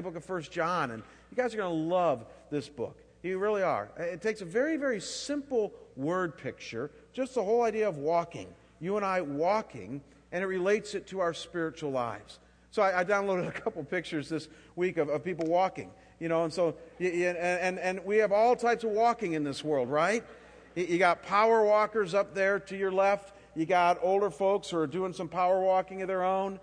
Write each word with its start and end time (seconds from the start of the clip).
the 0.00 0.10
book 0.10 0.16
of 0.16 0.24
First 0.24 0.50
John, 0.50 0.92
and 0.92 1.02
you 1.30 1.36
guys 1.36 1.52
are 1.52 1.58
going 1.58 1.70
to 1.70 1.94
love 1.94 2.24
this 2.50 2.68
book. 2.68 2.96
You 3.22 3.38
really 3.38 3.62
are. 3.62 3.90
It 3.98 4.22
takes 4.22 4.40
a 4.40 4.46
very, 4.46 4.78
very 4.78 4.98
simple 4.98 5.74
word 5.94 6.38
picture, 6.38 6.90
just 7.12 7.34
the 7.34 7.44
whole 7.44 7.62
idea 7.62 7.86
of 7.86 7.98
walking. 7.98 8.46
You 8.80 8.96
and 8.96 9.04
I 9.04 9.20
walking, 9.20 10.00
and 10.32 10.42
it 10.42 10.46
relates 10.46 10.94
it 10.94 11.06
to 11.08 11.20
our 11.20 11.34
spiritual 11.34 11.90
lives. 11.90 12.38
So 12.70 12.80
I, 12.82 13.00
I 13.00 13.04
downloaded 13.04 13.46
a 13.46 13.52
couple 13.52 13.84
pictures 13.84 14.30
this 14.30 14.48
week 14.74 14.96
of, 14.96 15.10
of 15.10 15.22
people 15.22 15.46
walking, 15.46 15.90
you 16.18 16.30
know, 16.30 16.44
and 16.44 16.52
so, 16.52 16.74
and, 16.98 17.36
and, 17.36 17.78
and 17.78 18.02
we 18.06 18.16
have 18.18 18.32
all 18.32 18.56
types 18.56 18.84
of 18.84 18.90
walking 18.90 19.34
in 19.34 19.44
this 19.44 19.62
world, 19.62 19.90
right? 19.90 20.24
You 20.76 20.96
got 20.96 21.22
power 21.22 21.62
walkers 21.62 22.14
up 22.14 22.34
there 22.34 22.58
to 22.58 22.76
your 22.76 22.92
left. 22.92 23.34
You 23.54 23.66
got 23.66 23.98
older 24.00 24.30
folks 24.30 24.70
who 24.70 24.78
are 24.78 24.86
doing 24.86 25.12
some 25.12 25.28
power 25.28 25.60
walking 25.60 26.00
of 26.00 26.08
their 26.08 26.24
own. 26.24 26.58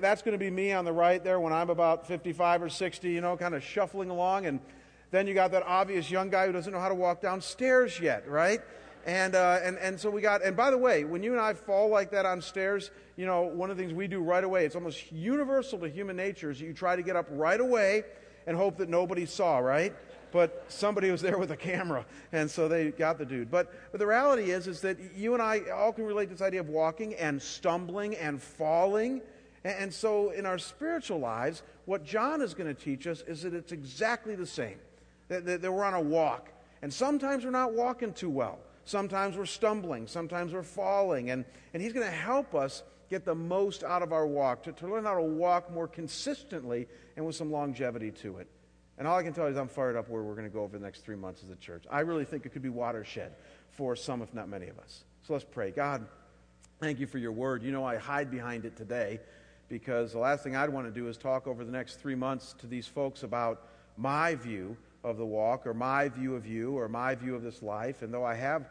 That's 0.00 0.22
going 0.22 0.32
to 0.32 0.38
be 0.38 0.50
me 0.50 0.72
on 0.72 0.84
the 0.84 0.92
right 0.92 1.22
there 1.22 1.38
when 1.40 1.52
I'm 1.52 1.70
about 1.70 2.06
55 2.06 2.62
or 2.62 2.68
60, 2.68 3.10
you 3.10 3.20
know, 3.20 3.36
kind 3.36 3.54
of 3.54 3.62
shuffling 3.62 4.10
along. 4.10 4.46
And 4.46 4.60
then 5.10 5.26
you 5.26 5.34
got 5.34 5.50
that 5.52 5.64
obvious 5.66 6.10
young 6.10 6.30
guy 6.30 6.46
who 6.46 6.52
doesn't 6.52 6.72
know 6.72 6.80
how 6.80 6.88
to 6.88 6.94
walk 6.94 7.20
downstairs 7.20 8.00
yet, 8.00 8.26
right? 8.28 8.60
And, 9.04 9.34
uh, 9.34 9.58
and, 9.62 9.76
and 9.78 9.98
so 9.98 10.10
we 10.10 10.20
got, 10.20 10.42
and 10.42 10.56
by 10.56 10.70
the 10.70 10.78
way, 10.78 11.04
when 11.04 11.22
you 11.22 11.32
and 11.32 11.40
I 11.40 11.54
fall 11.54 11.88
like 11.88 12.10
that 12.12 12.24
on 12.24 12.40
stairs, 12.40 12.90
you 13.16 13.26
know, 13.26 13.42
one 13.42 13.70
of 13.70 13.76
the 13.76 13.82
things 13.82 13.92
we 13.92 14.06
do 14.06 14.20
right 14.20 14.44
away, 14.44 14.64
it's 14.64 14.76
almost 14.76 15.10
universal 15.10 15.78
to 15.80 15.88
human 15.88 16.16
nature, 16.16 16.50
is 16.50 16.60
you 16.60 16.72
try 16.72 16.96
to 16.96 17.02
get 17.02 17.16
up 17.16 17.26
right 17.30 17.60
away 17.60 18.04
and 18.46 18.56
hope 18.56 18.78
that 18.78 18.88
nobody 18.88 19.26
saw, 19.26 19.58
right? 19.58 19.94
But 20.30 20.64
somebody 20.68 21.10
was 21.10 21.20
there 21.20 21.36
with 21.36 21.50
a 21.50 21.56
camera, 21.56 22.06
and 22.32 22.50
so 22.50 22.68
they 22.68 22.90
got 22.90 23.18
the 23.18 23.26
dude. 23.26 23.50
But, 23.50 23.72
but 23.90 23.98
the 23.98 24.06
reality 24.06 24.50
is, 24.50 24.66
is 24.66 24.80
that 24.80 24.96
you 25.14 25.34
and 25.34 25.42
I 25.42 25.60
all 25.74 25.92
can 25.92 26.04
relate 26.04 26.26
to 26.26 26.34
this 26.34 26.42
idea 26.42 26.60
of 26.60 26.68
walking 26.68 27.14
and 27.16 27.42
stumbling 27.42 28.16
and 28.16 28.40
falling. 28.40 29.20
And, 29.64 29.94
so 29.94 30.30
in 30.30 30.44
our 30.44 30.58
spiritual 30.58 31.20
lives, 31.20 31.62
what 31.84 32.04
John 32.04 32.42
is 32.42 32.54
going 32.54 32.74
to 32.74 32.80
teach 32.80 33.06
us 33.06 33.22
is 33.22 33.42
that 33.42 33.54
it's 33.54 33.72
exactly 33.72 34.34
the 34.34 34.46
same. 34.46 34.78
That, 35.28 35.46
that, 35.46 35.62
that 35.62 35.72
we're 35.72 35.84
on 35.84 35.94
a 35.94 36.00
walk. 36.00 36.50
And 36.82 36.92
sometimes 36.92 37.44
we're 37.44 37.52
not 37.52 37.72
walking 37.72 38.12
too 38.12 38.28
well. 38.28 38.58
Sometimes 38.84 39.36
we're 39.36 39.46
stumbling, 39.46 40.08
sometimes 40.08 40.52
we're 40.52 40.64
falling, 40.64 41.30
and, 41.30 41.44
and 41.72 41.80
He's 41.80 41.92
going 41.92 42.04
to 42.04 42.12
help 42.12 42.54
us 42.54 42.82
get 43.08 43.24
the 43.24 43.34
most 43.34 43.84
out 43.84 44.02
of 44.02 44.12
our 44.12 44.26
walk, 44.26 44.64
to, 44.64 44.72
to 44.72 44.88
learn 44.88 45.04
how 45.04 45.14
to 45.14 45.22
walk 45.22 45.70
more 45.72 45.86
consistently 45.86 46.88
and 47.16 47.24
with 47.24 47.36
some 47.36 47.52
longevity 47.52 48.10
to 48.10 48.38
it. 48.38 48.48
And 48.98 49.06
all 49.06 49.18
I 49.18 49.22
can 49.22 49.32
tell 49.32 49.44
you 49.44 49.52
is 49.52 49.56
I'm 49.56 49.68
fired 49.68 49.96
up 49.96 50.08
where 50.08 50.22
we're 50.22 50.34
going 50.34 50.48
to 50.48 50.52
go 50.52 50.62
over 50.62 50.76
the 50.76 50.84
next 50.84 51.04
three 51.04 51.16
months 51.16 51.42
as 51.44 51.50
a 51.50 51.56
church. 51.56 51.84
I 51.90 52.00
really 52.00 52.24
think 52.24 52.46
it 52.46 52.52
could 52.52 52.62
be 52.62 52.68
watershed 52.68 53.32
for 53.70 53.94
some, 53.94 54.22
if 54.22 54.34
not 54.34 54.48
many 54.48 54.68
of 54.68 54.78
us. 54.78 55.04
So 55.26 55.34
let's 55.34 55.44
pray. 55.44 55.70
God, 55.70 56.06
thank 56.80 56.98
you 56.98 57.06
for 57.06 57.18
your 57.18 57.32
word. 57.32 57.62
You 57.62 57.70
know, 57.70 57.84
I 57.84 57.96
hide 57.96 58.30
behind 58.30 58.64
it 58.64 58.76
today 58.76 59.20
because 59.68 60.12
the 60.12 60.18
last 60.18 60.42
thing 60.44 60.56
I'd 60.56 60.70
want 60.70 60.86
to 60.86 60.92
do 60.92 61.08
is 61.08 61.16
talk 61.16 61.46
over 61.46 61.64
the 61.64 61.72
next 61.72 61.96
three 61.96 62.14
months 62.14 62.54
to 62.58 62.66
these 62.66 62.86
folks 62.86 63.22
about 63.22 63.66
my 63.96 64.34
view 64.34 64.76
of 65.04 65.16
the 65.16 65.26
walk 65.26 65.66
or 65.66 65.74
my 65.74 66.08
view 66.08 66.34
of 66.34 66.46
you 66.46 66.76
or 66.78 66.88
my 66.88 67.14
view 67.14 67.34
of 67.34 67.42
this 67.42 67.62
life. 67.62 68.02
And 68.02 68.12
though 68.12 68.24
I 68.24 68.34
have 68.34 68.68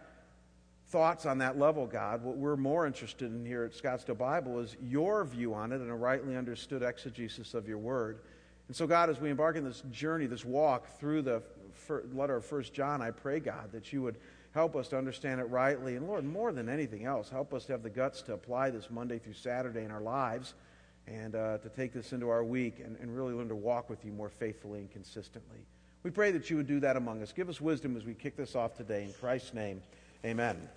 thoughts 0.88 1.26
on 1.26 1.38
that 1.40 1.58
level, 1.58 1.86
God, 1.86 2.24
what 2.24 2.38
we're 2.38 2.56
more 2.56 2.86
interested 2.86 3.32
in 3.32 3.46
here 3.46 3.64
at 3.64 3.72
Scottsdale 3.72 4.18
Bible 4.18 4.60
is 4.60 4.76
your 4.82 5.24
view 5.26 5.54
on 5.54 5.72
it 5.72 5.82
and 5.82 5.90
a 5.90 5.96
rightly 5.96 6.36
understood 6.36 6.84
exegesis 6.84 7.54
of 7.54 7.68
your 7.68 7.78
word. 7.78 8.20
And 8.68 8.76
so, 8.76 8.88
God, 8.88 9.10
as 9.10 9.20
we 9.20 9.30
embark 9.30 9.58
on 9.58 9.64
this 9.64 9.84
journey, 9.92 10.28
this 10.28 10.46
walk 10.46 10.88
through 11.00 11.24
the 11.24 11.44
letter 12.14 12.38
of 12.38 12.46
First 12.46 12.74
John, 12.74 13.02
I 13.02 13.12
pray, 13.12 13.40
God, 13.40 13.72
that 13.72 13.92
you 13.92 14.02
would 14.02 14.18
help 14.54 14.76
us 14.76 14.90
to 14.90 14.98
understand 14.98 15.42
it 15.42 15.46
rightly. 15.46 15.96
And 15.96 16.08
Lord, 16.08 16.24
more 16.26 16.52
than 16.52 16.70
anything 16.70 17.06
else, 17.06 17.30
help 17.30 17.54
us 17.54 17.66
to 17.66 17.74
have 17.74 17.84
the 17.84 17.90
guts 17.90 18.22
to 18.24 18.34
apply 18.34 18.70
this 18.70 18.90
Monday 18.90 19.18
through 19.18 19.34
Saturday 19.34 19.84
in 19.84 19.92
our 19.92 20.02
lives 20.02 20.54
and 21.08 21.36
uh, 21.36 21.58
to 21.60 21.70
take 21.70 21.94
this 21.94 22.14
into 22.14 22.30
our 22.30 22.44
week 22.44 22.80
and, 22.84 22.98
and 22.98 23.16
really 23.16 23.34
learn 23.34 23.50
to 23.50 23.56
walk 23.56 23.90
with 23.90 24.04
you 24.06 24.12
more 24.12 24.30
faithfully 24.30 24.80
and 24.80 24.92
consistently. 24.92 25.60
We 26.04 26.12
pray 26.12 26.32
that 26.32 26.50
you 26.50 26.58
would 26.58 26.68
do 26.68 26.80
that 26.80 26.98
among 26.98 27.22
us. 27.22 27.32
Give 27.32 27.50
us 27.50 27.62
wisdom 27.62 27.96
as 27.96 28.06
we 28.06 28.14
kick 28.14 28.36
this 28.36 28.56
off 28.56 28.76
today. 28.76 29.04
In 29.04 29.14
Christ's 29.14 29.54
name, 29.54 29.82
amen. 30.26 30.70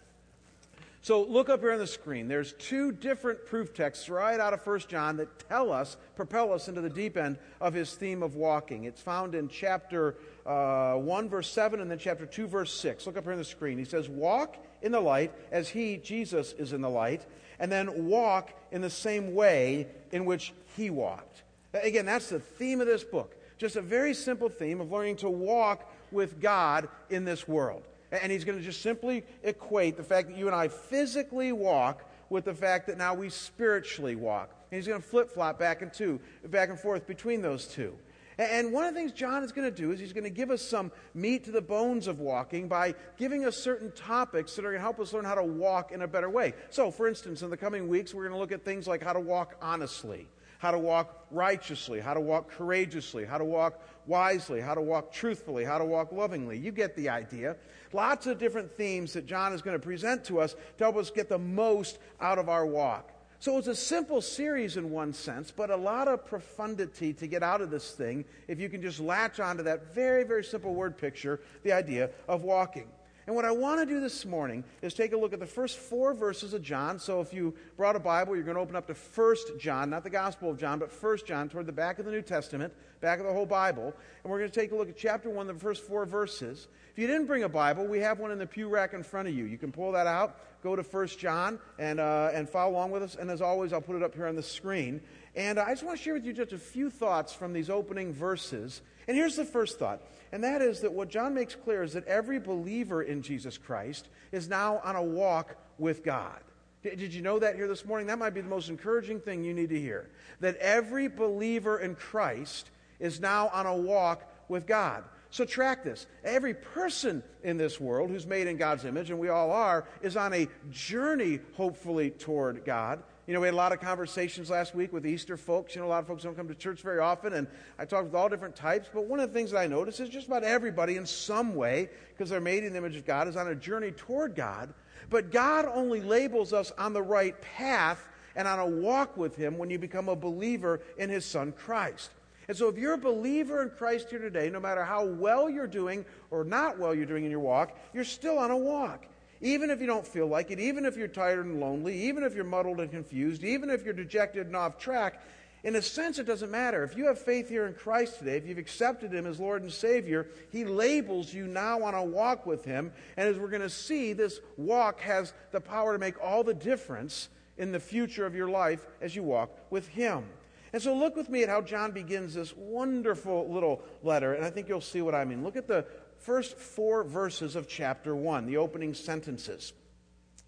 So 1.05 1.22
look 1.22 1.51
up 1.51 1.61
here 1.61 1.73
on 1.73 1.79
the 1.79 1.86
screen. 1.86 2.29
There's 2.29 2.55
two 2.55 2.90
different 2.90 3.45
proof 3.45 3.74
texts 3.74 4.08
right 4.08 4.40
out 4.40 4.55
of 4.55 4.67
1 4.67 4.80
John 4.89 5.18
that 5.18 5.51
tell 5.51 5.70
us, 5.70 5.98
propel 6.17 6.51
us 6.51 6.67
into 6.67 6.80
the 6.80 6.89
deep 6.89 7.18
end 7.18 7.36
of 7.61 7.74
his 7.74 7.92
theme 7.92 8.23
of 8.23 8.36
walking. 8.36 8.84
It's 8.84 9.02
found 9.02 9.34
in 9.34 9.48
chapter 9.48 10.17
uh, 10.46 10.95
1, 10.95 11.29
verse 11.29 11.51
7, 11.51 11.83
and 11.83 11.90
then 11.90 11.98
chapter 11.98 12.24
2, 12.24 12.46
verse 12.46 12.73
6. 12.73 13.07
Look 13.07 13.18
up 13.18 13.24
here 13.24 13.33
on 13.33 13.39
the 13.39 13.45
screen. 13.45 13.77
He 13.77 13.84
says, 13.84 14.08
Walk 14.08 14.57
in 14.84 14.92
the 14.92 15.00
light 15.00 15.33
as 15.50 15.68
he, 15.68 15.96
Jesus, 15.96 16.52
is 16.52 16.72
in 16.72 16.83
the 16.83 16.90
light, 16.90 17.27
and 17.58 17.72
then 17.72 18.06
walk 18.06 18.50
in 18.70 18.83
the 18.83 18.90
same 18.90 19.34
way 19.34 19.89
in 20.12 20.24
which 20.24 20.52
he 20.77 20.90
walked. 20.90 21.42
Again, 21.72 22.06
that's 22.06 22.28
the 22.28 22.39
theme 22.39 22.80
of 22.80 22.86
this 22.86 23.02
book. 23.02 23.34
Just 23.58 23.77
a 23.77 23.83
very 23.83 24.14
simple 24.14 24.48
theme 24.48 24.80
of 24.80 24.92
learning 24.92 25.17
to 25.17 25.30
walk 25.30 25.90
with 26.12 26.40
God 26.40 26.89
in 27.11 27.24
this 27.24 27.48
world. 27.48 27.83
And 28.12 28.30
he's 28.30 28.45
going 28.45 28.58
to 28.58 28.64
just 28.64 28.83
simply 28.83 29.24
equate 29.42 29.96
the 29.96 30.05
fact 30.05 30.28
that 30.28 30.36
you 30.36 30.46
and 30.46 30.55
I 30.55 30.68
physically 30.68 31.51
walk 31.51 32.05
with 32.30 32.45
the 32.45 32.55
fact 32.55 32.86
that 32.86 32.98
now 32.98 33.14
we 33.14 33.30
spiritually 33.30 34.16
walk. 34.16 34.51
And 34.70 34.77
he's 34.77 34.86
going 34.86 35.01
to 35.01 35.06
flip 35.06 35.30
flop 35.30 35.58
back 35.58 35.83
and 35.83 35.92
two, 35.92 36.20
back 36.46 36.68
and 36.68 36.78
forth 36.78 37.06
between 37.06 37.42
those 37.42 37.66
two. 37.66 37.96
And 38.39 38.72
one 38.72 38.84
of 38.84 38.95
the 38.95 39.00
things 39.00 39.12
John 39.12 39.42
is 39.45 39.52
going 39.52 39.72
to 39.72 39.77
do 39.77 39.92
is 39.92 40.00
he's 40.00 40.12
going 40.12 40.24
to 40.24 40.30
give 40.30 40.50
us 40.50 40.62
some 40.62 40.90
meat 41.14 41.45
to 41.45 41.50
the 41.50 41.61
bones 41.61 42.08
of 42.08 42.18
walking 42.18 42.68
by 42.68 42.95
giving 43.17 43.45
us 43.45 43.56
certain 43.56 43.92
topics 43.92 44.56
that 44.56 44.64
are 44.64 44.70
going 44.70 44.78
to 44.78 44.83
help 44.83 45.00
us 45.00 45.12
learn 45.12 45.24
how 45.24 45.34
to 45.34 45.45
walk 45.45 45.92
in 45.92 46.02
a 46.02 46.08
better 46.08 46.28
way. 46.28 46.55
So, 46.70 46.90
for 46.90 47.06
instance, 47.08 47.42
in 47.42 47.50
the 47.50 47.56
coming 47.56 47.89
weeks, 47.89 48.12
we're 48.12 48.24
going 48.24 48.34
to 48.34 48.39
look 48.39 48.52
at 48.52 48.64
things 48.64 48.86
like 48.86 49.02
how 49.02 49.12
to 49.12 49.20
walk 49.20 49.56
honestly 49.62 50.28
how 50.64 50.70
to 50.70 50.78
walk 50.78 51.27
righteously, 51.30 52.00
how 52.00 52.14
to 52.14 52.20
walk 52.20 52.50
courageously, 52.50 53.27
how 53.27 53.36
to 53.36 53.45
walk 53.45 53.83
wisely, 54.06 54.62
how 54.62 54.72
to 54.74 54.80
walk 54.80 55.12
truthfully, 55.12 55.62
how 55.62 55.77
to 55.77 55.84
walk 55.84 56.11
lovingly. 56.11 56.56
You 56.56 56.72
get 56.72 56.96
the 56.96 57.11
idea. 57.11 57.56
Lots 57.92 58.27
of 58.27 58.39
different 58.39 58.74
themes 58.74 59.12
that 59.12 59.27
John 59.27 59.52
is 59.52 59.61
going 59.61 59.78
to 59.78 59.84
present 59.84 60.24
to 60.24 60.40
us 60.40 60.55
to 60.78 60.84
help 60.84 60.96
us 60.96 61.11
get 61.11 61.28
the 61.28 61.39
most 61.39 61.98
out 62.18 62.39
of 62.39 62.48
our 62.48 62.64
walk. 62.64 63.11
So 63.44 63.58
it's 63.58 63.68
a 63.68 63.74
simple 63.74 64.22
series 64.22 64.78
in 64.78 64.90
one 64.90 65.12
sense, 65.12 65.50
but 65.50 65.68
a 65.68 65.77
lot 65.77 66.08
of 66.08 66.24
profundity 66.24 67.12
to 67.12 67.27
get 67.27 67.42
out 67.42 67.60
of 67.60 67.70
this 67.70 67.90
thing 67.90 68.24
if 68.48 68.58
you 68.58 68.70
can 68.70 68.80
just 68.80 69.00
latch 69.00 69.38
onto 69.38 69.62
that 69.64 69.94
very, 69.94 70.24
very 70.24 70.42
simple 70.42 70.72
word 70.72 70.96
picture, 70.96 71.42
the 71.62 71.70
idea 71.70 72.08
of 72.27 72.42
walking. 72.42 72.86
And 73.27 73.36
what 73.36 73.44
I 73.44 73.50
want 73.50 73.80
to 73.80 73.86
do 73.86 74.00
this 74.00 74.24
morning 74.24 74.64
is 74.80 74.94
take 74.94 75.12
a 75.12 75.16
look 75.18 75.34
at 75.34 75.40
the 75.40 75.46
first 75.46 75.77
four 75.77 76.14
verses 76.14 76.54
of 76.54 76.62
John. 76.62 76.98
So 76.98 77.20
if 77.20 77.34
you 77.34 77.54
brought 77.77 77.96
a 77.96 78.00
Bible, 78.00 78.34
you're 78.34 78.44
going 78.44 78.56
to 78.56 78.62
open 78.62 78.77
up 78.77 78.86
to 78.86 78.94
1 78.94 79.36
John, 79.58 79.90
not 79.90 80.04
the 80.04 80.10
Gospel 80.10 80.50
of 80.50 80.58
John, 80.58 80.78
but 80.78 80.90
1 80.90 81.18
John, 81.27 81.50
toward 81.50 81.66
the 81.66 81.72
back 81.72 81.98
of 81.98 82.06
the 82.06 82.12
New 82.12 82.22
Testament, 82.22 82.72
back 83.02 83.18
of 83.18 83.27
the 83.27 83.33
whole 83.33 83.44
Bible. 83.44 83.92
And 84.22 84.30
we're 84.30 84.38
going 84.38 84.50
to 84.50 84.58
take 84.58 84.72
a 84.72 84.74
look 84.74 84.88
at 84.88 84.96
chapter 84.96 85.28
1, 85.28 85.46
the 85.46 85.54
first 85.54 85.83
four 85.83 86.06
verses. 86.06 86.68
If 86.92 86.98
you 86.98 87.06
didn't 87.06 87.27
bring 87.27 87.42
a 87.42 87.48
Bible, 87.48 87.86
we 87.86 87.98
have 87.98 88.20
one 88.20 88.30
in 88.30 88.38
the 88.38 88.46
pew 88.46 88.68
rack 88.68 88.94
in 88.94 89.02
front 89.02 89.28
of 89.28 89.34
you. 89.34 89.44
You 89.44 89.58
can 89.58 89.72
pull 89.72 89.92
that 89.92 90.06
out, 90.06 90.38
go 90.64 90.75
to 90.75 90.83
1 90.83 91.07
John, 91.19 91.61
and, 91.79 92.01
uh, 92.01 92.30
and 92.33 92.48
follow 92.48 92.73
along 92.73 92.91
with 92.91 93.02
us. 93.02 93.14
And 93.14 93.30
as 93.30 93.42
always, 93.42 93.73
I'll 93.73 93.83
put 93.83 93.97
it 93.97 94.02
up 94.02 94.14
here 94.14 94.27
on 94.27 94.35
the 94.35 94.42
screen. 94.42 95.02
And 95.36 95.61
I 95.61 95.70
just 95.70 95.85
want 95.85 95.98
to 95.98 96.02
share 96.02 96.14
with 96.14 96.25
you 96.25 96.33
just 96.33 96.52
a 96.52 96.58
few 96.58 96.89
thoughts 96.89 97.35
from 97.35 97.52
these 97.52 97.69
opening 97.69 98.14
verses. 98.14 98.80
And 99.07 99.17
here's 99.17 99.36
the 99.36 99.45
first 99.45 99.79
thought 99.79 100.01
and 100.33 100.42
that 100.42 100.63
is 100.63 100.80
that 100.80 100.92
what 100.92 101.11
John 101.11 101.33
makes 101.33 101.55
clear 101.55 101.85
is 101.85 101.92
that 101.92 102.05
every 102.08 102.41
believer 102.41 103.02
in 103.02 103.23
Jesus 103.23 103.57
Christ 103.57 104.08
is 104.33 104.48
now 104.48 104.80
on 104.83 104.97
a 104.97 105.02
walk 105.02 105.55
with 105.79 106.02
God. 106.02 106.41
Did 106.83 107.14
you 107.14 107.23
know 107.23 107.39
that 107.39 107.55
here 107.55 107.69
this 107.69 107.85
morning? 107.85 108.08
That 108.08 108.19
might 108.19 108.35
be 108.35 108.41
the 108.41 108.48
most 108.48 108.69
encouraging 108.69 109.20
thing 109.20 109.45
you 109.45 109.55
need 109.55 109.69
to 109.69 109.81
hear. 109.81 110.11
That 110.41 110.57
every 110.57 111.07
believer 111.07 111.79
in 111.79 111.95
Christ 111.95 112.70
is 112.98 113.20
now 113.20 113.48
on 113.55 113.67
a 113.67 113.77
walk 113.77 114.29
with 114.48 114.67
God. 114.67 115.05
So 115.34 115.45
track 115.45 115.83
this. 115.83 116.06
Every 116.22 116.55
person 116.55 117.20
in 117.42 117.56
this 117.56 117.80
world 117.80 118.08
who's 118.08 118.24
made 118.24 118.46
in 118.46 118.56
God's 118.56 118.84
image, 118.84 119.11
and 119.11 119.18
we 119.18 119.30
all 119.30 119.50
are, 119.50 119.84
is 120.00 120.17
on 120.17 120.33
a 120.33 120.46
journey, 120.70 121.40
hopefully, 121.56 122.11
toward 122.11 122.64
God. 122.64 123.02
You 123.27 123.34
know, 123.34 123.40
we 123.40 123.48
had 123.48 123.55
a 123.55 123.56
lot 123.56 123.72
of 123.72 123.80
conversations 123.80 124.48
last 124.48 124.77
week 124.77 124.92
with 124.92 125.05
Easter 125.05 125.36
folks. 125.36 125.74
You 125.74 125.80
know, 125.80 125.89
a 125.89 125.90
lot 125.90 125.98
of 125.98 126.06
folks 126.06 126.22
don't 126.22 126.36
come 126.36 126.46
to 126.46 126.55
church 126.55 126.83
very 126.83 127.00
often, 127.00 127.33
and 127.33 127.48
I 127.80 127.84
talked 127.84 128.05
with 128.05 128.14
all 128.14 128.28
different 128.28 128.55
types. 128.55 128.88
But 128.94 129.06
one 129.06 129.19
of 129.19 129.28
the 129.28 129.34
things 129.36 129.50
that 129.50 129.58
I 129.58 129.66
noticed 129.66 129.98
is 129.98 130.08
just 130.08 130.28
about 130.28 130.44
everybody 130.44 130.98
in 130.98 131.04
some 131.04 131.56
way, 131.56 131.90
because 132.10 132.31
they're 132.31 132.40
made 132.40 132.62
in 132.62 132.70
the 132.70 132.78
image 132.78 132.94
of 132.94 133.04
God, 133.04 133.26
is 133.26 133.34
on 133.34 133.48
a 133.48 133.56
journey 133.56 133.90
toward 133.90 134.36
God. 134.36 134.72
But 135.10 135.32
God 135.32 135.66
only 135.66 136.00
labels 136.00 136.52
us 136.52 136.70
on 136.78 136.92
the 136.92 137.02
right 137.02 137.34
path 137.42 138.06
and 138.36 138.46
on 138.46 138.60
a 138.60 138.66
walk 138.66 139.16
with 139.16 139.34
Him 139.34 139.58
when 139.58 139.69
you 139.69 139.81
become 139.81 140.08
a 140.08 140.14
believer 140.14 140.81
in 140.96 141.10
His 141.10 141.25
Son 141.25 141.50
Christ. 141.50 142.10
And 142.49 142.56
so, 142.56 142.69
if 142.69 142.76
you're 142.76 142.94
a 142.94 142.99
believer 142.99 143.62
in 143.62 143.70
Christ 143.70 144.11
here 144.11 144.19
today, 144.19 144.50
no 144.50 144.61
matter 144.61 144.85
how 144.85 145.05
well 145.05 145.49
you're 145.49 145.67
doing 145.67 146.05
or 146.31 146.44
not 146.44 146.79
well 146.79 146.94
you're 146.94 147.06
doing 147.06 147.25
in 147.25 147.31
your 147.31 147.41
walk, 147.41 147.79
you're 147.93 148.05
still 148.05 148.38
on 148.38 148.50
a 148.50 148.56
walk. 148.56 149.06
Even 149.41 149.70
if 149.70 149.81
you 149.81 149.87
don't 149.87 150.06
feel 150.06 150.26
like 150.26 150.50
it, 150.50 150.58
even 150.58 150.85
if 150.85 150.96
you're 150.96 151.08
tired 151.08 151.44
and 151.44 151.61
lonely, 151.61 152.05
even 152.05 152.23
if 152.23 152.35
you're 152.35 152.44
muddled 152.44 152.81
and 152.81 152.91
confused, 152.91 153.44
even 153.44 153.69
if 153.69 153.85
you're 153.85 153.94
dejected 153.94 154.46
and 154.46 154.56
off 154.56 154.79
track, 154.79 155.20
in 155.64 155.76
a 155.76 155.82
sense, 155.82 156.19
it 156.19 156.26
doesn't 156.26 156.50
matter. 156.50 156.85
If 156.85 156.94
you 156.94 157.06
have 157.06 157.19
faith 157.19 157.49
here 157.49 157.67
in 157.67 157.73
Christ 157.73 158.19
today, 158.19 158.37
if 158.37 158.46
you've 158.46 158.58
accepted 158.58 159.12
Him 159.12 159.26
as 159.26 159.41
Lord 159.41 159.62
and 159.62 159.73
Savior, 159.73 160.29
He 160.52 160.67
labels 160.67 161.32
you 161.32 161.46
now 161.46 161.82
on 161.82 161.94
a 161.94 162.05
walk 162.05 162.44
with 162.44 162.67
Him. 162.67 162.93
And 163.17 163.26
as 163.26 163.38
we're 163.38 163.49
going 163.49 163.62
to 163.62 163.70
see, 163.70 164.12
this 164.12 164.41
walk 164.58 165.00
has 165.00 165.32
the 165.52 165.62
power 165.62 165.94
to 165.94 165.99
make 165.99 166.23
all 166.23 166.44
the 166.44 166.52
difference 166.52 167.31
in 167.56 167.73
the 167.73 167.81
future 167.81 168.26
of 168.26 168.35
your 168.35 168.49
life 168.49 168.87
as 169.00 169.17
you 169.17 169.23
walk 169.23 169.50
with 169.70 169.88
Him. 169.88 170.25
And 170.74 170.82
so 170.82 170.92
look 170.92 171.14
with 171.14 171.28
me 171.28 171.44
at 171.44 171.48
how 171.48 171.60
John 171.60 171.92
begins 171.92 172.34
this 172.34 172.52
wonderful 172.56 173.48
little 173.48 173.80
letter, 174.02 174.34
and 174.34 174.44
I 174.44 174.50
think 174.50 174.68
you'll 174.68 174.80
see 174.80 175.02
what 175.02 175.14
I 175.14 175.24
mean. 175.24 175.44
Look 175.44 175.54
at 175.54 175.68
the 175.68 175.86
first 176.18 176.58
four 176.58 177.04
verses 177.04 177.54
of 177.54 177.68
chapter 177.68 178.16
1, 178.16 178.46
the 178.46 178.56
opening 178.56 178.92
sentences. 178.92 179.72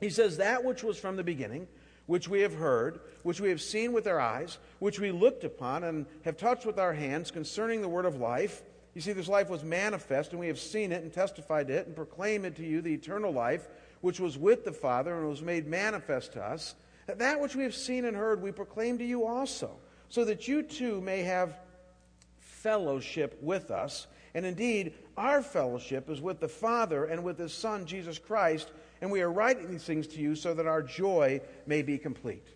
He 0.00 0.10
says, 0.10 0.38
That 0.38 0.64
which 0.64 0.82
was 0.82 0.98
from 0.98 1.14
the 1.14 1.22
beginning, 1.22 1.68
which 2.06 2.26
we 2.26 2.40
have 2.40 2.54
heard, 2.54 2.98
which 3.22 3.40
we 3.40 3.50
have 3.50 3.60
seen 3.60 3.92
with 3.92 4.08
our 4.08 4.18
eyes, 4.18 4.58
which 4.80 4.98
we 4.98 5.12
looked 5.12 5.44
upon 5.44 5.84
and 5.84 6.06
have 6.24 6.36
touched 6.36 6.66
with 6.66 6.80
our 6.80 6.92
hands 6.92 7.30
concerning 7.30 7.80
the 7.80 7.88
word 7.88 8.04
of 8.04 8.16
life. 8.16 8.64
You 8.94 9.02
see, 9.02 9.12
this 9.12 9.28
life 9.28 9.48
was 9.48 9.62
manifest, 9.62 10.32
and 10.32 10.40
we 10.40 10.48
have 10.48 10.58
seen 10.58 10.90
it 10.90 11.04
and 11.04 11.12
testified 11.12 11.68
to 11.68 11.74
it 11.74 11.86
and 11.86 11.94
proclaimed 11.94 12.46
it 12.46 12.56
to 12.56 12.66
you, 12.66 12.80
the 12.80 12.94
eternal 12.94 13.32
life, 13.32 13.68
which 14.00 14.18
was 14.18 14.36
with 14.36 14.64
the 14.64 14.72
Father 14.72 15.16
and 15.16 15.28
was 15.28 15.40
made 15.40 15.68
manifest 15.68 16.32
to 16.32 16.42
us. 16.42 16.74
That 17.06 17.40
which 17.40 17.54
we 17.54 17.62
have 17.62 17.76
seen 17.76 18.04
and 18.04 18.16
heard, 18.16 18.42
we 18.42 18.50
proclaim 18.50 18.98
to 18.98 19.04
you 19.04 19.24
also, 19.24 19.78
so 20.08 20.24
that 20.24 20.48
you 20.48 20.62
too 20.62 21.00
may 21.00 21.22
have 21.22 21.58
fellowship 22.38 23.38
with 23.42 23.70
us. 23.70 24.06
And 24.34 24.44
indeed, 24.44 24.94
our 25.16 25.42
fellowship 25.42 26.10
is 26.10 26.20
with 26.20 26.40
the 26.40 26.48
Father 26.48 27.04
and 27.04 27.24
with 27.24 27.38
His 27.38 27.52
Son, 27.52 27.86
Jesus 27.86 28.18
Christ, 28.18 28.70
and 29.00 29.10
we 29.10 29.20
are 29.22 29.30
writing 29.30 29.70
these 29.70 29.84
things 29.84 30.06
to 30.08 30.20
you 30.20 30.34
so 30.34 30.54
that 30.54 30.66
our 30.66 30.82
joy 30.82 31.40
may 31.66 31.82
be 31.82 31.98
complete. 31.98 32.46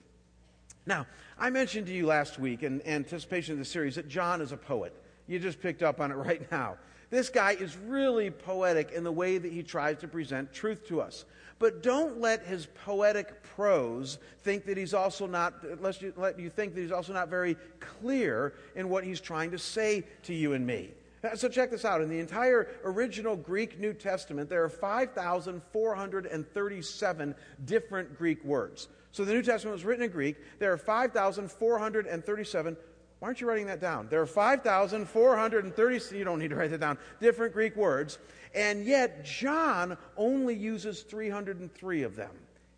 Now, 0.87 1.07
I 1.39 1.51
mentioned 1.51 1.87
to 1.87 1.93
you 1.93 2.07
last 2.07 2.39
week 2.39 2.63
in 2.63 2.87
anticipation 2.87 3.53
of 3.53 3.59
the 3.59 3.65
series 3.65 3.95
that 3.95 4.09
John 4.09 4.41
is 4.41 4.53
a 4.53 4.57
poet. 4.57 4.95
You 5.27 5.39
just 5.39 5.61
picked 5.61 5.83
up 5.83 6.01
on 6.01 6.11
it 6.11 6.15
right 6.27 6.51
now. 6.51 6.77
This 7.11 7.29
guy 7.29 7.53
is 7.53 7.77
really 7.77 8.31
poetic 8.31 8.93
in 8.93 9.05
the 9.05 9.13
way 9.13 9.37
that 9.37 9.53
he 9.53 9.65
tries 9.65 9.99
to 9.99 10.09
present 10.09 10.53
truth 10.53 10.87
to 10.87 11.01
us. 11.01 11.25
But 11.59 11.83
don't 11.83 12.21
let 12.21 12.45
his 12.47 12.67
poetic 12.67 13.43
prose 13.43 14.19
think 14.43 14.67
that 14.67 14.77
he's 14.79 14.95
also 14.95 15.27
not, 15.27 15.83
let 15.83 16.01
you, 16.01 16.15
let 16.17 16.39
you 16.39 16.49
think 16.49 16.75
that 16.75 16.81
he's 16.81 16.93
also 16.93 17.13
not 17.13 17.29
very 17.29 17.57
clear 17.81 18.55
in 18.75 18.89
what 18.89 19.05
he's 19.05 19.21
trying 19.21 19.51
to 19.51 19.59
say 19.59 20.05
to 20.23 20.33
you 20.33 20.55
and 20.55 20.67
me. 20.67 20.93
Uh, 21.23 21.37
so 21.37 21.51
check 21.51 21.71
this 21.71 21.85
out. 21.85 22.01
In 22.01 22.09
the 22.09 22.19
entire 22.19 22.69
original 22.85 23.37
Greek 23.37 23.79
New 23.79 23.93
Testament, 23.93 24.49
there 24.49 24.65
are 24.65 24.71
5,437 24.71 27.35
different 27.67 28.17
Greek 28.17 28.43
words. 28.45 28.89
So 29.13 29.25
the 29.25 29.35
New 29.35 29.43
Testament 29.43 29.75
was 29.75 29.85
written 29.85 30.05
in 30.05 30.11
Greek. 30.11 30.37
There 30.61 30.73
are 30.73 30.79
5,437 30.79 32.77
why 33.21 33.29
aren't 33.29 33.41
you 33.41 33.47
writing 33.47 33.67
that 33.67 33.81
down? 33.81 34.09
There 34.09 34.21
are 34.21 34.27
5,430, 34.27 36.17
you 36.17 36.25
don't 36.25 36.39
need 36.39 36.51
to 36.51 36.57
write 36.57 36.71
that 36.71 36.81
down, 36.81 36.99
different 37.21 37.53
Greek 37.53 37.77
words, 37.77 38.19
and 38.55 38.85
yet 38.85 39.25
John 39.25 39.97
only 40.17 40.55
uses 40.55 41.03
303 41.03 42.03
of 42.03 42.17
them. 42.17 42.31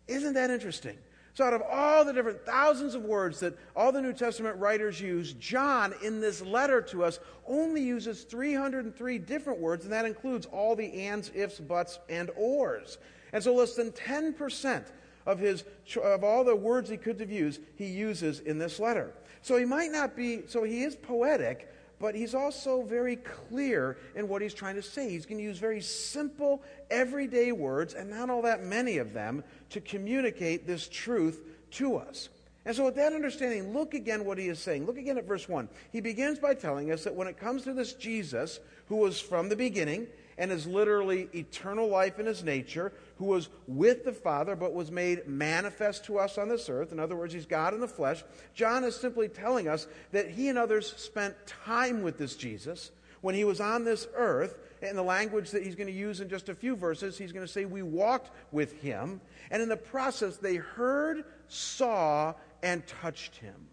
Isn't 0.07 0.33
that 0.33 0.49
interesting? 0.49 0.97
So, 1.33 1.45
out 1.45 1.53
of 1.53 1.63
all 1.63 2.05
the 2.05 2.13
different 2.13 2.45
thousands 2.45 2.93
of 2.93 3.03
words 3.03 3.39
that 3.39 3.57
all 3.75 3.91
the 3.91 4.01
New 4.01 4.13
Testament 4.13 4.55
writers 4.57 5.01
use, 5.01 5.33
John, 5.33 5.93
in 6.03 6.19
this 6.19 6.41
letter 6.41 6.79
to 6.83 7.03
us, 7.03 7.19
only 7.47 7.81
uses 7.81 8.23
303 8.23 9.17
different 9.17 9.59
words, 9.59 9.85
and 9.85 9.93
that 9.93 10.05
includes 10.05 10.45
all 10.47 10.75
the 10.75 10.93
ands, 10.93 11.31
ifs, 11.33 11.59
buts, 11.59 11.97
and 12.07 12.29
ors. 12.35 12.99
And 13.31 13.41
so, 13.41 13.55
less 13.55 13.75
than 13.75 13.91
10% 13.93 14.83
of, 15.25 15.39
his, 15.39 15.63
of 16.03 16.23
all 16.23 16.43
the 16.43 16.55
words 16.55 16.89
he 16.89 16.97
could 16.97 17.19
have 17.19 17.31
used, 17.31 17.61
he 17.77 17.87
uses 17.87 18.41
in 18.41 18.59
this 18.59 18.79
letter. 18.79 19.11
So 19.43 19.57
he 19.57 19.65
might 19.65 19.91
not 19.91 20.15
be, 20.15 20.43
so 20.47 20.63
he 20.63 20.83
is 20.83 20.95
poetic, 20.95 21.69
but 21.99 22.15
he's 22.15 22.33
also 22.33 22.81
very 22.83 23.17
clear 23.17 23.97
in 24.15 24.29
what 24.29 24.41
he's 24.41 24.53
trying 24.53 24.75
to 24.75 24.81
say. 24.81 25.09
He's 25.09 25.25
going 25.25 25.37
to 25.37 25.43
use 25.43 25.59
very 25.59 25.81
simple, 25.81 26.63
everyday 26.89 27.51
words, 27.51 27.93
and 27.93 28.09
not 28.09 28.29
all 28.29 28.41
that 28.43 28.63
many 28.63 28.97
of 28.97 29.13
them, 29.13 29.43
to 29.69 29.81
communicate 29.81 30.65
this 30.65 30.87
truth 30.87 31.41
to 31.71 31.97
us. 31.97 32.29
And 32.65 32.73
so, 32.73 32.85
with 32.85 32.95
that 32.95 33.11
understanding, 33.11 33.73
look 33.73 33.93
again 33.93 34.23
what 34.23 34.37
he 34.37 34.47
is 34.47 34.59
saying. 34.59 34.85
Look 34.85 34.97
again 34.97 35.17
at 35.17 35.27
verse 35.27 35.49
1. 35.49 35.67
He 35.91 35.99
begins 35.99 36.39
by 36.39 36.53
telling 36.53 36.91
us 36.93 37.03
that 37.03 37.13
when 37.13 37.27
it 37.27 37.37
comes 37.37 37.63
to 37.63 37.73
this 37.73 37.93
Jesus, 37.93 38.61
who 38.87 38.95
was 38.95 39.19
from 39.19 39.49
the 39.49 39.57
beginning, 39.57 40.07
and 40.43 40.51
is 40.51 40.67
literally 40.67 41.29
eternal 41.33 41.87
life 41.87 42.19
in 42.19 42.25
his 42.25 42.43
nature, 42.43 42.91
who 43.15 43.23
was 43.23 43.47
with 43.65 44.03
the 44.03 44.11
Father 44.11 44.57
but 44.57 44.73
was 44.73 44.91
made 44.91 45.25
manifest 45.25 46.03
to 46.03 46.19
us 46.19 46.37
on 46.37 46.49
this 46.49 46.67
earth. 46.69 46.91
In 46.91 46.99
other 46.99 47.15
words, 47.15 47.33
he's 47.33 47.45
God 47.45 47.73
in 47.73 47.79
the 47.79 47.87
flesh. 47.87 48.25
John 48.53 48.83
is 48.83 48.93
simply 48.93 49.29
telling 49.29 49.69
us 49.69 49.87
that 50.11 50.29
he 50.29 50.49
and 50.49 50.57
others 50.57 50.97
spent 50.97 51.33
time 51.47 52.03
with 52.03 52.17
this 52.17 52.35
Jesus 52.35 52.91
when 53.21 53.35
he 53.35 53.45
was 53.45 53.61
on 53.61 53.85
this 53.85 54.05
earth. 54.15 54.57
In 54.81 54.97
the 54.97 55.01
language 55.01 55.51
that 55.51 55.63
he's 55.63 55.75
going 55.75 55.87
to 55.87 55.93
use 55.93 56.19
in 56.19 56.27
just 56.27 56.49
a 56.49 56.55
few 56.55 56.75
verses, 56.75 57.17
he's 57.17 57.31
going 57.31 57.47
to 57.47 57.51
say, 57.51 57.63
We 57.63 57.81
walked 57.81 58.31
with 58.51 58.81
him. 58.81 59.21
And 59.49 59.61
in 59.61 59.69
the 59.69 59.77
process, 59.77 60.35
they 60.35 60.57
heard, 60.57 61.23
saw, 61.47 62.33
and 62.61 62.85
touched 62.85 63.37
him. 63.37 63.69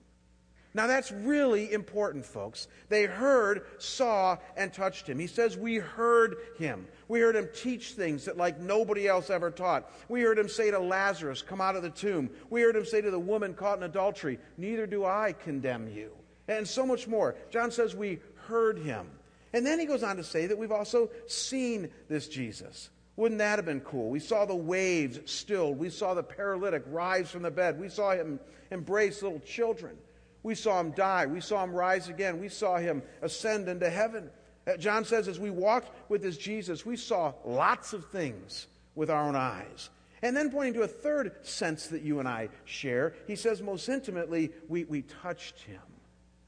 Now 0.72 0.86
that's 0.86 1.10
really 1.10 1.72
important, 1.72 2.24
folks. 2.24 2.68
They 2.88 3.04
heard, 3.04 3.62
saw, 3.78 4.38
and 4.56 4.72
touched 4.72 5.08
him. 5.08 5.18
He 5.18 5.26
says, 5.26 5.56
We 5.56 5.76
heard 5.76 6.36
him. 6.58 6.86
We 7.08 7.20
heard 7.20 7.34
him 7.34 7.48
teach 7.54 7.92
things 7.92 8.26
that 8.26 8.36
like 8.36 8.60
nobody 8.60 9.08
else 9.08 9.30
ever 9.30 9.50
taught. 9.50 9.90
We 10.08 10.22
heard 10.22 10.38
him 10.38 10.48
say 10.48 10.70
to 10.70 10.78
Lazarus, 10.78 11.42
Come 11.42 11.60
out 11.60 11.74
of 11.74 11.82
the 11.82 11.90
tomb. 11.90 12.30
We 12.50 12.62
heard 12.62 12.76
him 12.76 12.84
say 12.84 13.00
to 13.00 13.10
the 13.10 13.18
woman 13.18 13.54
caught 13.54 13.78
in 13.78 13.84
adultery, 13.84 14.38
Neither 14.56 14.86
do 14.86 15.04
I 15.04 15.34
condemn 15.38 15.88
you. 15.88 16.12
And 16.46 16.66
so 16.66 16.86
much 16.86 17.08
more. 17.08 17.34
John 17.50 17.72
says, 17.72 17.96
We 17.96 18.20
heard 18.46 18.78
him. 18.78 19.10
And 19.52 19.66
then 19.66 19.80
he 19.80 19.86
goes 19.86 20.04
on 20.04 20.16
to 20.16 20.24
say 20.24 20.46
that 20.46 20.58
we've 20.58 20.70
also 20.70 21.10
seen 21.26 21.90
this 22.08 22.28
Jesus. 22.28 22.90
Wouldn't 23.16 23.40
that 23.40 23.58
have 23.58 23.66
been 23.66 23.80
cool? 23.80 24.08
We 24.08 24.20
saw 24.20 24.44
the 24.44 24.54
waves 24.54 25.18
stilled. 25.30 25.78
We 25.78 25.90
saw 25.90 26.14
the 26.14 26.22
paralytic 26.22 26.84
rise 26.86 27.30
from 27.30 27.42
the 27.42 27.50
bed. 27.50 27.78
We 27.78 27.88
saw 27.88 28.12
him 28.12 28.38
embrace 28.70 29.22
little 29.22 29.40
children. 29.40 29.96
We 30.42 30.54
saw 30.54 30.80
him 30.80 30.92
die. 30.92 31.26
We 31.26 31.40
saw 31.40 31.62
him 31.64 31.72
rise 31.72 32.08
again. 32.08 32.40
We 32.40 32.48
saw 32.48 32.78
him 32.78 33.02
ascend 33.22 33.68
into 33.68 33.90
heaven. 33.90 34.30
Uh, 34.66 34.76
John 34.76 35.04
says, 35.04 35.28
as 35.28 35.38
we 35.38 35.50
walked 35.50 35.90
with 36.10 36.22
this 36.22 36.36
Jesus, 36.36 36.86
we 36.86 36.96
saw 36.96 37.32
lots 37.44 37.92
of 37.92 38.06
things 38.06 38.66
with 38.94 39.10
our 39.10 39.22
own 39.26 39.36
eyes. 39.36 39.90
And 40.22 40.36
then, 40.36 40.50
pointing 40.50 40.74
to 40.74 40.82
a 40.82 40.88
third 40.88 41.46
sense 41.46 41.86
that 41.88 42.02
you 42.02 42.18
and 42.18 42.28
I 42.28 42.50
share, 42.66 43.14
he 43.26 43.36
says, 43.36 43.62
most 43.62 43.88
intimately, 43.88 44.50
we, 44.68 44.84
we 44.84 45.02
touched 45.02 45.62
him. 45.62 45.80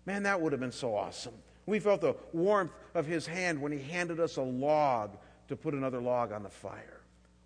Man, 0.05 0.25
that 0.25 0.41
would 0.41 0.53
have 0.53 0.61
been 0.61 0.73
so 0.73 0.95
awesome. 0.95 1.35
We 1.65 1.79
felt 1.79 2.03
the 2.03 2.17
warmth 2.33 2.73
of 2.95 3.07
his 3.07 3.27
hand 3.27 3.63
when 3.63 3.73
he 3.73 3.79
handed 3.79 4.21
us 4.21 4.37
a 4.37 4.43
log 4.43 5.17
to 5.49 5.57
put 5.57 5.75
another 5.75 6.01
log 6.01 6.33
on 6.33 6.43
the 6.43 6.51
fire. 6.51 6.92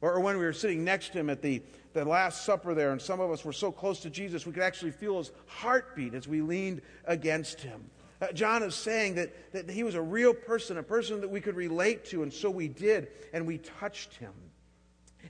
Or, 0.01 0.15
or 0.15 0.21
when 0.21 0.39
we 0.39 0.45
were 0.45 0.53
sitting 0.53 0.85
next 0.85 1.13
to 1.13 1.19
him 1.19 1.31
at 1.31 1.43
the, 1.43 1.63
the 1.93 2.05
Last 2.05 2.45
Supper 2.45 2.75
there, 2.75 2.93
and 2.93 3.01
some 3.01 3.21
of 3.21 3.31
us 3.31 3.45
were 3.45 3.53
so 3.53 3.73
close 3.73 4.01
to 4.01 4.11
Jesus, 4.11 4.47
we 4.47 4.53
could 4.53 4.63
actually 4.63 4.91
feel 4.91 5.19
his 5.19 5.31
heartbeat 5.47 6.15
as 6.15 6.29
we 6.29 6.43
leaned 6.43 6.83
against 7.07 7.61
him. 7.61 7.91
Uh, 8.21 8.33
John 8.33 8.63
is 8.63 8.75
saying 8.75 9.17
that, 9.17 9.53
that 9.53 9.71
he 9.71 9.83
was 9.83 9.95
a 9.95 10.03
real 10.03 10.33
person, 10.33 10.79
a 10.79 10.83
person 10.83 11.21
that 11.21 11.29
we 11.31 11.41
could 11.41 11.57
relate 11.57 12.05
to, 12.07 12.23
and 12.23 12.33
so 12.33 12.50
we 12.50 12.69
did, 12.69 13.09
and 13.33 13.47
we 13.47 13.59
touched 13.59 14.15
him. 14.15 14.33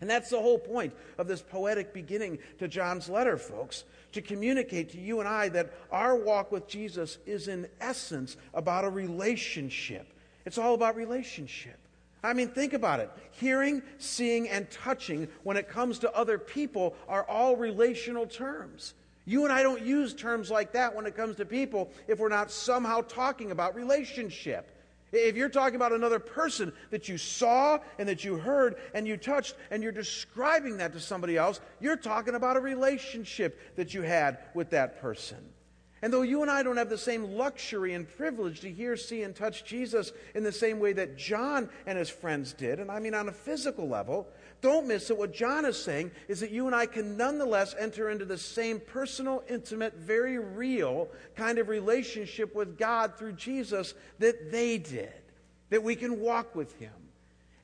And 0.01 0.11
that's 0.11 0.31
the 0.31 0.41
whole 0.41 0.59
point 0.59 0.95
of 1.19 1.27
this 1.27 1.43
poetic 1.43 1.93
beginning 1.95 2.39
to 2.59 2.69
John's 2.69 3.09
letter, 3.09 3.37
folks, 3.39 3.85
to 4.13 4.21
communicate 4.21 4.91
to 4.91 5.01
you 5.01 5.21
and 5.21 5.29
I 5.29 5.49
that 5.51 5.73
our 5.91 6.17
walk 6.17 6.53
with 6.53 6.69
Jesus 6.69 7.19
is, 7.27 7.49
in 7.49 7.67
essence, 7.81 8.37
about 8.53 8.85
a 8.85 8.91
relationship. 8.91 10.13
It's 10.45 10.59
all 10.59 10.75
about 10.75 10.97
relationship. 10.97 11.79
I 12.23 12.33
mean, 12.33 12.49
think 12.49 12.73
about 12.73 13.01
it. 13.01 13.11
Hearing, 13.31 13.83
seeing, 13.99 14.49
and 14.49 14.71
touching, 14.71 15.29
when 15.43 15.57
it 15.57 15.69
comes 15.69 15.99
to 16.01 16.13
other 16.15 16.39
people, 16.39 16.97
are 17.09 17.25
all 17.25 17.57
relational 17.57 18.27
terms. 18.27 18.95
You 19.27 19.45
and 19.45 19.53
I 19.53 19.63
don't 19.63 19.83
use 19.83 20.15
terms 20.15 20.51
like 20.51 20.73
that 20.73 20.95
when 20.95 21.05
it 21.07 21.17
comes 21.17 21.37
to 21.37 21.45
people 21.45 21.91
if 22.07 22.19
we're 22.19 22.29
not 22.29 22.51
somehow 22.51 23.01
talking 23.03 23.51
about 23.51 23.75
relationship. 23.75 24.71
If 25.13 25.37
you're 25.37 25.49
talking 25.49 25.77
about 25.77 25.93
another 25.93 26.19
person 26.19 26.73
that 26.91 27.09
you 27.09 27.17
saw 27.17 27.79
and 27.99 28.09
that 28.09 28.25
you 28.25 28.37
heard 28.37 28.77
and 28.95 29.07
you 29.07 29.17
touched 29.17 29.55
and 29.71 29.83
you're 29.83 29.93
describing 29.93 30.77
that 30.79 30.93
to 30.93 31.01
somebody 31.01 31.37
else, 31.37 31.61
you're 31.81 31.97
talking 31.97 32.35
about 32.35 32.57
a 32.57 32.61
relationship 32.61 33.77
that 33.77 33.95
you 33.95 34.03
had 34.03 34.39
with 34.55 34.71
that 34.71 35.01
person. 35.01 35.39
And 36.07 36.13
though 36.13 36.23
you 36.23 36.43
and 36.43 36.49
I 36.53 36.63
don't 36.63 36.77
have 36.77 36.89
the 36.89 36.97
same 36.97 37.33
luxury 37.33 37.93
and 37.93 38.09
privilege 38.09 38.61
to 38.61 38.71
hear, 38.71 38.97
see, 38.97 39.25
and 39.25 39.35
touch 39.35 39.65
Jesus 39.65 40.13
in 40.37 40.45
the 40.45 40.53
same 40.53 40.79
way 40.79 40.93
that 40.93 41.19
John 41.19 41.69
and 41.85 41.99
his 41.99 42.09
friends 42.09 42.53
did, 42.53 42.79
and 42.79 42.93
I 42.93 43.01
mean 43.01 43.13
on 43.13 43.29
a 43.29 43.33
physical 43.33 43.89
level, 43.89 44.29
don't 44.61 44.87
miss 44.87 45.09
that 45.09 45.19
what 45.19 45.35
John 45.35 45.65
is 45.65 45.77
saying 45.77 46.13
is 46.29 46.39
that 46.39 46.53
you 46.53 46.67
and 46.67 46.77
I 46.77 46.87
can 46.87 47.17
nonetheless 47.17 47.75
enter 47.77 48.09
into 48.09 48.25
the 48.25 48.39
same 48.39 48.79
personal, 48.79 49.43
intimate, 49.51 49.95
very 49.95 50.39
real 50.39 51.09
kind 51.35 51.59
of 51.59 51.69
relationship 51.69 52.55
with 52.55 52.79
God 52.79 53.19
through 53.19 53.33
Jesus 53.33 53.93
that 54.21 54.53
they 54.53 54.79
did, 54.79 55.11
that 55.71 55.83
we 55.83 55.97
can 55.97 56.21
walk 56.21 56.55
with 56.55 56.79
him. 56.79 56.93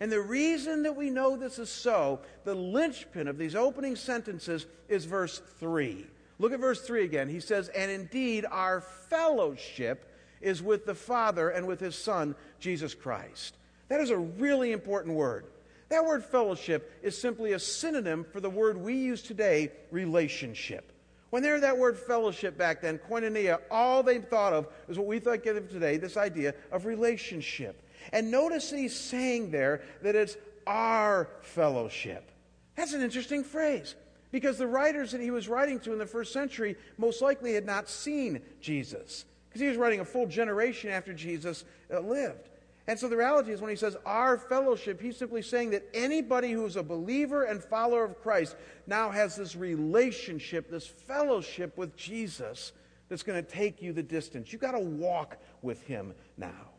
And 0.01 0.11
the 0.11 0.21
reason 0.21 0.83
that 0.83 0.97
we 0.97 1.11
know 1.11 1.37
this 1.37 1.61
is 1.61 1.71
so, 1.71 2.19
the 2.43 2.57
linchpin 2.57 3.29
of 3.29 3.39
these 3.39 3.55
opening 3.55 3.95
sentences 3.95 4.67
is 4.89 5.05
verse 5.05 5.41
3. 5.61 6.09
Look 6.43 6.53
at 6.53 6.59
verse 6.59 6.81
3 6.81 7.05
again. 7.05 7.29
He 7.29 7.39
says, 7.39 7.69
And 7.69 7.89
indeed, 7.89 8.45
our 8.51 8.81
fellowship 8.81 10.13
is 10.41 10.61
with 10.61 10.85
the 10.85 10.95
Father 10.95 11.51
and 11.51 11.69
with 11.69 11.79
his 11.79 11.95
Son, 11.95 12.35
Jesus 12.59 12.95
Christ. 12.95 13.57
That 13.87 14.01
is 14.01 14.11
a 14.11 14.19
really 14.19 14.73
important 14.73 15.15
word. 15.15 15.47
That 15.91 16.05
word 16.05 16.25
fellowship 16.25 16.99
is 17.01 17.17
simply 17.17 17.53
a 17.53 17.61
synonym 17.61 18.25
for 18.25 18.41
the 18.41 18.51
word 18.51 18.77
we 18.77 18.95
use 18.95 19.23
today, 19.23 19.71
relationship. 19.93 20.91
When 21.31 21.45
they 21.45 21.49
heard 21.49 21.63
that 21.63 21.79
word 21.79 21.97
fellowship 21.97 22.59
back 22.59 22.83
then, 22.83 22.99
koinonia, 22.99 23.61
all 23.71 24.03
they 24.03 24.19
thought 24.19 24.53
of 24.53 24.67
is 24.89 24.99
what 24.99 25.07
we 25.07 25.21
think 25.21 25.47
of 25.47 25.71
today 25.71 25.97
this 25.97 26.17
idea 26.17 26.55
of 26.73 26.87
relationship. 26.87 27.89
And 28.13 28.33
notice 28.33 28.71
that 28.71 28.79
he's 28.79 28.99
saying 28.99 29.53
there 29.53 29.83
that 30.03 30.17
it's 30.17 30.37
our 30.67 31.29
fellowship. 31.43 32.33
That's 32.75 32.95
an 32.95 33.01
interesting 33.01 33.45
phrase 33.45 33.95
because 34.33 34.59
the 34.59 34.67
writers 34.67 35.13
that 35.13 35.21
he 35.21 35.31
was 35.31 35.47
writing 35.47 35.79
to 35.81 35.93
in 35.93 35.99
the 35.99 36.07
first 36.07 36.33
century 36.33 36.77
most 36.99 37.23
likely 37.23 37.55
had 37.55 37.67
not 37.67 37.89
seen 37.89 38.41
Jesus 38.61 39.27
because 39.49 39.61
he 39.61 39.69
was 39.69 39.77
writing 39.77 40.01
a 40.01 40.05
full 40.05 40.27
generation 40.27 40.91
after 40.91 41.13
Jesus 41.13 41.65
uh, 41.93 42.01
lived. 42.01 42.49
And 42.89 42.99
so 42.99 43.09
the 43.09 43.17
reality 43.17 43.53
is 43.53 43.61
when 43.61 43.71
he 43.71 43.77
says 43.77 43.97
our 44.05 44.37
fellowship, 44.37 45.01
he's 45.01 45.17
simply 45.17 45.43
saying 45.43 45.71
that 45.71 45.85
anybody 45.95 46.51
who's 46.51 46.77
a 46.77 46.83
believer 46.83 47.45
and 47.45 47.63
follower 47.63 48.05
of 48.05 48.21
Christ 48.21 48.57
now 48.87 49.11
has 49.11 49.37
this 49.37 49.55
relationship, 49.55 50.69
this 50.69 50.87
fellowship 50.87 51.77
with 51.77 51.95
Jesus 51.97 52.73
that's 53.09 53.23
going 53.23 53.43
to 53.43 53.49
take 53.49 53.83
you 53.83 53.93
the 53.93 54.03
distance. 54.03 54.53
You've 54.53 54.63
got 54.63 54.73
to 54.73 54.81
walk 54.81 55.37
with 55.61 55.83
him 55.83 56.15
now. 56.37 56.71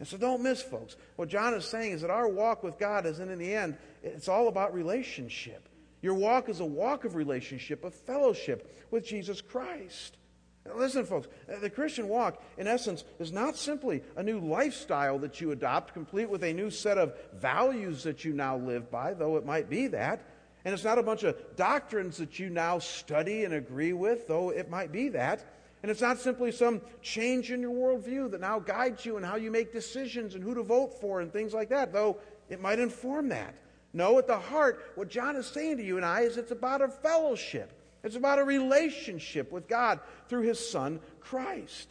And 0.00 0.08
so 0.08 0.16
don't 0.16 0.42
miss, 0.42 0.60
folks. 0.62 0.96
What 1.14 1.28
John 1.28 1.54
is 1.54 1.64
saying 1.64 1.92
is 1.92 2.00
that 2.00 2.10
our 2.10 2.26
walk 2.26 2.64
with 2.64 2.76
God 2.76 3.06
is, 3.06 3.20
in 3.20 3.38
the 3.38 3.54
end, 3.54 3.76
it's 4.02 4.26
all 4.26 4.48
about 4.48 4.74
relationship. 4.74 5.68
Your 6.02 6.14
walk 6.14 6.48
is 6.48 6.60
a 6.60 6.64
walk 6.64 7.04
of 7.04 7.14
relationship, 7.14 7.84
of 7.84 7.94
fellowship 7.94 8.74
with 8.90 9.06
Jesus 9.06 9.40
Christ. 9.40 10.18
Now 10.66 10.76
listen, 10.76 11.04
folks, 11.04 11.28
uh, 11.48 11.58
the 11.60 11.70
Christian 11.70 12.08
walk, 12.08 12.42
in 12.56 12.66
essence, 12.66 13.04
is 13.18 13.32
not 13.32 13.56
simply 13.56 14.02
a 14.16 14.22
new 14.22 14.38
lifestyle 14.38 15.18
that 15.20 15.40
you 15.40 15.52
adopt, 15.52 15.94
complete 15.94 16.28
with 16.28 16.44
a 16.44 16.52
new 16.52 16.70
set 16.70 16.98
of 16.98 17.16
values 17.34 18.02
that 18.04 18.24
you 18.24 18.32
now 18.32 18.56
live 18.56 18.90
by, 18.90 19.14
though 19.14 19.36
it 19.36 19.46
might 19.46 19.68
be 19.68 19.88
that. 19.88 20.24
And 20.64 20.72
it's 20.72 20.84
not 20.84 20.98
a 20.98 21.02
bunch 21.02 21.24
of 21.24 21.36
doctrines 21.56 22.18
that 22.18 22.38
you 22.38 22.48
now 22.48 22.78
study 22.78 23.44
and 23.44 23.54
agree 23.54 23.92
with, 23.92 24.28
though 24.28 24.50
it 24.50 24.70
might 24.70 24.92
be 24.92 25.08
that. 25.10 25.44
And 25.82 25.90
it's 25.90 26.00
not 26.00 26.20
simply 26.20 26.52
some 26.52 26.80
change 27.00 27.50
in 27.50 27.60
your 27.60 27.72
worldview 27.72 28.30
that 28.30 28.40
now 28.40 28.60
guides 28.60 29.04
you 29.04 29.16
in 29.16 29.24
how 29.24 29.34
you 29.34 29.50
make 29.50 29.72
decisions 29.72 30.36
and 30.36 30.44
who 30.44 30.54
to 30.54 30.62
vote 30.62 31.00
for 31.00 31.20
and 31.20 31.32
things 31.32 31.52
like 31.52 31.70
that, 31.70 31.92
though 31.92 32.18
it 32.48 32.60
might 32.60 32.78
inform 32.78 33.30
that. 33.30 33.56
No, 33.92 34.18
at 34.18 34.26
the 34.26 34.38
heart, 34.38 34.92
what 34.94 35.08
John 35.08 35.36
is 35.36 35.46
saying 35.46 35.76
to 35.76 35.84
you 35.84 35.96
and 35.96 36.06
I 36.06 36.22
is 36.22 36.36
it's 36.36 36.50
about 36.50 36.80
a 36.80 36.88
fellowship. 36.88 37.72
It's 38.02 38.16
about 38.16 38.38
a 38.38 38.44
relationship 38.44 39.52
with 39.52 39.68
God 39.68 40.00
through 40.28 40.42
his 40.42 40.70
son, 40.70 41.00
Christ. 41.20 41.88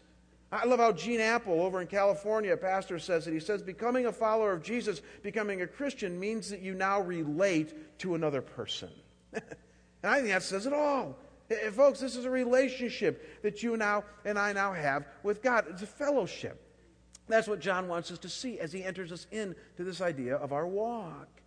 I 0.52 0.66
love 0.66 0.80
how 0.80 0.92
Gene 0.92 1.22
Appel 1.22 1.62
over 1.62 1.80
in 1.80 1.88
California, 1.88 2.52
a 2.52 2.58
pastor 2.58 3.00
says 3.00 3.26
it. 3.26 3.34
He 3.34 3.40
says, 3.40 3.62
Becoming 3.62 4.08
a 4.08 4.12
follower 4.12 4.52
of 4.52 4.62
Jesus, 4.62 5.02
becoming 5.22 5.62
a 5.62 5.68
Christian, 5.68 6.20
means 6.20 6.50
that 6.50 6.62
you 6.62 6.74
now 6.74 7.00
relate 7.00 8.00
to 8.00 8.16
another 8.16 8.42
person. 8.42 8.90
and 9.34 9.44
I 10.04 10.18
think 10.18 10.28
that 10.30 10.44
says 10.44 10.66
it 10.66 10.74
all. 10.74 11.16
Folks, 11.72 12.00
this 12.00 12.18
is 12.18 12.26
a 12.26 12.30
relationship 12.30 13.42
that 13.44 13.64
you 13.64 13.78
now 13.78 14.04
and 14.26 14.38
I 14.38 14.52
now 14.52 14.74
have 14.74 15.06
with 15.24 15.42
God. 15.42 15.66
It's 15.70 15.82
a 15.82 15.88
fellowship. 15.88 16.62
That's 17.28 17.48
what 17.48 17.60
John 17.60 17.88
wants 17.88 18.12
us 18.12 18.20
to 18.20 18.30
see 18.30 18.60
as 18.60 18.74
he 18.74 18.84
enters 18.84 19.12
us 19.12 19.28
into 19.32 19.56
this 19.78 20.02
idea 20.02 20.36
of 20.36 20.52
our 20.52 20.68
walk. 20.68 21.41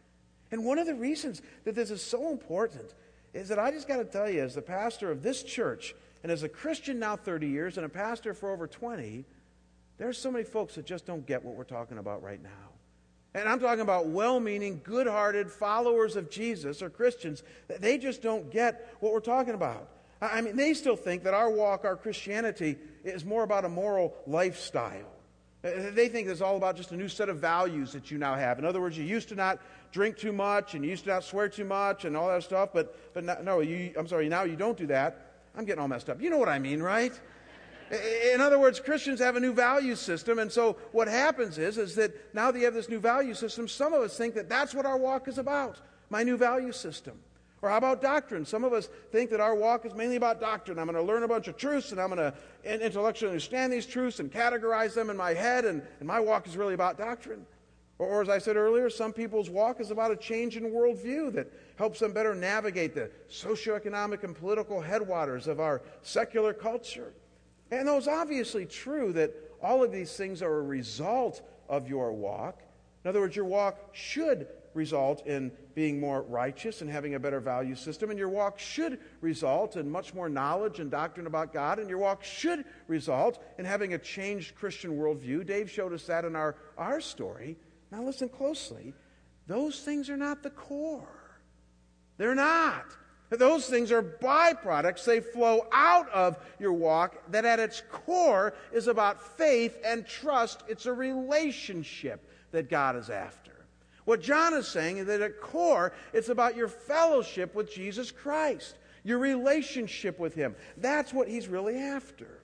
And 0.51 0.65
one 0.65 0.79
of 0.79 0.87
the 0.87 0.95
reasons 0.95 1.43
that 1.65 1.75
this 1.75 1.91
is 1.91 2.03
so 2.03 2.31
important 2.31 2.95
is 3.33 3.49
that 3.49 3.59
I 3.59 3.71
just 3.71 3.89
got 3.89 3.97
to 3.97 4.05
tell 4.05 4.31
you, 4.31 4.43
as 4.43 4.55
the 4.55 4.63
pastor 4.63 5.11
of 5.11 5.23
this 5.23 5.43
church, 5.43 5.95
and 6.23 6.31
as 6.31 6.43
a 6.43 6.49
Christian 6.49 6.99
now 6.99 7.17
30 7.17 7.49
years, 7.49 7.77
and 7.77 7.85
a 7.85 7.89
pastor 7.89 8.33
for 8.35 8.53
over 8.53 8.67
20, 8.67 9.25
there's 9.99 10.19
so 10.19 10.31
many 10.31 10.45
folks 10.45 10.75
that 10.77 10.87
just 10.87 11.07
don't 11.07 11.27
get 11.27 11.45
what 11.45 11.55
we're 11.55 11.65
talking 11.65 11.99
about 11.99 12.23
right 12.23 12.43
now. 12.43 12.51
And 13.35 13.49
I'm 13.49 13.59
talking 13.59 13.81
about 13.81 14.07
well 14.07 14.39
meaning, 14.39 14.81
good 14.85 15.09
hearted 15.09 15.51
followers 15.51 16.15
of 16.15 16.31
Jesus 16.31 16.83
or 16.83 16.89
Christians. 16.89 17.43
That 17.67 17.81
they 17.81 17.99
just 17.99 18.23
don't 18.23 18.51
get 18.51 18.95
what 19.01 19.13
we're 19.13 19.21
talking 19.21 19.55
about. 19.55 19.89
I 20.21 20.41
mean, 20.41 20.57
they 20.57 20.73
still 20.75 20.97
think 20.97 21.25
that 21.25 21.35
our 21.35 21.51
walk, 21.51 21.85
our 21.85 21.97
Christianity, 21.97 22.77
is 23.03 23.25
more 23.25 23.43
about 23.43 23.65
a 23.65 23.69
moral 23.69 24.15
lifestyle. 24.27 25.11
Uh, 25.65 25.91
they 25.93 26.09
think 26.09 26.29
it's 26.29 26.43
all 26.43 26.57
about 26.57 26.77
just 26.77 26.93
a 26.93 26.97
new 26.97 27.09
set 27.09 27.29
of 27.29 27.39
values 27.39 27.93
that 27.93 28.11
you 28.11 28.19
now 28.19 28.35
have. 28.35 28.59
In 28.59 28.67
other 28.67 28.81
words, 28.81 28.99
you 28.99 29.05
used 29.05 29.29
to 29.31 29.35
not 29.35 29.59
drink 29.93 30.17
too 30.19 30.33
much 30.33 30.75
and 30.75 30.85
you 30.85 30.91
used 30.91 31.05
to 31.05 31.11
not 31.11 31.25
swear 31.25 31.49
too 31.49 31.65
much 31.65 32.05
and 32.05 32.17
all 32.17 32.29
that 32.29 32.43
stuff, 32.43 32.71
but, 32.75 33.15
but 33.15 33.25
no, 33.43 33.61
you, 33.61 33.93
I'm 33.97 34.07
sorry, 34.07 34.29
now 34.29 34.43
you 34.43 34.57
don't 34.57 34.77
do 34.77 34.87
that. 34.89 35.33
I'm 35.57 35.65
getting 35.65 35.81
all 35.81 35.89
messed 35.89 36.11
up. 36.11 36.21
You 36.21 36.31
know 36.31 36.39
what 36.39 36.49
I 36.49 36.59
mean, 36.59 36.83
right? 36.83 37.19
In 38.33 38.41
other 38.41 38.59
words, 38.59 38.81
Christians 38.81 39.21
have 39.21 39.37
a 39.37 39.41
new 39.41 39.53
value 39.53 39.95
system, 39.95 40.39
and 40.39 40.51
so 40.51 40.77
what 40.93 41.07
happens 41.07 41.59
is, 41.59 41.79
is 41.79 41.95
that 41.95 42.35
now 42.35 42.51
that 42.51 42.59
you 42.59 42.65
have 42.65 42.75
this 42.75 42.89
new 42.89 42.99
value 42.99 43.35
system, 43.35 43.69
some 43.69 43.93
of 43.93 44.03
us 44.03 44.17
think 44.17 44.35
that 44.35 44.49
that's 44.49 44.75
what 44.75 44.85
our 44.85 44.99
walk 44.99 45.29
is 45.29 45.39
about, 45.39 45.81
my 46.11 46.23
new 46.23 46.37
value 46.37 46.73
system. 46.73 47.15
Or 47.65 47.71
how 47.71 47.79
about 47.79 48.03
doctrine? 48.03 48.45
Some 48.45 48.63
of 48.63 48.75
us 48.75 48.91
think 49.11 49.31
that 49.31 49.41
our 49.41 49.55
walk 49.55 49.87
is 49.87 49.95
mainly 49.95 50.17
about 50.17 50.39
doctrine. 50.39 50.79
I'm 50.79 50.85
going 50.85 50.97
to 50.97 51.03
learn 51.03 51.23
a 51.23 51.29
bunch 51.29 51.49
of 51.49 51.57
truths 51.57 51.93
and 51.93 52.01
I'm 52.01 52.15
going 52.15 52.19
to 52.19 52.35
intellectually 52.63 53.31
understand 53.31 53.73
these 53.73 53.87
truths 53.87 54.21
and 54.21 54.31
categorize 54.31 54.93
them 54.93 55.09
in 55.09 55.17
my 55.17 55.33
head, 55.33 55.65
and, 55.65 55.81
and 55.99 56.07
my 56.07 56.21
walk 56.21 56.47
is 56.47 56.59
really 56.59 56.75
about 56.75 56.99
doctrine. 56.99 57.47
Or, 57.99 58.07
or, 58.07 58.21
as 58.21 58.29
I 58.29 58.37
said 58.37 58.57
earlier, 58.57 58.91
some 58.91 59.15
people's 59.15 59.49
walk 59.49 59.81
is 59.81 59.91
about 59.91 60.11
a 60.11 60.17
change 60.17 60.59
in 60.59 60.65
worldview 60.65 61.33
that 61.33 61.51
helps 61.77 62.01
them 62.01 62.13
better 62.13 62.35
navigate 62.35 62.95
the 62.95 63.11
socioeconomic 63.31 64.25
and 64.25 64.37
political 64.37 64.83
headwaters 64.83 65.47
of 65.47 65.59
our 65.59 65.81
secular 66.03 66.53
culture. 66.53 67.15
And 67.71 67.89
though 67.89 67.97
it's 67.97 68.09
obviously 68.09 68.67
true 68.67 69.11
that 69.15 69.33
all 69.63 69.83
of 69.83 69.91
these 69.91 70.15
things 70.15 70.43
are 70.43 70.59
a 70.59 70.63
result 70.63 71.41
of 71.71 71.89
your 71.89 72.13
walk, 72.13 72.61
in 73.05 73.09
other 73.09 73.21
words, 73.21 73.35
your 73.35 73.47
walk 73.47 73.79
should 73.93 74.49
result 74.75 75.27
in 75.27 75.51
being 75.75 75.99
more 75.99 76.23
righteous 76.23 76.83
and 76.83 76.91
having 76.91 77.15
a 77.15 77.19
better 77.19 77.41
value 77.41 77.75
system. 77.75 78.11
And 78.11 78.19
your 78.19 78.29
walk 78.29 78.59
should 78.59 78.99
result 79.21 79.77
in 79.77 79.91
much 79.91 80.13
more 80.15 80.29
knowledge 80.29 80.81
and 80.81 80.91
doctrine 80.91 81.27
about 81.27 81.53
God. 81.53 81.79
And 81.79 81.89
your 81.89 81.99
walk 81.99 82.23
should 82.23 82.65
result 82.87 83.43
in 83.59 83.65
having 83.65 83.95
a 83.95 83.99
changed 83.99 84.55
Christian 84.55 84.99
worldview. 84.99 85.47
Dave 85.47 85.71
showed 85.71 85.93
us 85.93 86.05
that 86.07 86.25
in 86.25 86.37
our, 86.37 86.57
our 86.77 87.01
story. 87.01 87.57
Now, 87.91 88.03
listen 88.03 88.29
closely. 88.29 88.95
Those 89.47 89.81
things 89.81 90.11
are 90.11 90.17
not 90.17 90.43
the 90.43 90.51
core. 90.51 91.41
They're 92.17 92.35
not. 92.35 92.85
Those 93.31 93.67
things 93.67 93.91
are 93.91 94.03
byproducts. 94.03 95.05
They 95.05 95.21
flow 95.21 95.67
out 95.73 96.09
of 96.11 96.39
your 96.61 96.73
walk, 96.73 97.17
that 97.31 97.45
at 97.45 97.59
its 97.59 97.83
core 97.91 98.55
is 98.73 98.87
about 98.87 99.37
faith 99.37 99.77
and 99.85 100.07
trust. 100.07 100.63
It's 100.69 100.87
a 100.87 100.93
relationship 100.93 102.31
that 102.53 102.71
God 102.71 102.97
is 102.97 103.11
after. 103.11 103.44
What 104.05 104.21
John 104.21 104.55
is 104.55 104.69
saying 104.69 104.99
is 104.99 105.07
that 105.07 105.21
at 105.21 105.41
core, 105.41 105.93
it's 106.13 106.29
about 106.29 106.57
your 106.57 106.69
fellowship 106.69 107.55
with 107.55 107.73
Jesus 107.73 108.11
Christ, 108.11 108.77
your 109.03 109.19
relationship 109.19 110.19
with 110.19 110.35
Him. 110.35 110.55
That's 110.77 111.13
what 111.13 111.29
He's 111.29 111.49
really 111.49 111.79
after. 111.79 112.41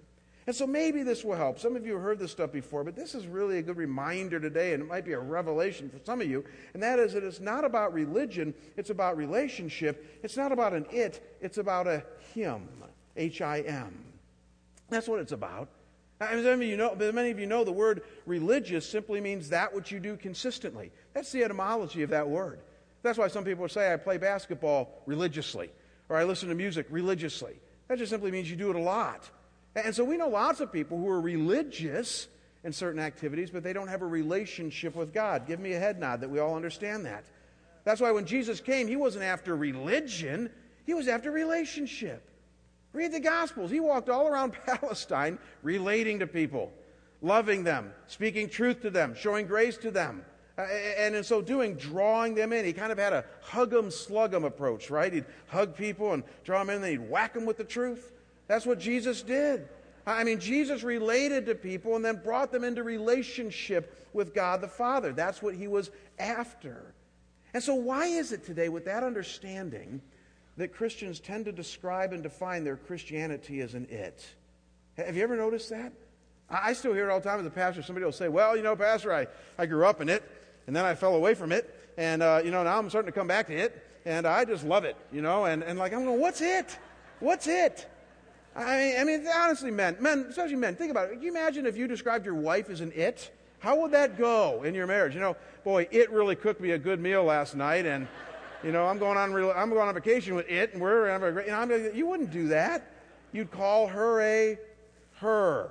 And 0.47 0.57
so 0.57 0.67
maybe 0.67 1.03
this 1.03 1.23
will 1.23 1.37
help. 1.37 1.59
Some 1.59 1.77
of 1.77 1.87
you 1.87 1.93
have 1.93 2.03
heard 2.03 2.19
this 2.19 2.33
stuff 2.33 2.51
before, 2.51 2.83
but 2.83 2.97
this 2.97 3.15
is 3.15 3.27
really 3.27 3.59
a 3.59 3.63
good 3.63 3.77
reminder 3.77 4.41
today, 4.41 4.73
and 4.73 4.83
it 4.83 4.89
might 4.89 5.05
be 5.05 5.13
a 5.13 5.19
revelation 5.19 5.89
for 5.91 5.99
some 6.05 6.21
of 6.21 6.29
you. 6.29 6.45
And 6.75 6.83
that 6.83 6.99
is 6.99 7.13
that 7.13 7.23
it's 7.23 7.41
not 7.41 7.65
about 7.65 7.93
religion, 7.93 8.55
it's 8.77 8.91
about 8.91 9.17
relationship. 9.17 10.21
It's 10.23 10.37
not 10.37 10.51
about 10.51 10.73
an 10.73 10.87
it, 10.91 11.37
it's 11.41 11.59
about 11.59 11.87
a 11.87 12.05
him. 12.35 12.69
H 13.17 13.43
I 13.43 13.61
M. 13.61 14.05
That's 14.89 15.09
what 15.09 15.21
it's 15.21 15.33
about. 15.33 15.69
As 16.21 16.45
many 16.45 16.65
of 16.65 16.71
you 16.71 16.77
know, 16.77 16.95
many 17.13 17.31
of 17.31 17.39
you 17.39 17.47
know 17.47 17.65
the 17.65 17.73
word 17.73 18.03
religious 18.27 18.87
simply 18.87 19.21
means 19.21 19.49
that 19.49 19.75
which 19.75 19.91
you 19.91 19.99
do 20.01 20.17
consistently. 20.17 20.93
That's 21.15 21.33
the 21.33 21.43
etymology 21.45 22.03
of 22.03 22.11
that 22.11 22.29
word. 22.29 22.61
That's 23.03 23.17
why 23.17 23.29
some 23.29 23.45
people 23.45 23.67
say 23.69 23.93
I 23.93 23.97
play 23.97 24.19
basketball 24.19 25.03
religiously 25.07 25.71
or 26.11 26.17
I 26.17 26.25
listen 26.25 26.51
to 26.51 26.55
music 26.55 26.87
religiously. 26.91 27.55
That 27.89 27.99
just 27.99 28.11
simply 28.11 28.31
means 28.31 28.51
you 28.51 28.57
do 28.57 28.69
it 28.69 28.77
a 28.77 28.81
lot. 28.81 29.31
And 29.75 29.95
so 29.95 30.05
we 30.05 30.19
know 30.19 30.29
lots 30.29 30.61
of 30.61 30.71
people 30.71 30.99
who 30.99 31.09
are 31.09 31.21
religious 31.21 32.29
in 32.65 32.73
certain 32.73 33.01
activities, 33.01 33.51
but 33.51 33.63
they 33.63 33.73
don't 33.73 33.89
have 33.89 34.03
a 34.03 34.07
relationship 34.07 34.95
with 34.95 35.15
God. 35.15 35.47
Give 35.47 35.59
me 35.59 35.73
a 35.73 35.79
head 35.79 35.99
nod 35.99 36.21
that 36.21 36.29
we 36.29 36.39
all 36.39 36.55
understand 36.55 37.07
that. 37.07 37.25
That's 37.85 38.01
why 38.01 38.11
when 38.11 38.27
Jesus 38.27 38.61
came, 38.61 38.87
he 38.89 38.97
wasn't 38.97 39.25
after 39.25 39.57
religion, 39.57 40.51
he 40.85 40.93
was 40.93 41.09
after 41.09 41.31
relationship. 41.31 42.30
Read 42.93 43.13
the 43.13 43.21
Gospels. 43.21 43.71
He 43.71 43.81
walked 43.81 44.09
all 44.09 44.27
around 44.27 44.53
Palestine 44.67 45.39
relating 45.63 46.19
to 46.19 46.27
people, 46.27 46.73
loving 47.23 47.65
them, 47.65 47.93
speaking 48.07 48.49
truth 48.49 48.81
to 48.83 48.91
them, 48.91 49.15
showing 49.15 49.47
grace 49.47 49.77
to 49.79 49.91
them. 49.91 50.25
Uh, 50.59 50.63
and 50.99 51.15
in 51.15 51.25
so 51.25 51.41
doing, 51.41 51.75
drawing 51.77 52.35
them 52.35 52.53
in. 52.53 52.65
He 52.65 52.73
kind 52.73 52.93
of 52.93 52.99
had 52.99 53.13
a 53.13 53.25
hug 53.41 53.73
'em, 53.73 53.91
slug 53.91 54.35
'em 54.35 54.45
approach, 54.45 54.91
right? 54.91 55.13
He'd 55.13 55.25
hug 55.47 55.75
people 55.75 56.13
and 56.13 56.23
draw 56.45 56.59
them 56.59 56.71
in, 56.71 56.77
and 56.77 56.85
then 56.85 56.91
he'd 56.91 57.11
whack 57.11 57.35
them 57.35 57.47
with 57.47 57.57
the 57.57 57.65
truth. 57.65 58.13
That's 58.47 58.67
what 58.67 58.79
Jesus 58.79 59.23
did. 59.23 59.69
I 60.07 60.25
mean, 60.25 60.41
Jesus 60.41 60.83
related 60.83 61.47
to 61.47 61.55
people 61.55 61.95
and 61.97 62.05
then 62.05 62.17
brought 62.17 62.51
them 62.51 62.65
into 62.65 62.83
relationship 62.83 64.09
with 64.13 64.35
God 64.35 64.61
the 64.61 64.69
Father. 64.69 65.13
That's 65.13 65.41
what 65.41 65.55
he 65.55 65.69
was 65.69 65.91
after. 66.19 66.95
And 67.55 67.63
so, 67.63 67.75
why 67.75 68.07
is 68.07 68.33
it 68.33 68.45
today, 68.45 68.69
with 68.69 68.85
that 68.87 69.03
understanding, 69.03 70.01
that 70.57 70.75
Christians 70.75 71.21
tend 71.21 71.45
to 71.47 71.53
describe 71.53 72.13
and 72.13 72.23
define 72.23 72.65
their 72.65 72.77
Christianity 72.77 73.61
as 73.61 73.75
an 73.75 73.87
it. 73.91 74.27
Have 74.97 75.17
you 75.17 75.23
ever 75.23 75.37
noticed 75.37 75.71
that? 75.71 75.93
I 76.51 76.73
still 76.73 76.93
hear 76.93 77.09
it 77.09 77.13
all 77.13 77.21
the 77.21 77.29
time 77.29 77.41
as 77.41 77.47
a 77.47 77.51
pastor. 77.51 77.83
Somebody 77.83 78.05
will 78.05 78.13
say, 78.13 78.29
Well, 78.29 78.57
you 78.57 78.63
know, 78.63 78.75
Pastor, 78.75 79.13
I, 79.15 79.29
I 79.57 79.67
grew 79.67 79.87
up 79.87 80.01
in 80.01 80.09
it, 80.09 80.23
and 80.67 80.75
then 80.75 80.85
I 80.85 80.95
fell 80.95 81.15
away 81.15 81.35
from 81.35 81.53
it, 81.53 81.75
and, 81.97 82.23
uh, 82.23 82.43
you 82.45 82.51
know, 82.51 82.65
now 82.65 82.79
I'm 82.79 82.89
starting 82.91 83.11
to 83.11 83.19
come 83.19 83.29
back 83.29 83.47
to 83.47 83.55
it, 83.55 83.87
and 84.05 84.27
I 84.27 84.45
just 84.45 84.65
love 84.65 84.85
it, 84.85 84.97
you 85.13 85.23
know, 85.23 85.45
and, 85.45 85.63
and 85.63 85.79
like, 85.79 85.93
I'm 85.93 86.05
going, 86.05 86.21
What's 86.21 86.41
it? 86.41 86.77
What's 87.21 87.47
it? 87.47 87.89
I 88.57 88.79
mean, 88.79 89.01
I 89.01 89.05
mean, 89.05 89.27
honestly, 89.33 89.71
men, 89.71 89.97
men, 90.01 90.27
especially 90.29 90.57
men, 90.57 90.75
think 90.75 90.91
about 90.91 91.09
it. 91.09 91.13
Can 91.13 91.23
you 91.23 91.31
imagine 91.31 91.67
if 91.67 91.77
you 91.77 91.87
described 91.87 92.27
your 92.27 92.35
wife 92.35 92.69
as 92.69 92.81
an 92.81 92.93
it? 92.97 93.31
How 93.61 93.81
would 93.83 93.93
that 93.93 94.19
go 94.19 94.63
in 94.65 94.75
your 94.75 94.87
marriage? 94.87 95.15
You 95.15 95.21
know, 95.21 95.37
boy, 95.63 95.87
it 95.91 96.11
really 96.11 96.35
cooked 96.35 96.61
me 96.61 96.73
a 96.73 96.79
good 96.79 96.99
meal 96.99 97.23
last 97.23 97.55
night, 97.55 97.87
and 97.87 98.09
you 98.63 98.73
know, 98.73 98.87
I'm 98.87 98.99
going 98.99 99.17
on, 99.17 99.33
I'm 99.57 99.71
going 99.71 99.89
on 99.89 99.95
vacation 99.95 100.35
with 100.35 100.49
it, 100.49 100.73
and 100.73 100.83
we're 100.83 101.09
having 101.09 101.29
a 101.29 101.33
great. 101.33 101.47
You, 101.47 101.53
know, 101.53 101.91
you 101.95 102.07
wouldn't 102.07 102.31
do 102.31 102.49
that. 102.49 102.93
You'd 103.33 103.51
call 103.51 103.87
her 103.87 104.21
a 104.21 104.59
her. 105.15 105.71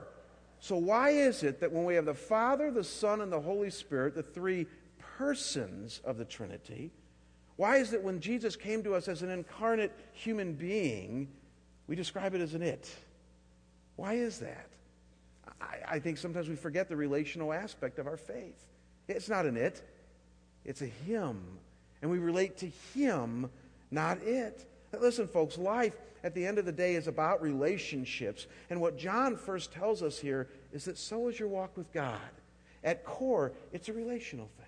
So 0.59 0.75
why 0.75 1.11
is 1.11 1.43
it 1.43 1.59
that 1.61 1.71
when 1.71 1.85
we 1.85 1.95
have 1.95 2.05
the 2.05 2.13
Father, 2.13 2.71
the 2.71 2.83
Son, 2.83 3.21
and 3.21 3.31
the 3.31 3.39
Holy 3.39 3.69
Spirit, 3.69 4.15
the 4.15 4.23
three 4.23 4.67
persons 5.17 6.01
of 6.03 6.17
the 6.17 6.25
Trinity, 6.25 6.91
why 7.55 7.77
is 7.77 7.93
it 7.93 8.03
when 8.03 8.19
Jesus 8.19 8.55
came 8.55 8.83
to 8.83 8.93
us 8.93 9.07
as 9.07 9.21
an 9.21 9.29
incarnate 9.29 9.91
human 10.13 10.53
being, 10.53 11.29
we 11.87 11.95
describe 11.95 12.33
it 12.33 12.41
as 12.41 12.53
an 12.53 12.61
it? 12.61 12.89
Why 13.95 14.13
is 14.13 14.39
that? 14.39 14.69
I, 15.61 15.95
I 15.95 15.99
think 15.99 16.17
sometimes 16.17 16.47
we 16.47 16.55
forget 16.55 16.89
the 16.89 16.95
relational 16.95 17.51
aspect 17.51 17.99
of 17.99 18.07
our 18.07 18.17
faith. 18.17 18.65
It's 19.07 19.27
not 19.29 19.45
an 19.45 19.57
it, 19.57 19.81
it's 20.65 20.81
a 20.81 20.85
him. 20.85 21.41
And 22.01 22.09
we 22.09 22.19
relate 22.19 22.57
to 22.57 22.67
him, 22.93 23.49
not 23.91 24.21
it. 24.23 24.65
Listen, 24.97 25.27
folks, 25.27 25.57
life 25.57 25.95
at 26.23 26.33
the 26.33 26.45
end 26.45 26.57
of 26.57 26.65
the 26.65 26.71
day 26.71 26.95
is 26.95 27.07
about 27.07 27.41
relationships. 27.41 28.47
And 28.69 28.81
what 28.81 28.97
John 28.97 29.35
first 29.35 29.71
tells 29.71 30.03
us 30.03 30.19
here 30.19 30.47
is 30.73 30.85
that 30.85 30.97
so 30.97 31.27
is 31.27 31.39
your 31.39 31.47
walk 31.47 31.75
with 31.77 31.91
God. 31.91 32.19
At 32.83 33.03
core, 33.03 33.53
it's 33.73 33.89
a 33.89 33.93
relational 33.93 34.49
thing. 34.57 34.65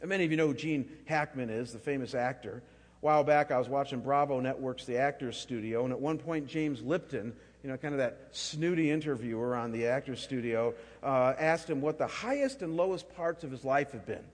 And 0.00 0.08
many 0.08 0.24
of 0.24 0.30
you 0.30 0.36
know 0.36 0.48
who 0.48 0.54
Gene 0.54 0.88
Hackman 1.06 1.50
is, 1.50 1.72
the 1.72 1.78
famous 1.78 2.14
actor. 2.14 2.62
A 3.02 3.04
while 3.04 3.24
back, 3.24 3.50
I 3.50 3.58
was 3.58 3.68
watching 3.68 4.00
Bravo 4.00 4.40
Network's 4.40 4.84
The 4.84 4.98
Actors 4.98 5.36
Studio, 5.36 5.84
and 5.84 5.92
at 5.92 6.00
one 6.00 6.18
point, 6.18 6.46
James 6.46 6.82
Lipton, 6.82 7.34
you 7.62 7.70
know, 7.70 7.76
kind 7.76 7.94
of 7.94 7.98
that 7.98 8.28
snooty 8.32 8.90
interviewer 8.90 9.54
on 9.56 9.72
the 9.72 9.86
Actors 9.86 10.20
Studio, 10.20 10.74
uh, 11.02 11.34
asked 11.38 11.68
him 11.68 11.80
what 11.80 11.98
the 11.98 12.06
highest 12.06 12.62
and 12.62 12.76
lowest 12.76 13.14
parts 13.14 13.44
of 13.44 13.50
his 13.50 13.64
life 13.64 13.92
have 13.92 14.06
been. 14.06 14.24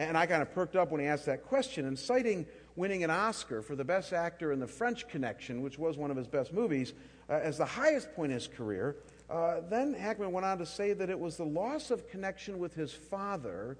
And 0.00 0.16
I 0.16 0.24
kind 0.24 0.40
of 0.40 0.50
perked 0.54 0.76
up 0.76 0.90
when 0.90 1.02
he 1.02 1.06
asked 1.06 1.26
that 1.26 1.44
question, 1.44 1.84
and 1.84 1.98
citing 1.98 2.46
winning 2.74 3.04
an 3.04 3.10
Oscar 3.10 3.60
for 3.60 3.76
the 3.76 3.84
best 3.84 4.14
actor 4.14 4.50
in 4.50 4.58
The 4.58 4.66
French 4.66 5.06
Connection, 5.06 5.60
which 5.60 5.78
was 5.78 5.98
one 5.98 6.10
of 6.10 6.16
his 6.16 6.26
best 6.26 6.54
movies, 6.54 6.94
uh, 7.28 7.34
as 7.34 7.58
the 7.58 7.66
highest 7.66 8.10
point 8.14 8.32
in 8.32 8.38
his 8.38 8.48
career. 8.48 8.96
Uh, 9.28 9.60
then 9.68 9.92
Hackman 9.92 10.32
went 10.32 10.46
on 10.46 10.56
to 10.56 10.64
say 10.64 10.94
that 10.94 11.10
it 11.10 11.20
was 11.20 11.36
the 11.36 11.44
loss 11.44 11.90
of 11.90 12.08
connection 12.08 12.58
with 12.58 12.74
his 12.74 12.94
father 12.94 13.76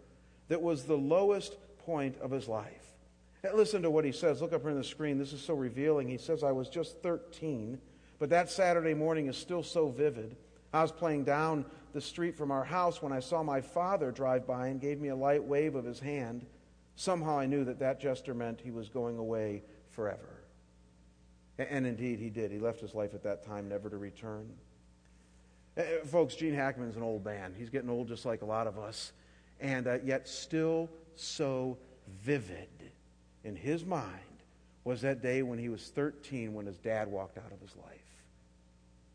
that 0.48 0.60
was 0.60 0.84
the 0.84 0.96
lowest 0.96 1.56
point 1.86 2.18
of 2.20 2.30
his 2.30 2.46
life. 2.46 2.92
listen 3.54 3.80
to 3.80 3.90
what 3.90 4.04
he 4.04 4.12
says. 4.12 4.42
Look 4.42 4.52
up 4.52 4.60
here 4.60 4.72
on 4.72 4.76
the 4.76 4.84
screen. 4.84 5.16
This 5.16 5.32
is 5.32 5.40
so 5.40 5.54
revealing. 5.54 6.06
He 6.06 6.18
says, 6.18 6.44
I 6.44 6.52
was 6.52 6.68
just 6.68 6.98
13, 7.02 7.80
but 8.18 8.28
that 8.28 8.50
Saturday 8.50 8.92
morning 8.92 9.26
is 9.28 9.38
still 9.38 9.62
so 9.62 9.88
vivid. 9.88 10.36
I 10.72 10.82
was 10.82 10.92
playing 10.92 11.24
down 11.24 11.64
the 11.92 12.00
street 12.00 12.36
from 12.36 12.50
our 12.50 12.64
house 12.64 13.02
when 13.02 13.12
I 13.12 13.20
saw 13.20 13.42
my 13.42 13.60
father 13.60 14.12
drive 14.12 14.46
by 14.46 14.68
and 14.68 14.80
gave 14.80 15.00
me 15.00 15.08
a 15.08 15.16
light 15.16 15.42
wave 15.42 15.74
of 15.74 15.84
his 15.84 15.98
hand. 15.98 16.46
Somehow 16.94 17.38
I 17.38 17.46
knew 17.46 17.64
that 17.64 17.80
that 17.80 18.00
gesture 18.00 18.34
meant 18.34 18.60
he 18.60 18.70
was 18.70 18.88
going 18.88 19.18
away 19.18 19.62
forever. 19.90 20.42
And 21.58 21.86
indeed, 21.86 22.20
he 22.20 22.30
did. 22.30 22.50
He 22.50 22.58
left 22.58 22.80
his 22.80 22.94
life 22.94 23.14
at 23.14 23.22
that 23.24 23.44
time, 23.44 23.68
never 23.68 23.90
to 23.90 23.98
return. 23.98 24.48
Uh, 25.76 25.80
uh, 25.80 26.06
folks, 26.06 26.34
Gene 26.34 26.54
Hackman's 26.54 26.96
an 26.96 27.02
old 27.02 27.24
man. 27.24 27.54
He's 27.56 27.70
getting 27.70 27.90
old 27.90 28.08
just 28.08 28.24
like 28.24 28.42
a 28.42 28.46
lot 28.46 28.66
of 28.66 28.78
us, 28.78 29.12
and 29.60 29.86
uh, 29.86 29.98
yet 30.04 30.28
still 30.28 30.88
so 31.16 31.76
vivid 32.22 32.68
in 33.44 33.56
his 33.56 33.84
mind 33.84 34.20
was 34.84 35.02
that 35.02 35.22
day 35.22 35.42
when 35.42 35.58
he 35.58 35.68
was 35.68 35.88
13 35.88 36.54
when 36.54 36.66
his 36.66 36.78
dad 36.78 37.08
walked 37.08 37.38
out 37.38 37.52
of 37.52 37.60
his 37.60 37.76
life. 37.76 38.10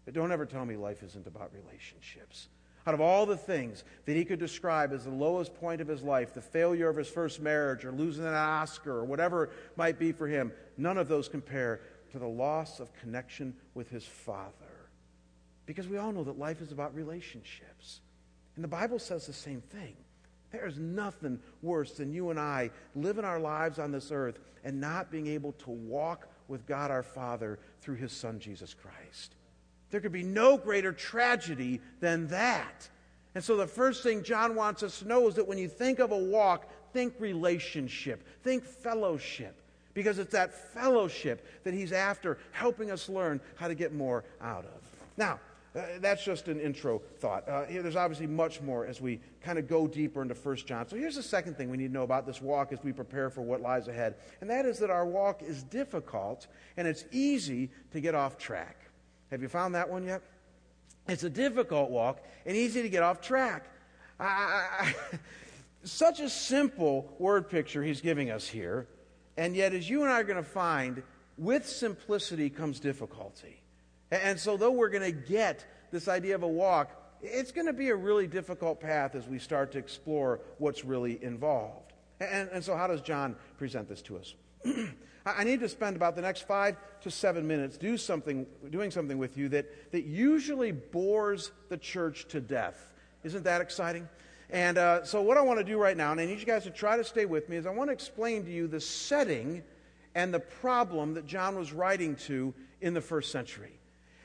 But 0.06 0.14
don't 0.14 0.32
ever 0.32 0.46
tell 0.46 0.66
me 0.66 0.78
life 0.78 1.04
isn't 1.04 1.28
about 1.28 1.52
relationships 1.54 2.48
out 2.88 2.94
of 2.94 3.02
all 3.02 3.26
the 3.26 3.38
things 3.38 3.84
that 4.06 4.16
he 4.16 4.26
could 4.26 4.40
describe 4.40 4.94
as 4.94 5.06
the 5.06 5.10
lowest 5.10 5.56
point 5.56 5.82
of 5.82 5.88
his 5.88 6.04
life, 6.04 6.34
the 6.34 6.42
failure 6.42 6.88
of 6.88 6.96
his 6.96 7.08
first 7.08 7.42
marriage 7.42 7.84
or 7.84 7.92
losing 7.92 8.26
an 8.26 8.34
Oscar 8.34 8.92
or 8.92 9.06
whatever 9.06 9.46
it 9.46 9.52
might 9.76 9.98
be 9.98 10.12
for 10.12 10.28
him, 10.28 10.52
none 10.78 10.98
of 10.98 11.08
those 11.08 11.28
compare 11.28 11.82
to 12.12 12.20
the 12.20 12.28
loss 12.28 12.80
of 12.80 12.94
connection 12.94 13.56
with 13.74 13.90
his 13.90 14.06
father. 14.06 14.52
Because 15.66 15.88
we 15.88 15.98
all 15.98 16.12
know 16.12 16.24
that 16.24 16.38
life 16.38 16.62
is 16.62 16.72
about 16.72 16.94
relationships. 16.94 18.02
And 18.56 18.64
the 18.64 18.70
Bible 18.70 19.00
says 19.00 19.26
the 19.26 19.34
same 19.34 19.62
thing. 19.62 19.96
There's 20.52 20.78
nothing 20.78 21.40
worse 21.64 21.94
than 21.94 22.14
you 22.14 22.30
and 22.30 22.40
I 22.40 22.70
living 22.96 23.26
our 23.26 23.40
lives 23.40 23.80
on 23.80 23.92
this 23.92 24.12
earth 24.12 24.40
and 24.64 24.80
not 24.80 25.12
being 25.12 25.28
able 25.28 25.54
to 25.54 25.72
walk 25.72 26.28
with 26.48 26.68
God 26.68 26.92
our 26.92 27.04
Father 27.04 27.58
through 27.82 27.96
his 27.96 28.12
Son, 28.12 28.40
Jesus 28.40 28.76
Christ. 28.76 29.34
There 29.96 30.02
could 30.02 30.12
be 30.12 30.24
no 30.24 30.58
greater 30.58 30.92
tragedy 30.92 31.80
than 32.02 32.28
that. 32.28 32.90
And 33.34 33.42
so, 33.42 33.56
the 33.56 33.66
first 33.66 34.04
thing 34.04 34.24
John 34.24 34.54
wants 34.54 34.84
us 34.84 35.00
to 35.00 35.08
know 35.08 35.26
is 35.30 35.36
that 35.36 35.48
when 35.48 35.58
you 35.58 35.70
think 35.70 36.00
of 36.00 36.12
a 36.12 36.18
walk, 36.18 36.70
think 36.92 37.14
relationship, 37.18 38.22
think 38.44 38.66
fellowship, 38.66 39.56
because 39.94 40.20
it's 40.20 40.34
that 40.34 40.74
fellowship 40.74 41.48
that 41.64 41.74
he's 41.74 41.94
after, 41.94 42.40
helping 42.52 42.92
us 42.92 43.08
learn 43.08 43.40
how 43.56 43.70
to 43.70 43.74
get 43.74 43.94
more 43.94 44.26
out 44.42 44.66
of. 44.66 44.82
Now, 45.16 45.40
uh, 45.74 45.84
that's 46.02 46.26
just 46.26 46.50
an 46.50 46.60
intro 46.60 47.02
thought. 47.20 47.48
Uh, 47.48 47.64
here, 47.64 47.82
there's 47.82 47.96
obviously 47.96 48.28
much 48.28 48.60
more 48.60 48.86
as 48.86 49.00
we 49.00 49.22
kind 49.42 49.58
of 49.58 49.66
go 49.66 49.88
deeper 49.88 50.22
into 50.22 50.36
1 50.36 50.58
John. 50.58 50.90
So 50.90 50.98
here's 50.98 51.16
the 51.16 51.24
second 51.24 51.56
thing 51.56 51.70
we 51.70 51.78
need 51.78 51.88
to 51.88 51.94
know 51.94 52.04
about 52.04 52.26
this 52.26 52.42
walk 52.42 52.74
as 52.74 52.84
we 52.84 52.92
prepare 52.92 53.30
for 53.30 53.44
what 53.44 53.62
lies 53.62 53.88
ahead, 53.88 54.16
and 54.42 54.50
that 54.50 54.66
is 54.66 54.78
that 54.80 54.90
our 54.90 55.06
walk 55.06 55.42
is 55.42 55.64
difficult 55.64 56.48
and 56.76 56.86
it's 56.86 57.06
easy 57.14 57.70
to 57.94 58.02
get 58.02 58.14
off 58.14 58.38
track. 58.38 58.85
Have 59.32 59.42
you 59.42 59.48
found 59.48 59.76
that 59.76 59.90
one 59.90 60.06
yet? 60.06 60.22
It's 61.08 61.24
a 61.24 61.30
difficult 61.30 61.92
walk 61.92 62.24
and 62.46 62.56
easy 62.56 62.82
to 62.82 62.90
get 62.90 63.04
off 63.04 63.22
track. 63.22 63.66
I, 64.20 64.26
I, 64.26 64.94
such 65.84 66.20
a 66.20 66.30
simple 66.30 67.14
word 67.20 67.50
picture 67.50 67.84
he's 67.84 68.02
giving 68.02 68.32
us 68.32 68.48
here, 68.48 68.88
and 69.38 69.56
yet, 69.56 69.74
as 69.74 69.90
you 69.90 70.04
and 70.04 70.12
I 70.12 70.22
are 70.22 70.24
going 70.24 70.42
to 70.42 70.50
find, 70.50 71.04
with 71.38 71.68
simplicity 71.68 72.50
comes 72.50 72.80
difficulty. 72.80 73.62
And 74.12 74.40
so, 74.40 74.56
though 74.56 74.72
we're 74.72 74.90
going 74.90 75.04
to 75.04 75.12
get 75.12 75.66
this 75.92 76.08
idea 76.08 76.36
of 76.36 76.44
a 76.44 76.48
walk, 76.48 76.92
it's 77.22 77.52
going 77.52 77.68
to 77.68 77.74
be 77.74 77.90
a 77.90 77.96
really 77.96 78.28
difficult 78.28 78.80
path 78.80 79.16
as 79.16 79.28
we 79.28 79.40
start 79.40 79.72
to 79.74 79.78
explore 79.78 80.40
what's 80.58 80.86
really 80.86 81.22
involved. 81.24 81.94
And, 82.20 82.50
and 82.50 82.64
so, 82.64 82.76
how 82.76 82.88
does 82.88 83.02
John 83.02 83.36
present 83.58 83.90
this 83.90 84.02
to 84.04 84.18
us? 84.18 84.36
I 85.26 85.44
need 85.44 85.60
to 85.62 85.70
spend 85.70 85.96
about 85.96 86.16
the 86.16 86.22
next 86.22 86.48
five 86.48 86.78
to 87.02 87.10
seven 87.10 87.48
minutes 87.48 87.78
do 87.78 87.98
something, 87.98 88.46
doing 88.70 88.92
something 88.92 89.18
with 89.18 89.38
you 89.38 89.50
that, 89.50 89.92
that 89.92 90.06
usually 90.06 90.72
bores 90.72 91.52
the 91.70 91.78
church 91.78 92.28
to 92.30 92.40
death. 92.40 92.94
Isn't 93.24 93.44
that 93.46 93.60
exciting? 93.60 94.08
And 94.52 94.78
uh, 94.78 95.04
so, 95.04 95.24
what 95.24 95.38
I 95.38 95.42
want 95.42 95.58
to 95.58 95.66
do 95.66 95.80
right 95.80 95.98
now, 95.98 96.12
and 96.12 96.22
I 96.22 96.26
need 96.26 96.40
you 96.40 96.46
guys 96.46 96.64
to 96.66 96.70
try 96.70 96.96
to 96.96 97.04
stay 97.04 97.26
with 97.26 97.50
me, 97.50 97.58
is 97.58 97.66
I 97.66 97.72
want 97.72 97.90
to 97.90 97.94
explain 97.94 98.46
to 98.46 98.52
you 98.52 98.68
the 98.68 98.80
setting 98.80 99.64
and 100.14 100.32
the 100.32 100.40
problem 100.40 101.16
that 101.16 101.26
John 101.26 101.58
was 101.58 101.74
writing 101.74 102.16
to 102.28 102.54
in 102.82 102.94
the 102.94 103.02
first 103.02 103.32
century. 103.32 103.80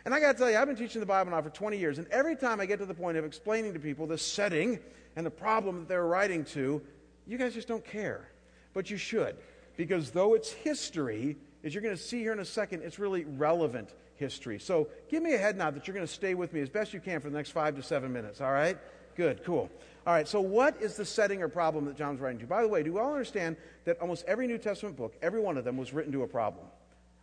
And 0.04 0.14
I 0.14 0.20
got 0.20 0.32
to 0.32 0.38
tell 0.38 0.50
you, 0.50 0.58
I've 0.58 0.66
been 0.66 0.76
teaching 0.76 1.00
the 1.00 1.06
Bible 1.06 1.30
now 1.30 1.40
for 1.40 1.48
20 1.48 1.78
years, 1.78 1.98
and 1.98 2.06
every 2.08 2.36
time 2.36 2.60
I 2.60 2.66
get 2.66 2.78
to 2.80 2.86
the 2.86 2.94
point 2.94 3.16
of 3.16 3.24
explaining 3.24 3.72
to 3.72 3.80
people 3.80 4.06
the 4.06 4.18
setting 4.18 4.78
and 5.16 5.24
the 5.24 5.30
problem 5.30 5.80
that 5.80 5.88
they're 5.88 6.06
writing 6.06 6.44
to, 6.46 6.82
you 7.26 7.38
guys 7.38 7.54
just 7.54 7.68
don't 7.68 7.84
care. 7.84 8.28
But 8.74 8.90
you 8.90 8.98
should 8.98 9.36
because 9.80 10.10
though 10.10 10.34
it's 10.34 10.52
history, 10.52 11.38
as 11.64 11.72
you're 11.72 11.82
going 11.82 11.96
to 11.96 12.02
see 12.02 12.18
here 12.18 12.34
in 12.34 12.38
a 12.40 12.44
second, 12.44 12.82
it's 12.82 12.98
really 12.98 13.24
relevant 13.24 13.94
history. 14.16 14.58
So 14.58 14.88
give 15.08 15.22
me 15.22 15.32
a 15.32 15.38
head 15.38 15.56
nod 15.56 15.74
that 15.74 15.86
you're 15.86 15.94
going 15.94 16.06
to 16.06 16.12
stay 16.12 16.34
with 16.34 16.52
me 16.52 16.60
as 16.60 16.68
best 16.68 16.92
you 16.92 17.00
can 17.00 17.18
for 17.18 17.30
the 17.30 17.36
next 17.36 17.52
five 17.52 17.76
to 17.76 17.82
seven 17.82 18.12
minutes, 18.12 18.42
all 18.42 18.52
right? 18.52 18.76
Good, 19.16 19.42
cool. 19.42 19.70
All 20.06 20.12
right, 20.12 20.28
so 20.28 20.38
what 20.38 20.76
is 20.82 20.96
the 20.96 21.06
setting 21.06 21.42
or 21.42 21.48
problem 21.48 21.86
that 21.86 21.96
John's 21.96 22.20
writing 22.20 22.38
to? 22.40 22.46
By 22.46 22.60
the 22.60 22.68
way, 22.68 22.82
do 22.82 22.92
we 22.92 23.00
all 23.00 23.12
understand 23.12 23.56
that 23.86 23.98
almost 24.02 24.26
every 24.26 24.46
New 24.46 24.58
Testament 24.58 24.98
book, 24.98 25.14
every 25.22 25.40
one 25.40 25.56
of 25.56 25.64
them, 25.64 25.78
was 25.78 25.94
written 25.94 26.12
to 26.12 26.24
a 26.24 26.28
problem? 26.28 26.66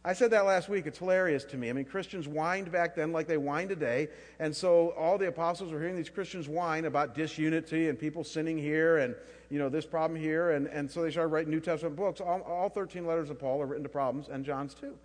I 0.07 0.13
said 0.13 0.31
that 0.31 0.45
last 0.45 0.69
week. 0.69 0.87
It's 0.87 0.99
hilarious 0.99 1.43
to 1.43 1.57
me. 1.57 1.69
I 1.69 1.73
mean, 1.73 1.83
Christians 1.83 2.27
whined 2.27 2.71
back 2.71 2.95
then 2.95 3.11
like 3.11 3.27
they 3.27 3.35
whine 3.35 3.67
today. 3.67 4.07
And 4.39 4.55
so 4.55 4.91
all 4.91 5.17
the 5.17 5.27
apostles 5.27 5.73
were 5.73 5.81
hearing 5.81 5.97
these 5.97 6.09
Christians 6.09 6.47
whine 6.47 6.85
about 6.85 7.13
disunity 7.13 7.89
and 7.89 7.99
people 7.99 8.23
sinning 8.23 8.57
here 8.57 8.99
and, 8.99 9.15
you 9.49 9.59
know, 9.59 9.67
this 9.67 9.85
problem 9.85 10.17
here. 10.17 10.51
And, 10.51 10.67
and 10.67 10.89
so 10.89 11.01
they 11.01 11.11
started 11.11 11.27
writing 11.27 11.51
New 11.51 11.59
Testament 11.59 11.97
books. 11.97 12.21
All, 12.21 12.39
all 12.43 12.69
13 12.69 13.05
letters 13.05 13.29
of 13.29 13.37
Paul 13.37 13.61
are 13.61 13.65
written 13.65 13.83
to 13.83 13.89
problems, 13.89 14.29
and 14.29 14.45
John's 14.45 14.73
too. 14.73 14.95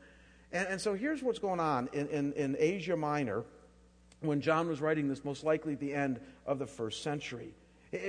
And, 0.52 0.68
and 0.68 0.80
so 0.80 0.94
here's 0.94 1.20
what's 1.20 1.40
going 1.40 1.58
on 1.58 1.88
in, 1.92 2.06
in, 2.06 2.32
in 2.34 2.56
Asia 2.60 2.96
Minor 2.96 3.42
when 4.20 4.40
John 4.40 4.68
was 4.68 4.80
writing 4.80 5.08
this, 5.08 5.24
most 5.24 5.42
likely 5.42 5.72
at 5.72 5.80
the 5.80 5.92
end 5.92 6.20
of 6.46 6.60
the 6.60 6.66
first 6.66 7.02
century. 7.02 7.54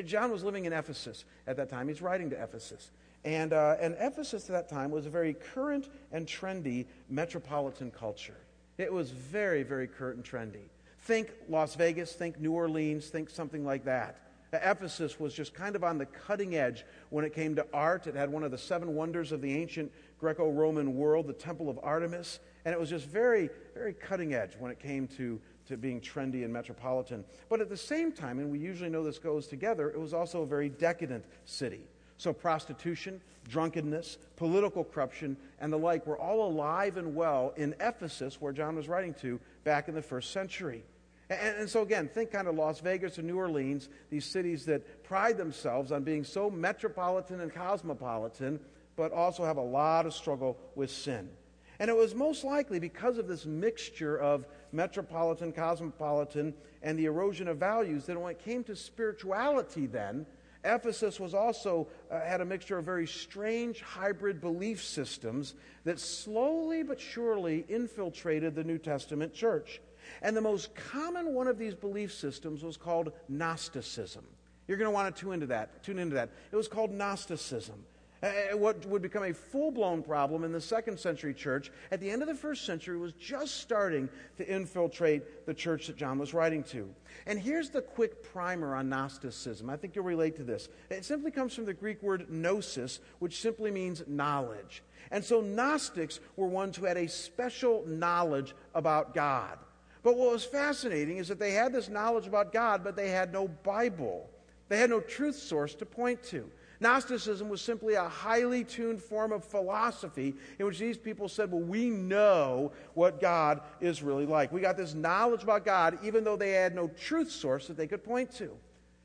John 0.06 0.32
was 0.32 0.44
living 0.44 0.66
in 0.66 0.74
Ephesus 0.74 1.26
at 1.48 1.58
that 1.58 1.70
time. 1.70 1.88
He's 1.88 2.04
writing 2.04 2.30
to 2.30 2.42
Ephesus. 2.42 2.92
And, 3.26 3.54
uh, 3.54 3.78
and 3.80 3.96
Ephesus 4.00 4.50
at 4.50 4.54
that 4.54 4.70
time 4.70 4.92
was 4.92 5.06
a 5.06 5.10
very 5.10 5.34
current 5.34 5.90
and 6.12 6.28
trendy 6.28 6.86
metropolitan 7.10 7.92
culture. 7.92 8.38
It 8.78 8.92
was 8.92 9.12
very, 9.12 9.64
very 9.64 9.88
current 9.88 10.18
and 10.18 10.26
trendy. 10.26 10.68
Think 11.00 11.32
Las 11.50 11.76
Vegas, 11.76 12.14
think 12.14 12.40
New 12.40 12.54
Orleans, 12.54 13.08
think 13.08 13.30
something 13.30 13.66
like 13.66 13.86
that. 13.86 14.20
Ephesus 14.54 15.20
was 15.20 15.34
just 15.34 15.54
kind 15.54 15.76
of 15.76 15.84
on 15.84 15.98
the 15.98 16.06
cutting 16.06 16.56
edge 16.56 16.86
when 17.10 17.26
it 17.26 17.34
came 17.34 17.56
to 17.56 17.66
art. 17.74 18.08
It 18.08 18.16
had 18.16 18.30
one 18.30 18.44
of 18.44 18.52
the 18.52 18.58
seven 18.58 18.94
wonders 18.94 19.32
of 19.32 19.42
the 19.42 19.58
ancient 19.58 19.92
Greco 20.20 20.52
Roman 20.52 20.96
world, 20.96 21.28
the 21.28 21.34
Temple 21.34 21.70
of 21.70 21.80
Artemis. 21.82 22.40
And 22.66 22.74
it 22.74 22.80
was 22.80 22.90
just 22.90 23.08
very, 23.08 23.50
very 23.74 23.94
cutting 23.94 24.34
edge 24.34 24.54
when 24.60 24.72
it 24.72 24.80
came 24.80 25.08
to, 25.08 25.42
to 25.68 25.78
being 25.78 26.00
trendy 26.00 26.44
and 26.44 26.54
metropolitan. 26.54 27.26
But 27.50 27.62
at 27.62 27.70
the 27.70 27.78
same 27.78 28.12
time, 28.12 28.40
and 28.40 28.52
we 28.52 28.60
usually 28.60 28.90
know 28.90 29.04
this 29.04 29.20
goes 29.20 29.48
together, 29.48 29.90
it 29.90 30.00
was 30.00 30.14
also 30.14 30.44
a 30.44 30.46
very 30.46 30.70
decadent 30.70 31.26
city. 31.46 31.82
So, 32.24 32.32
prostitution, 32.32 33.20
drunkenness, 33.50 34.18
political 34.38 34.86
corruption, 34.86 35.36
and 35.60 35.74
the 35.74 35.78
like 35.78 36.08
were 36.08 36.18
all 36.18 36.48
alive 36.48 36.96
and 36.96 37.14
well 37.14 37.54
in 37.58 37.76
Ephesus, 37.82 38.40
where 38.40 38.54
John 38.54 38.78
was 38.78 38.88
writing 38.88 39.14
to 39.16 39.42
back 39.66 39.90
in 39.90 39.94
the 39.94 40.02
first 40.02 40.32
century. 40.32 40.86
And, 41.30 41.58
and, 41.58 41.70
so, 41.70 41.82
again, 41.82 42.08
think 42.08 42.32
kind 42.32 42.48
of 42.48 42.56
Las 42.56 42.80
Vegas 42.80 43.20
or 43.20 43.24
New 43.24 43.36
Orleans, 43.36 43.90
these 44.10 44.24
cities 44.24 44.64
that 44.68 45.04
pride 45.04 45.38
themselves 45.38 45.92
on 45.92 46.06
being 46.06 46.24
so 46.24 46.50
metropolitan 46.50 47.42
and 47.42 47.54
cosmopolitan, 47.54 48.58
but 48.96 49.12
also 49.12 49.44
have 49.44 49.58
a 49.58 49.62
lot 49.62 50.06
of 50.06 50.14
struggle 50.14 50.58
with 50.76 50.92
sin. 50.92 51.30
And 51.78 51.90
it 51.90 51.98
was 51.98 52.16
most 52.16 52.46
likely 52.46 52.80
because 52.80 53.18
of 53.18 53.28
this 53.28 53.46
mixture 53.46 54.18
of 54.18 54.46
metropolitan, 54.72 55.52
cosmopolitan, 55.52 56.54
and 56.84 56.98
the 56.98 57.04
erosion 57.04 57.50
of 57.50 57.58
values 57.58 58.06
that 58.06 58.18
when 58.18 58.32
it 58.32 58.40
came 58.40 58.64
to 58.64 58.78
spirituality, 58.78 59.88
then, 59.88 60.26
Ephesus 60.64 61.20
was 61.20 61.34
also 61.34 61.88
uh, 62.10 62.22
had 62.22 62.42
a 62.42 62.46
mixture 62.46 62.78
of 62.78 62.86
very 62.86 63.08
strange 63.08 63.82
hybrid 63.82 64.40
belief 64.40 64.84
systems 64.84 65.56
that 65.84 66.00
slowly 66.00 66.84
but 66.84 67.00
surely 67.00 67.66
infiltrated 67.68 68.56
the 68.56 68.64
New 68.64 68.78
Testament 68.78 69.34
church. 69.34 69.82
And 70.22 70.36
the 70.36 70.42
most 70.42 70.74
common 70.76 71.34
one 71.34 71.48
of 71.48 71.58
these 71.58 71.76
belief 71.76 72.14
systems 72.14 72.64
was 72.64 72.78
called 72.78 73.12
Gnosticism. 73.30 74.26
You're 74.68 74.78
going 74.78 74.90
to 74.90 74.94
want 74.94 75.14
to 75.14 75.22
tune 75.22 75.34
into 75.34 75.48
that. 75.48 75.84
Tune 75.84 76.00
into 76.00 76.16
that. 76.16 76.30
It 76.52 76.56
was 76.56 76.68
called 76.68 76.92
Gnosticism. 76.92 77.84
Uh, 78.24 78.56
what 78.56 78.86
would 78.86 79.02
become 79.02 79.24
a 79.24 79.34
full 79.34 79.70
blown 79.70 80.02
problem 80.02 80.46
in 80.46 80.54
the 80.54 80.62
second 80.62 80.98
century 80.98 81.34
church 81.34 81.70
at 81.92 82.00
the 82.00 82.10
end 82.10 82.22
of 82.22 82.28
the 82.30 82.34
first 82.34 82.66
century 82.66 82.98
was 82.98 83.12
just 83.14 83.58
starting 83.58 84.08
to 84.38 84.48
infiltrate 84.48 85.46
the 85.46 85.54
church 85.54 85.88
that 85.88 85.98
John 85.98 86.18
was 86.18 86.34
writing 86.34 86.64
to. 86.64 86.90
And 87.26 87.38
here's 87.38 87.70
the 87.70 87.82
quick 87.82 88.24
primer 88.24 88.76
on 88.76 88.88
Gnosticism. 88.88 89.70
I 89.70 89.76
think 89.76 89.94
you'll 89.94 90.06
relate 90.06 90.38
to 90.38 90.44
this. 90.44 90.70
It 90.90 91.04
simply 91.04 91.32
comes 91.32 91.54
from 91.54 91.66
the 91.66 91.74
Greek 91.74 92.02
word 92.02 92.30
gnosis, 92.30 93.02
which 93.20 93.42
simply 93.42 93.72
means 93.72 94.04
knowledge. 94.08 94.84
And 95.12 95.22
so 95.22 95.42
Gnostics 95.42 96.22
were 96.38 96.48
ones 96.48 96.78
who 96.78 96.86
had 96.86 96.96
a 96.96 97.10
special 97.10 97.84
knowledge 97.86 98.56
about 98.74 99.14
God. 99.14 99.60
But 100.02 100.16
what 100.16 100.32
was 100.32 100.46
fascinating 100.46 101.18
is 101.18 101.28
that 101.28 101.40
they 101.40 101.52
had 101.52 101.74
this 101.74 101.90
knowledge 101.90 102.28
about 102.28 102.54
God, 102.54 102.86
but 102.86 102.96
they 102.96 103.10
had 103.10 103.34
no 103.34 103.50
Bible. 103.50 104.30
They 104.70 104.78
had 104.78 104.90
no 104.90 105.02
truth 105.02 105.36
source 105.36 105.76
to 105.76 105.86
point 105.86 106.24
to. 106.24 106.50
Gnosticism 106.84 107.48
was 107.48 107.62
simply 107.62 107.94
a 107.94 108.04
highly 108.04 108.66
tuned 108.66 109.02
form 109.02 109.32
of 109.32 109.44
philosophy 109.44 110.36
in 110.60 110.66
which 110.66 110.78
these 110.78 110.98
people 110.98 111.30
said, 111.30 111.50
Well, 111.52 111.62
we 111.62 111.90
know 111.90 112.74
what 112.94 113.22
God 113.22 113.62
is 113.80 114.04
really 114.04 114.26
like. 114.26 114.52
We 114.52 114.60
got 114.60 114.76
this 114.76 114.94
knowledge 114.94 115.44
about 115.44 115.64
God, 115.64 115.98
even 116.04 116.24
though 116.24 116.36
they 116.36 116.52
had 116.52 116.76
no 116.76 116.90
truth 116.90 117.32
source 117.32 117.68
that 117.68 117.78
they 117.78 117.88
could 117.88 118.04
point 118.04 118.32
to. 118.36 118.52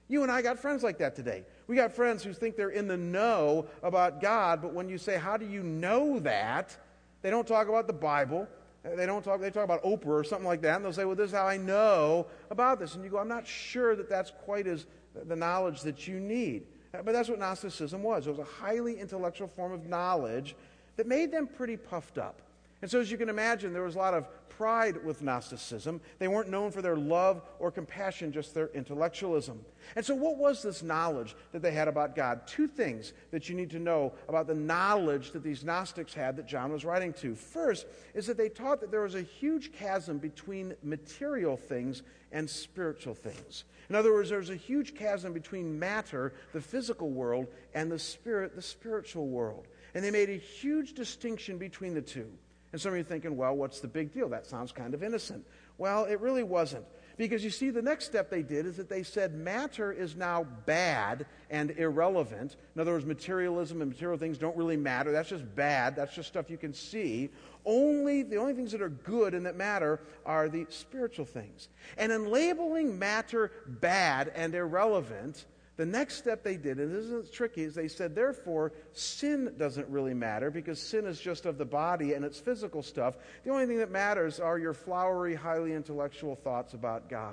You 0.09 0.25
and 0.25 0.33
I 0.33 0.43
got 0.43 0.59
friends 0.59 0.83
like 0.83 0.99
that 0.99 1.15
today. 1.15 1.45
We 1.69 1.77
got 1.77 1.93
friends 1.93 2.25
who 2.25 2.33
think 2.33 2.57
they're 2.57 2.71
in 2.71 2.89
the 2.89 2.97
know 2.97 3.67
about 3.83 4.21
God, 4.21 4.61
but 4.61 4.75
when 4.75 4.89
you 4.89 4.99
say, 4.99 5.17
How 5.17 5.37
do 5.37 5.47
you 5.47 5.63
know 5.63 6.19
that? 6.21 6.77
they 7.23 7.31
don't 7.31 7.47
talk 7.47 7.69
about 7.69 7.87
the 7.87 7.93
Bible. 7.93 8.49
They 8.83 9.07
don't 9.07 9.25
talk, 9.25 9.41
they 9.41 9.51
talk 9.51 9.65
about 9.65 9.83
Oprah 9.83 10.07
or 10.07 10.25
something 10.25 10.47
like 10.47 10.63
that, 10.63 10.77
and 10.77 10.85
they'll 10.85 10.93
say, 10.93 11.05
Well, 11.05 11.17
this 11.17 11.29
is 11.29 11.37
how 11.37 11.47
I 11.47 11.57
know 11.57 12.27
about 12.51 12.81
this. 12.81 12.97
And 12.97 13.05
you 13.05 13.11
go, 13.11 13.19
I'm 13.19 13.29
not 13.29 13.47
sure 13.47 13.95
that 13.95 14.11
that's 14.11 14.33
quite 14.45 14.67
as 14.67 14.87
the 15.27 15.37
knowledge 15.37 15.83
that 15.83 16.09
you 16.09 16.19
need. 16.19 16.67
Uh, 16.95 17.03
but 17.03 17.13
that's 17.13 17.29
what 17.29 17.39
Gnosticism 17.39 18.03
was. 18.03 18.27
It 18.27 18.31
was 18.31 18.39
a 18.39 18.45
highly 18.45 18.99
intellectual 18.99 19.49
form 19.49 19.73
of 19.73 19.87
knowledge 19.87 20.57
that 20.97 21.07
made 21.07 21.31
them 21.31 21.47
pretty 21.47 21.77
puffed 21.77 22.19
up. 22.19 22.41
And 22.81 22.91
so, 22.91 23.01
as 23.01 23.11
you 23.11 23.19
can 23.19 23.29
imagine, 23.29 23.73
there 23.73 23.83
was 23.83 23.95
a 23.95 23.99
lot 23.99 24.15
of 24.15 24.27
pride 24.59 25.05
with 25.05 25.23
Gnosticism. 25.23 26.01
They 26.19 26.27
weren't 26.27 26.51
known 26.51 26.73
for 26.73 26.83
their 26.83 26.97
love 26.97 27.43
or 27.61 27.71
compassion, 27.71 28.33
just 28.33 28.55
their 28.55 28.71
intellectualism. 28.75 29.65
And 29.95 30.05
so, 30.05 30.17
what 30.17 30.37
was 30.37 30.63
this 30.63 30.83
knowledge 30.83 31.37
that 31.53 31.63
they 31.63 31.71
had 31.71 31.87
about 31.87 32.17
God? 32.17 32.45
Two 32.49 32.67
things 32.67 33.13
that 33.31 33.49
you 33.49 33.55
need 33.55 33.71
to 33.71 33.79
know 33.79 34.13
about 34.29 34.49
the 34.49 34.57
knowledge 34.57 35.31
that 35.31 35.45
these 35.45 35.63
Gnostics 35.63 36.13
had 36.13 36.37
that 36.37 36.49
John 36.49 36.73
was 36.73 36.85
writing 36.85 37.13
to. 37.15 37.37
First 37.37 37.87
is 38.15 38.27
that 38.27 38.37
they 38.37 38.49
taught 38.49 38.81
that 38.81 38.91
there 38.91 39.03
was 39.03 39.15
a 39.15 39.23
huge 39.23 39.73
chasm 39.73 40.19
between 40.19 40.75
material 40.83 41.57
things 41.57 42.03
and 42.33 42.51
spiritual 42.51 43.15
things. 43.15 43.63
In 43.89 43.95
other 43.95 44.13
words, 44.13 44.29
there's 44.29 44.51
a 44.51 44.57
huge 44.57 44.97
chasm 44.97 45.33
between 45.33 45.79
matter, 45.79 46.33
the 46.53 46.61
physical 46.61 47.11
world, 47.11 47.47
and 47.75 47.93
the 47.93 47.99
spirit, 48.01 48.57
the 48.57 48.63
spiritual 48.63 49.29
world. 49.29 49.69
And 49.95 50.05
they 50.05 50.11
made 50.11 50.31
a 50.31 50.37
huge 50.37 50.95
distinction 50.95 51.59
between 51.59 51.95
the 51.95 52.03
two. 52.03 52.29
And 52.73 52.81
some 52.81 52.93
of 52.93 52.97
you 52.97 53.03
are 53.03 53.05
thinking, 53.05 53.37
well, 53.37 53.55
what's 53.55 53.81
the 53.81 53.89
big 53.89 54.13
deal? 54.13 54.29
That 54.29 54.47
sounds 54.47 54.73
kind 54.73 54.93
of 54.95 55.03
innocent. 55.03 55.47
Well, 55.79 56.05
it 56.05 56.21
really 56.21 56.43
wasn't. 56.43 56.85
Because 57.17 57.43
you 57.43 57.51
see, 57.51 57.71
the 57.71 57.83
next 57.83 58.05
step 58.05 58.31
they 58.31 58.43
did 58.43 58.65
is 58.65 58.77
that 58.77 58.89
they 58.89 59.03
said 59.03 59.35
matter 59.35 59.91
is 59.91 60.15
now 60.15 60.45
bad 60.67 61.27
and 61.51 61.73
irrelevant. 61.73 62.57
In 62.75 62.81
other 62.81 62.93
words, 62.93 63.05
materialism 63.05 63.83
and 63.83 63.91
material 63.91 64.19
things 64.19 64.39
don't 64.39 64.57
really 64.57 64.77
matter. 64.77 65.11
That's 65.11 65.31
just 65.31 65.55
bad. 65.57 65.97
That's 65.97 66.15
just 66.15 66.29
stuff 66.29 66.49
you 66.49 66.59
can 66.59 66.73
see. 66.73 67.31
Only 67.65 68.23
the 68.23 68.37
only 68.37 68.55
things 68.55 68.71
that 68.71 68.83
are 68.83 68.89
good 68.89 69.35
and 69.35 69.47
that 69.47 69.57
matter 69.57 70.01
are 70.25 70.49
the 70.49 70.67
spiritual 70.69 71.25
things. 71.25 71.69
And 71.97 72.13
in 72.13 72.31
labeling 72.31 72.99
matter 72.99 73.51
bad 73.67 74.31
and 74.37 74.55
irrelevant, 74.55 75.45
the 75.79 75.87
next 75.87 76.17
step 76.17 76.43
they 76.43 76.57
did, 76.57 76.79
and 76.81 76.93
this 76.93 77.05
is 77.05 77.31
tricky, 77.31 77.63
is 77.63 77.75
they 77.77 77.87
said, 77.87 78.13
therefore, 78.13 78.73
sin 78.93 79.55
doesn't 79.57 79.89
really 79.89 80.13
matter 80.13 80.51
because 80.51 80.83
sin 80.83 81.07
is 81.07 81.21
just 81.21 81.47
of 81.47 81.57
the 81.57 81.65
body 81.65 82.15
and 82.15 82.25
it's 82.25 82.41
physical 82.41 82.83
stuff. 82.83 83.17
The 83.45 83.53
only 83.53 83.67
thing 83.67 83.79
that 83.79 83.93
matters 83.93 84.41
are 84.41 84.59
your 84.59 84.75
flowery, 84.75 85.37
highly 85.37 85.73
intellectual 85.75 86.35
thoughts 86.35 86.75
about 86.75 87.09
God. 87.09 87.33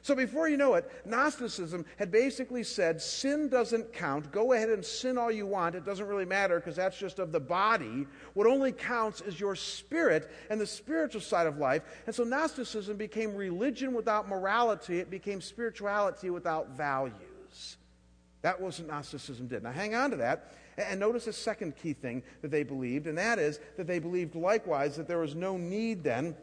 So 0.00 0.14
before 0.14 0.48
you 0.48 0.56
know 0.56 0.72
it, 0.76 0.90
Gnosticism 1.04 1.84
had 1.98 2.10
basically 2.10 2.62
said 2.62 3.02
sin 3.02 3.50
doesn't 3.50 3.92
count. 3.92 4.32
Go 4.32 4.54
ahead 4.54 4.70
and 4.70 4.82
sin 4.82 5.18
all 5.18 5.30
you 5.30 5.46
want. 5.46 5.74
It 5.74 5.84
doesn't 5.84 6.06
really 6.06 6.24
matter 6.24 6.58
because 6.58 6.76
that's 6.76 6.98
just 6.98 7.18
of 7.18 7.32
the 7.32 7.40
body. 7.40 8.06
What 8.32 8.46
only 8.46 8.72
counts 8.72 9.20
is 9.20 9.38
your 9.38 9.54
spirit 9.54 10.30
and 10.48 10.58
the 10.58 10.66
spiritual 10.66 11.20
side 11.20 11.46
of 11.46 11.58
life. 11.58 11.82
And 12.06 12.14
so 12.14 12.24
Gnosticism 12.24 12.96
became 12.96 13.34
religion 13.34 13.92
without 13.92 14.26
morality, 14.26 15.00
it 15.00 15.10
became 15.10 15.42
spirituality 15.42 16.30
without 16.30 16.70
value. 16.70 17.12
That 18.42 18.60
was 18.60 18.78
what 18.78 18.88
Gnosticism 18.88 19.48
did. 19.48 19.62
Now, 19.62 19.72
hang 19.72 19.94
on 19.94 20.10
to 20.10 20.16
that. 20.16 20.54
And 20.76 21.00
notice 21.00 21.26
a 21.26 21.32
second 21.32 21.76
key 21.76 21.92
thing 21.92 22.22
that 22.42 22.50
they 22.50 22.62
believed, 22.62 23.06
and 23.08 23.18
that 23.18 23.38
is 23.38 23.58
that 23.76 23.86
they 23.86 23.98
believed 23.98 24.36
likewise 24.36 24.96
that 24.96 25.08
there 25.08 25.18
was 25.18 25.34
no 25.34 25.56
need 25.56 26.04
then 26.04 26.36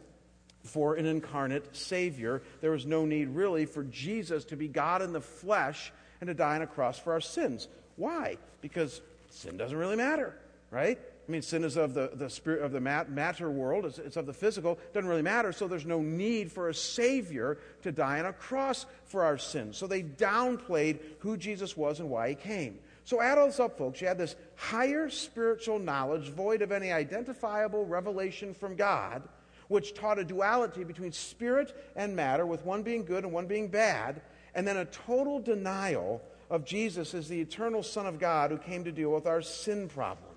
for 0.63 0.95
an 0.95 1.05
incarnate 1.05 1.75
Savior. 1.75 2.41
There 2.59 2.71
was 2.71 2.85
no 2.85 3.05
need 3.05 3.29
really 3.29 3.65
for 3.65 3.83
Jesus 3.83 4.43
to 4.45 4.57
be 4.57 4.67
God 4.67 5.01
in 5.01 5.13
the 5.13 5.21
flesh 5.21 5.93
and 6.19 6.27
to 6.27 6.33
die 6.33 6.55
on 6.55 6.63
a 6.63 6.67
cross 6.67 6.99
for 6.99 7.13
our 7.13 7.21
sins. 7.21 7.67
Why? 7.95 8.37
Because 8.61 8.99
sin 9.29 9.55
doesn't 9.55 9.77
really 9.77 9.95
matter, 9.95 10.37
right? 10.71 10.99
I 11.27 11.31
mean, 11.31 11.41
sin 11.41 11.63
is 11.63 11.75
of 11.75 11.95
the, 11.95 12.11
the 12.13 12.29
spirit 12.29 12.61
of 12.61 12.71
the 12.71 12.79
matter 12.79 13.49
world, 13.49 13.85
it's, 13.85 13.97
it's 13.97 14.17
of 14.17 14.27
the 14.27 14.33
physical, 14.33 14.73
it 14.73 14.93
doesn't 14.93 15.09
really 15.09 15.23
matter, 15.23 15.51
so 15.51 15.67
there's 15.67 15.85
no 15.85 15.99
need 16.01 16.51
for 16.51 16.69
a 16.69 16.73
Savior 16.73 17.57
to 17.81 17.91
die 17.91 18.19
on 18.19 18.27
a 18.27 18.33
cross 18.33 18.85
for 19.05 19.23
our 19.23 19.37
sins. 19.37 19.75
So 19.75 19.87
they 19.87 20.03
downplayed 20.03 20.99
who 21.19 21.35
Jesus 21.35 21.75
was 21.75 21.99
and 21.99 22.09
why 22.09 22.29
he 22.29 22.35
came. 22.35 22.77
So 23.05 23.21
add 23.21 23.39
all 23.39 23.47
this 23.47 23.59
up, 23.59 23.77
folks. 23.77 24.01
You 24.01 24.07
had 24.07 24.19
this 24.19 24.35
higher 24.55 25.09
spiritual 25.09 25.79
knowledge, 25.79 26.29
void 26.29 26.61
of 26.61 26.71
any 26.71 26.91
identifiable 26.91 27.85
revelation 27.85 28.53
from 28.53 28.75
God, 28.75 29.23
which 29.67 29.95
taught 29.95 30.19
a 30.19 30.23
duality 30.23 30.83
between 30.83 31.11
spirit 31.11 31.75
and 31.95 32.15
matter, 32.15 32.45
with 32.45 32.63
one 32.65 32.83
being 32.83 33.03
good 33.03 33.23
and 33.23 33.33
one 33.33 33.47
being 33.47 33.67
bad, 33.67 34.21
and 34.53 34.67
then 34.67 34.77
a 34.77 34.85
total 34.85 35.39
denial 35.39 36.21
of 36.51 36.65
Jesus 36.65 37.15
as 37.15 37.27
the 37.27 37.41
eternal 37.41 37.81
Son 37.81 38.05
of 38.05 38.19
God 38.19 38.51
who 38.51 38.57
came 38.57 38.83
to 38.83 38.91
deal 38.91 39.11
with 39.11 39.25
our 39.25 39.41
sin 39.41 39.87
problem. 39.87 40.34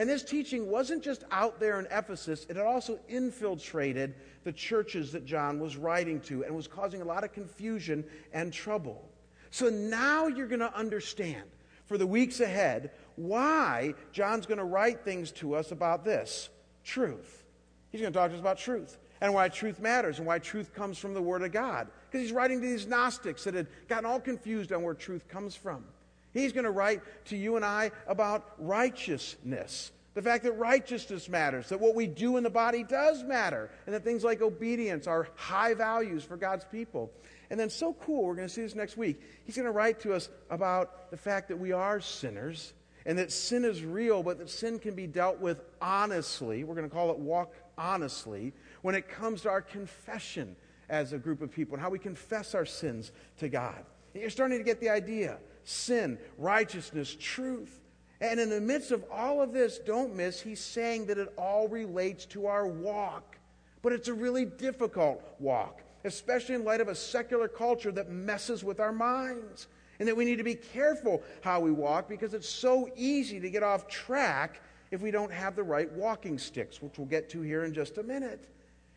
And 0.00 0.08
this 0.08 0.22
teaching 0.22 0.70
wasn't 0.70 1.02
just 1.02 1.24
out 1.30 1.60
there 1.60 1.78
in 1.78 1.86
Ephesus, 1.90 2.46
it 2.48 2.56
had 2.56 2.64
also 2.64 2.98
infiltrated 3.06 4.14
the 4.44 4.52
churches 4.52 5.12
that 5.12 5.26
John 5.26 5.60
was 5.60 5.76
writing 5.76 6.20
to 6.22 6.42
and 6.42 6.56
was 6.56 6.66
causing 6.66 7.02
a 7.02 7.04
lot 7.04 7.22
of 7.22 7.34
confusion 7.34 8.06
and 8.32 8.50
trouble. 8.50 9.06
So 9.50 9.68
now 9.68 10.26
you're 10.26 10.46
going 10.46 10.60
to 10.60 10.74
understand 10.74 11.44
for 11.84 11.98
the 11.98 12.06
weeks 12.06 12.40
ahead 12.40 12.92
why 13.16 13.92
John's 14.10 14.46
going 14.46 14.56
to 14.56 14.64
write 14.64 15.04
things 15.04 15.32
to 15.32 15.54
us 15.54 15.70
about 15.70 16.02
this 16.02 16.48
truth. 16.82 17.44
He's 17.90 18.00
going 18.00 18.14
to 18.14 18.18
talk 18.18 18.30
to 18.30 18.36
us 18.36 18.40
about 18.40 18.56
truth 18.56 18.96
and 19.20 19.34
why 19.34 19.50
truth 19.50 19.80
matters 19.80 20.16
and 20.16 20.26
why 20.26 20.38
truth 20.38 20.72
comes 20.72 20.96
from 20.96 21.12
the 21.12 21.20
Word 21.20 21.42
of 21.42 21.52
God. 21.52 21.88
Because 22.10 22.22
he's 22.22 22.32
writing 22.32 22.62
to 22.62 22.66
these 22.66 22.86
Gnostics 22.86 23.44
that 23.44 23.52
had 23.52 23.66
gotten 23.86 24.06
all 24.06 24.18
confused 24.18 24.72
on 24.72 24.82
where 24.82 24.94
truth 24.94 25.28
comes 25.28 25.54
from. 25.54 25.84
He's 26.32 26.52
going 26.52 26.64
to 26.64 26.70
write 26.70 27.02
to 27.26 27.36
you 27.36 27.56
and 27.56 27.64
I 27.64 27.90
about 28.06 28.54
righteousness. 28.58 29.92
The 30.14 30.22
fact 30.22 30.42
that 30.44 30.52
righteousness 30.52 31.28
matters, 31.28 31.68
that 31.68 31.80
what 31.80 31.94
we 31.94 32.06
do 32.06 32.36
in 32.36 32.42
the 32.42 32.50
body 32.50 32.82
does 32.82 33.22
matter, 33.22 33.70
and 33.86 33.94
that 33.94 34.02
things 34.02 34.24
like 34.24 34.42
obedience 34.42 35.06
are 35.06 35.28
high 35.36 35.74
values 35.74 36.24
for 36.24 36.36
God's 36.36 36.64
people. 36.64 37.12
And 37.48 37.58
then, 37.58 37.70
so 37.70 37.92
cool, 37.94 38.24
we're 38.24 38.34
going 38.34 38.48
to 38.48 38.52
see 38.52 38.62
this 38.62 38.74
next 38.74 38.96
week. 38.96 39.20
He's 39.44 39.56
going 39.56 39.66
to 39.66 39.72
write 39.72 40.00
to 40.00 40.12
us 40.12 40.28
about 40.50 41.10
the 41.10 41.16
fact 41.16 41.48
that 41.48 41.58
we 41.58 41.72
are 41.72 42.00
sinners, 42.00 42.74
and 43.06 43.18
that 43.18 43.30
sin 43.30 43.64
is 43.64 43.84
real, 43.84 44.22
but 44.22 44.38
that 44.38 44.50
sin 44.50 44.78
can 44.78 44.94
be 44.94 45.06
dealt 45.06 45.40
with 45.40 45.60
honestly. 45.80 46.64
We're 46.64 46.74
going 46.74 46.88
to 46.88 46.94
call 46.94 47.10
it 47.12 47.18
walk 47.18 47.54
honestly 47.78 48.52
when 48.82 48.94
it 48.94 49.08
comes 49.08 49.42
to 49.42 49.48
our 49.48 49.62
confession 49.62 50.56
as 50.88 51.12
a 51.12 51.18
group 51.18 51.40
of 51.40 51.52
people 51.52 51.74
and 51.74 51.82
how 51.82 51.88
we 51.88 51.98
confess 51.98 52.54
our 52.54 52.66
sins 52.66 53.12
to 53.38 53.48
God. 53.48 53.84
You're 54.12 54.28
starting 54.28 54.58
to 54.58 54.64
get 54.64 54.80
the 54.80 54.90
idea 54.90 55.38
sin, 55.64 56.18
righteousness, 56.38 57.16
truth. 57.18 57.80
And 58.20 58.38
in 58.38 58.50
the 58.50 58.60
midst 58.60 58.90
of 58.90 59.04
all 59.10 59.40
of 59.40 59.52
this, 59.52 59.78
don't 59.78 60.14
miss, 60.14 60.40
he's 60.40 60.60
saying 60.60 61.06
that 61.06 61.18
it 61.18 61.32
all 61.38 61.68
relates 61.68 62.26
to 62.26 62.46
our 62.46 62.66
walk. 62.66 63.38
But 63.82 63.92
it's 63.92 64.08
a 64.08 64.14
really 64.14 64.44
difficult 64.44 65.22
walk, 65.38 65.82
especially 66.04 66.54
in 66.54 66.64
light 66.64 66.82
of 66.82 66.88
a 66.88 66.94
secular 66.94 67.48
culture 67.48 67.90
that 67.92 68.10
messes 68.10 68.62
with 68.62 68.78
our 68.78 68.92
minds. 68.92 69.68
And 69.98 70.08
that 70.08 70.16
we 70.16 70.24
need 70.24 70.36
to 70.36 70.44
be 70.44 70.54
careful 70.54 71.22
how 71.42 71.60
we 71.60 71.70
walk 71.70 72.08
because 72.08 72.32
it's 72.32 72.48
so 72.48 72.90
easy 72.96 73.38
to 73.40 73.50
get 73.50 73.62
off 73.62 73.86
track 73.86 74.62
if 74.90 75.02
we 75.02 75.10
don't 75.10 75.32
have 75.32 75.56
the 75.56 75.62
right 75.62 75.90
walking 75.92 76.38
sticks, 76.38 76.82
which 76.82 76.98
we'll 76.98 77.06
get 77.06 77.28
to 77.30 77.42
here 77.42 77.64
in 77.64 77.72
just 77.72 77.98
a 77.98 78.02
minute. 78.02 78.48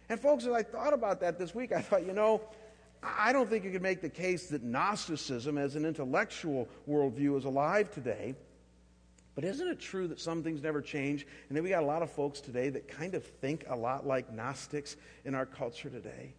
And, 0.10 0.19
folks, 0.19 0.45
as 0.45 0.54
I 0.54 0.63
thought 0.63 0.93
about 0.93 1.19
that 1.21 1.38
this 1.38 1.54
week, 1.56 1.71
I 1.71 1.82
thought, 1.82 2.06
you 2.06 2.13
know, 2.13 2.41
I 3.04 3.34
don't 3.34 3.50
think 3.50 3.63
you 3.63 3.72
could 3.72 3.82
make 3.82 4.02
the 4.02 4.10
case 4.10 4.48
that 4.48 4.63
Gnosticism 4.63 5.58
as 5.58 5.76
an 5.76 5.86
intellectual 5.86 6.68
worldview 6.89 7.38
is 7.38 7.46
alive 7.46 7.92
today. 7.92 8.36
But 9.36 9.44
isn't 9.44 9.68
it 9.68 9.80
true 9.80 10.08
that 10.10 10.20
some 10.20 10.44
things 10.44 10.62
never 10.62 10.82
change? 10.82 11.26
And 11.50 11.58
then 11.58 11.63
we 11.63 11.70
got 11.70 11.84
a 11.84 11.88
lot 11.88 12.04
of 12.04 12.12
folks 12.12 12.39
today 12.39 12.70
that 12.70 12.88
kind 12.88 13.16
of 13.16 13.24
think 13.24 13.66
a 13.68 13.76
lot 13.76 14.06
like 14.06 14.32
Gnostics 14.32 14.96
in 15.26 15.34
our 15.34 15.46
culture 15.46 15.89
today. 15.89 16.34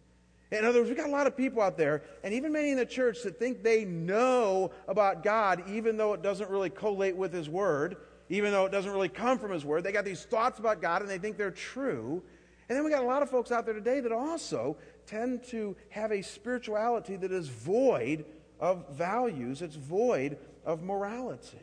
In 0.51 0.63
other 0.63 0.79
words, 0.79 0.89
we've 0.89 0.97
got 0.97 1.09
a 1.09 1.11
lot 1.11 1.27
of 1.27 1.35
people 1.35 1.61
out 1.61 1.77
there, 1.77 2.03
and 2.23 2.33
even 2.33 2.53
many 2.53 2.69
in 2.71 2.77
the 2.77 2.85
church 2.85 3.23
that 3.23 3.37
think 3.37 3.63
they 3.63 3.83
know 3.83 4.71
about 4.87 5.23
God, 5.23 5.63
even 5.69 5.97
though 5.97 6.13
it 6.13 6.21
doesn't 6.21 6.49
really 6.49 6.69
collate 6.69 7.15
with 7.15 7.33
His 7.33 7.49
Word, 7.49 7.97
even 8.29 8.51
though 8.51 8.65
it 8.65 8.71
doesn't 8.71 8.91
really 8.91 9.09
come 9.09 9.39
from 9.39 9.51
His 9.51 9.65
Word. 9.65 9.83
They 9.83 9.91
got 9.91 10.05
these 10.05 10.23
thoughts 10.23 10.59
about 10.59 10.81
God, 10.81 11.01
and 11.01 11.09
they 11.09 11.17
think 11.17 11.37
they're 11.37 11.51
true. 11.51 12.21
And 12.69 12.75
then 12.75 12.85
we 12.85 12.91
got 12.91 13.03
a 13.03 13.07
lot 13.07 13.21
of 13.21 13.29
folks 13.29 13.51
out 13.51 13.65
there 13.65 13.73
today 13.73 13.99
that 13.99 14.11
also 14.11 14.77
tend 15.07 15.43
to 15.45 15.75
have 15.89 16.11
a 16.11 16.21
spirituality 16.21 17.15
that 17.15 17.31
is 17.31 17.47
void 17.47 18.25
of 18.59 18.89
values, 18.89 19.61
it's 19.61 19.75
void 19.75 20.37
of 20.65 20.83
morality. 20.83 21.57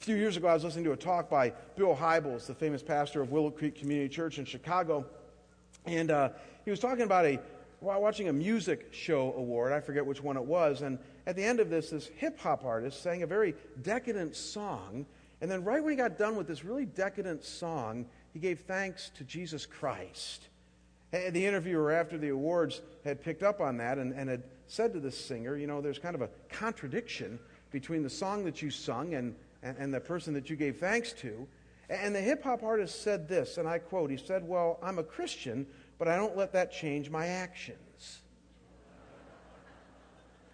A 0.00 0.04
few 0.04 0.16
years 0.16 0.36
ago, 0.36 0.48
I 0.48 0.54
was 0.54 0.64
listening 0.64 0.84
to 0.86 0.92
a 0.92 0.96
talk 0.96 1.30
by 1.30 1.52
Bill 1.76 1.94
Hybels, 1.94 2.46
the 2.46 2.54
famous 2.54 2.82
pastor 2.82 3.22
of 3.22 3.30
Willow 3.30 3.50
Creek 3.50 3.76
Community 3.76 4.08
Church 4.08 4.38
in 4.38 4.44
Chicago. 4.44 5.06
And 5.86 6.10
uh, 6.10 6.30
he 6.64 6.70
was 6.70 6.80
talking 6.80 7.04
about 7.04 7.24
a 7.24 7.38
while 7.78 8.02
watching 8.02 8.28
a 8.28 8.32
music 8.32 8.88
show 8.92 9.32
award. 9.36 9.72
I 9.72 9.80
forget 9.80 10.04
which 10.04 10.22
one 10.22 10.36
it 10.36 10.44
was. 10.44 10.82
And 10.82 10.98
at 11.26 11.36
the 11.36 11.44
end 11.44 11.60
of 11.60 11.70
this, 11.70 11.90
this 11.90 12.08
hip 12.16 12.38
hop 12.38 12.64
artist 12.64 13.02
sang 13.02 13.22
a 13.22 13.26
very 13.26 13.54
decadent 13.82 14.34
song. 14.34 15.06
And 15.40 15.50
then, 15.50 15.64
right 15.64 15.82
when 15.82 15.92
he 15.92 15.96
got 15.96 16.18
done 16.18 16.36
with 16.36 16.46
this 16.46 16.64
really 16.64 16.84
decadent 16.84 17.44
song, 17.44 18.06
he 18.32 18.38
gave 18.38 18.60
thanks 18.60 19.10
to 19.16 19.24
Jesus 19.24 19.66
Christ. 19.66 20.48
The 21.12 21.46
interviewer, 21.46 21.92
after 21.92 22.16
the 22.16 22.30
awards, 22.30 22.80
had 23.04 23.22
picked 23.22 23.42
up 23.42 23.60
on 23.60 23.76
that 23.76 23.98
and, 23.98 24.14
and 24.14 24.30
had 24.30 24.44
said 24.66 24.94
to 24.94 25.00
the 25.00 25.10
singer, 25.10 25.56
You 25.56 25.66
know, 25.66 25.82
there's 25.82 25.98
kind 25.98 26.14
of 26.14 26.22
a 26.22 26.30
contradiction 26.48 27.38
between 27.70 28.02
the 28.02 28.10
song 28.10 28.44
that 28.44 28.62
you 28.62 28.70
sung 28.70 29.12
and, 29.14 29.34
and, 29.62 29.76
and 29.78 29.92
the 29.92 30.00
person 30.00 30.32
that 30.34 30.48
you 30.48 30.56
gave 30.56 30.78
thanks 30.78 31.12
to. 31.14 31.46
And 31.90 32.14
the 32.14 32.20
hip 32.20 32.42
hop 32.42 32.62
artist 32.62 33.02
said 33.02 33.28
this, 33.28 33.58
and 33.58 33.68
I 33.68 33.78
quote, 33.78 34.10
he 34.10 34.16
said, 34.16 34.48
Well, 34.48 34.78
I'm 34.82 34.98
a 34.98 35.02
Christian, 35.02 35.66
but 35.98 36.08
I 36.08 36.16
don't 36.16 36.34
let 36.34 36.52
that 36.54 36.72
change 36.72 37.10
my 37.10 37.26
actions. 37.26 38.22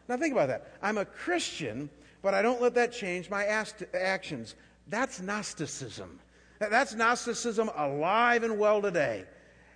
now 0.09 0.17
think 0.17 0.33
about 0.33 0.49
that. 0.49 0.73
I'm 0.83 0.99
a 0.99 1.05
Christian, 1.05 1.89
but 2.21 2.35
I 2.35 2.43
don't 2.43 2.61
let 2.61 2.75
that 2.75 2.93
change 2.93 3.31
my 3.31 3.45
actions. 3.45 4.57
That's 4.89 5.21
Gnosticism. 5.21 6.19
That's 6.59 6.95
Gnosticism 6.95 7.71
alive 7.77 8.43
and 8.43 8.59
well 8.59 8.83
today. 8.83 9.25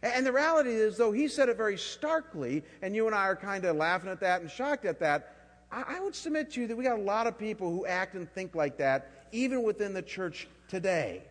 And 0.03 0.27
the 0.27 0.33
reality 0.33 0.71
is, 0.71 0.97
though 0.97 1.13
he 1.13 1.29
said 1.29 1.49
it 1.49 1.57
very 1.57 1.79
starkly, 1.79 2.65
and 2.83 2.95
you 2.95 3.07
and 3.07 3.15
I 3.15 3.29
are 3.29 3.37
kind 3.37 3.65
of 3.65 3.77
laughing 3.77 4.11
at 4.11 4.21
that 4.21 4.41
and 4.41 4.51
shocked 4.51 4.85
at 4.85 4.99
that, 5.01 5.37
I 5.71 6.01
would 6.01 6.15
submit 6.15 6.51
to 6.53 6.61
you 6.61 6.67
that 6.67 6.77
we 6.77 6.85
got 6.85 6.99
a 6.99 7.03
lot 7.03 7.27
of 7.27 7.39
people 7.39 7.71
who 7.71 7.87
act 7.87 8.15
and 8.15 8.31
think 8.31 8.55
like 8.55 8.77
that, 8.77 9.27
even 9.33 9.63
within 9.63 9.95
the 9.95 10.03
church 10.03 10.49
today. 10.69 11.23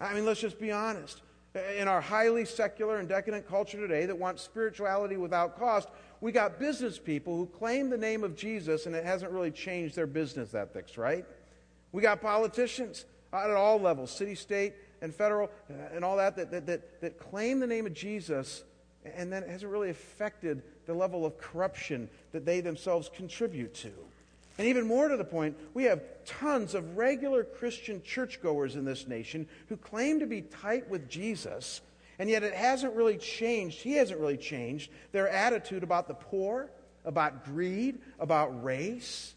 I 0.00 0.14
mean, 0.14 0.24
let's 0.24 0.40
just 0.40 0.60
be 0.60 0.70
honest. 0.70 1.22
In 1.76 1.88
our 1.88 2.00
highly 2.00 2.44
secular 2.44 2.98
and 2.98 3.08
decadent 3.08 3.48
culture 3.48 3.78
today 3.78 4.06
that 4.06 4.16
wants 4.16 4.42
spirituality 4.42 5.16
without 5.16 5.58
cost, 5.58 5.88
we 6.20 6.30
got 6.30 6.60
business 6.60 6.98
people 6.98 7.36
who 7.36 7.46
claim 7.46 7.90
the 7.90 7.96
name 7.96 8.22
of 8.22 8.36
Jesus 8.36 8.86
and 8.86 8.94
it 8.94 9.04
hasn't 9.04 9.32
really 9.32 9.50
changed 9.50 9.96
their 9.96 10.06
business 10.06 10.54
ethics, 10.54 10.96
right? 10.96 11.24
We 11.90 12.02
got 12.02 12.20
politicians 12.20 13.06
at 13.32 13.50
all 13.50 13.80
levels, 13.80 14.12
city, 14.12 14.36
state, 14.36 14.74
and 15.00 15.14
federal 15.14 15.50
uh, 15.70 15.74
and 15.94 16.04
all 16.04 16.16
that 16.16 16.36
that, 16.36 16.50
that, 16.50 16.66
that, 16.66 17.00
that 17.00 17.18
claim 17.18 17.60
the 17.60 17.66
name 17.66 17.86
of 17.86 17.94
Jesus 17.94 18.64
and 19.04 19.32
then 19.32 19.42
it 19.42 19.48
hasn't 19.48 19.70
really 19.70 19.90
affected 19.90 20.62
the 20.86 20.94
level 20.94 21.24
of 21.24 21.38
corruption 21.38 22.08
that 22.32 22.44
they 22.44 22.60
themselves 22.60 23.10
contribute 23.14 23.74
to. 23.74 23.92
And 24.58 24.66
even 24.66 24.86
more 24.86 25.08
to 25.08 25.16
the 25.16 25.24
point, 25.24 25.56
we 25.72 25.84
have 25.84 26.02
tons 26.24 26.74
of 26.74 26.96
regular 26.96 27.44
Christian 27.44 28.02
churchgoers 28.02 28.74
in 28.74 28.84
this 28.84 29.06
nation 29.06 29.46
who 29.68 29.76
claim 29.76 30.18
to 30.18 30.26
be 30.26 30.42
tight 30.42 30.88
with 30.90 31.08
Jesus, 31.08 31.80
and 32.18 32.28
yet 32.28 32.42
it 32.42 32.54
hasn't 32.54 32.94
really 32.94 33.16
changed, 33.16 33.80
he 33.80 33.92
hasn't 33.92 34.18
really 34.18 34.36
changed 34.36 34.90
their 35.12 35.28
attitude 35.28 35.84
about 35.84 36.08
the 36.08 36.14
poor, 36.14 36.70
about 37.04 37.44
greed, 37.44 37.98
about 38.18 38.64
race. 38.64 39.34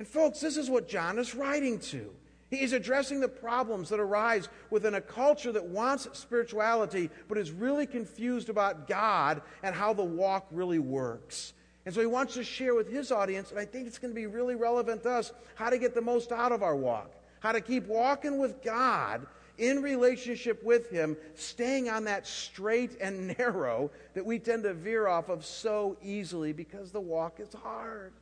And 0.00 0.08
folks, 0.08 0.40
this 0.40 0.56
is 0.56 0.68
what 0.68 0.88
John 0.88 1.20
is 1.20 1.36
writing 1.36 1.78
to. 1.78 2.10
He's 2.56 2.72
addressing 2.72 3.20
the 3.20 3.28
problems 3.28 3.88
that 3.88 4.00
arise 4.00 4.48
within 4.70 4.94
a 4.94 5.00
culture 5.00 5.52
that 5.52 5.64
wants 5.64 6.08
spirituality 6.12 7.10
but 7.28 7.38
is 7.38 7.50
really 7.50 7.86
confused 7.86 8.48
about 8.48 8.88
God 8.88 9.42
and 9.62 9.74
how 9.74 9.92
the 9.92 10.04
walk 10.04 10.46
really 10.50 10.78
works. 10.78 11.52
And 11.86 11.94
so 11.94 12.00
he 12.00 12.06
wants 12.06 12.34
to 12.34 12.44
share 12.44 12.74
with 12.74 12.90
his 12.90 13.12
audience, 13.12 13.50
and 13.50 13.60
I 13.60 13.64
think 13.64 13.86
it's 13.86 13.98
going 13.98 14.12
to 14.12 14.14
be 14.14 14.26
really 14.26 14.54
relevant 14.54 15.02
to 15.02 15.10
us, 15.10 15.32
how 15.54 15.70
to 15.70 15.78
get 15.78 15.94
the 15.94 16.00
most 16.00 16.32
out 16.32 16.52
of 16.52 16.62
our 16.62 16.76
walk, 16.76 17.10
how 17.40 17.52
to 17.52 17.60
keep 17.60 17.86
walking 17.86 18.38
with 18.38 18.62
God 18.62 19.26
in 19.58 19.82
relationship 19.82 20.62
with 20.64 20.90
Him, 20.90 21.16
staying 21.34 21.88
on 21.88 22.04
that 22.04 22.26
straight 22.26 22.96
and 23.00 23.36
narrow 23.38 23.90
that 24.14 24.24
we 24.24 24.38
tend 24.38 24.64
to 24.64 24.74
veer 24.74 25.06
off 25.06 25.28
of 25.28 25.44
so 25.44 25.96
easily 26.02 26.52
because 26.52 26.90
the 26.90 27.00
walk 27.00 27.40
is 27.40 27.52
hard. 27.52 28.12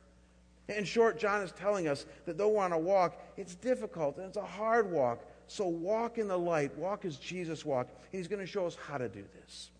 In 0.69 0.85
short, 0.85 1.19
John 1.19 1.41
is 1.41 1.51
telling 1.51 1.87
us 1.87 2.05
that 2.25 2.37
though 2.37 2.49
we're 2.49 2.63
on 2.63 2.71
a 2.71 2.79
walk, 2.79 3.21
it's 3.35 3.55
difficult 3.55 4.17
and 4.17 4.25
it's 4.25 4.37
a 4.37 4.45
hard 4.45 4.89
walk. 4.89 5.25
So 5.47 5.67
walk 5.67 6.17
in 6.17 6.27
the 6.27 6.37
light, 6.37 6.75
walk 6.77 7.05
as 7.05 7.17
Jesus 7.17 7.65
walked. 7.65 7.91
And 7.91 8.19
he's 8.19 8.27
going 8.27 8.39
to 8.39 8.47
show 8.47 8.65
us 8.65 8.77
how 8.87 8.97
to 8.97 9.09
do 9.09 9.23
this. 9.41 9.71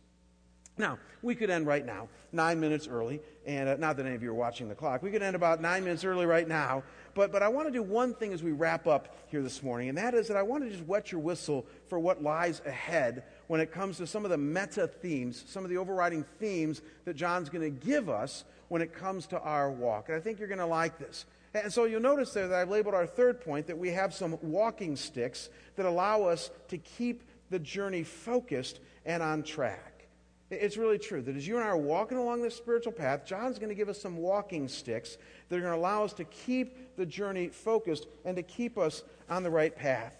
Now, 0.78 0.98
we 1.22 1.36
could 1.36 1.52
end 1.52 1.68
right 1.68 1.86
now, 1.86 2.10
nine 2.32 2.60
minutes 2.60 2.88
early, 2.88 3.22
and 3.46 3.70
uh, 3.70 3.76
not 3.76 3.96
that 3.98 4.08
any 4.08 4.16
of 4.16 4.24
you 4.24 4.32
are 4.32 4.36
watching 4.36 4.68
the 4.68 4.74
clock. 4.76 5.04
We 5.04 5.12
could 5.12 5.22
end 5.22 5.36
about 5.36 5.62
nine 5.62 5.84
minutes 5.84 6.04
early 6.04 6.26
right 6.26 6.48
now, 6.48 6.82
but, 7.14 7.32
but 7.32 7.44
I 7.44 7.48
want 7.48 7.68
to 7.68 7.72
do 7.72 7.84
one 7.84 8.16
thing 8.16 8.34
as 8.34 8.42
we 8.42 8.54
wrap 8.54 8.88
up 8.88 9.16
here 9.28 9.44
this 9.44 9.62
morning, 9.62 9.90
and 9.90 9.98
that 10.00 10.16
is 10.16 10.28
that 10.30 10.38
I 10.38 10.42
want 10.42 10.64
to 10.64 10.72
just 10.72 10.84
wet 10.86 11.12
your 11.12 11.22
whistle 11.22 11.68
for 11.90 12.00
what 12.00 12.24
lies 12.24 12.60
ahead 12.66 13.24
when 13.48 13.62
it 13.62 13.72
comes 13.72 13.98
to 13.98 14.08
some 14.08 14.26
of 14.26 14.32
the 14.32 14.38
meta 14.38 14.88
themes, 14.88 15.44
some 15.48 15.64
of 15.64 15.70
the 15.70 15.78
overriding 15.78 16.26
themes 16.40 16.82
that 17.06 17.16
John's 17.16 17.50
going 17.50 17.62
to 17.62 17.86
give 17.86 18.10
us 18.10 18.44
when 18.70 18.82
it 18.82 18.94
comes 18.94 19.28
to 19.28 19.40
our 19.40 19.72
walk. 19.72 20.10
And 20.10 20.18
I 20.18 20.20
think 20.20 20.40
you're 20.40 20.48
going 20.48 20.60
to 20.60 20.66
like 20.66 20.98
this. 20.98 21.26
And 21.54 21.72
so 21.72 21.86
you'll 21.86 22.02
notice 22.02 22.34
there 22.34 22.48
that 22.48 22.60
I've 22.60 22.70
labeled 22.70 22.96
our 22.96 23.06
third 23.06 23.42
point 23.42 23.68
that 23.68 23.78
we 23.78 23.90
have 23.90 24.14
some 24.14 24.38
walking 24.42 24.96
sticks 24.96 25.50
that 25.76 25.86
allow 25.86 26.24
us 26.24 26.50
to 26.70 26.78
keep 26.78 27.24
the 27.52 27.60
journey 27.60 28.04
focused 28.04 28.80
and 29.06 29.22
on 29.22 29.44
track. 29.44 30.08
It's 30.50 30.78
really 30.78 31.00
true 31.00 31.22
that 31.22 31.36
as 31.36 31.48
you 31.48 31.56
and 31.56 31.64
I 31.64 31.68
are 31.68 31.78
walking 31.78 32.18
along 32.18 32.42
this 32.42 32.56
spiritual 32.56 32.92
path, 32.92 33.26
John's 33.26 33.58
going 33.58 33.70
to 33.70 33.76
give 33.76 33.90
us 33.90 34.02
some 34.02 34.18
walking 34.18 34.68
sticks 34.68 35.18
that 35.50 35.56
are 35.56 35.62
going 35.62 35.74
to 35.74 35.80
allow 35.80 36.04
us 36.04 36.14
to 36.14 36.24
keep 36.26 36.96
the 36.96 37.06
journey 37.06 37.48
focused 37.48 38.08
and 38.26 38.36
to 38.36 38.44
keep 38.44 38.78
us 38.78 39.04
on 39.30 39.44
the 39.44 39.50
right 39.50 39.76
path. 39.76 40.18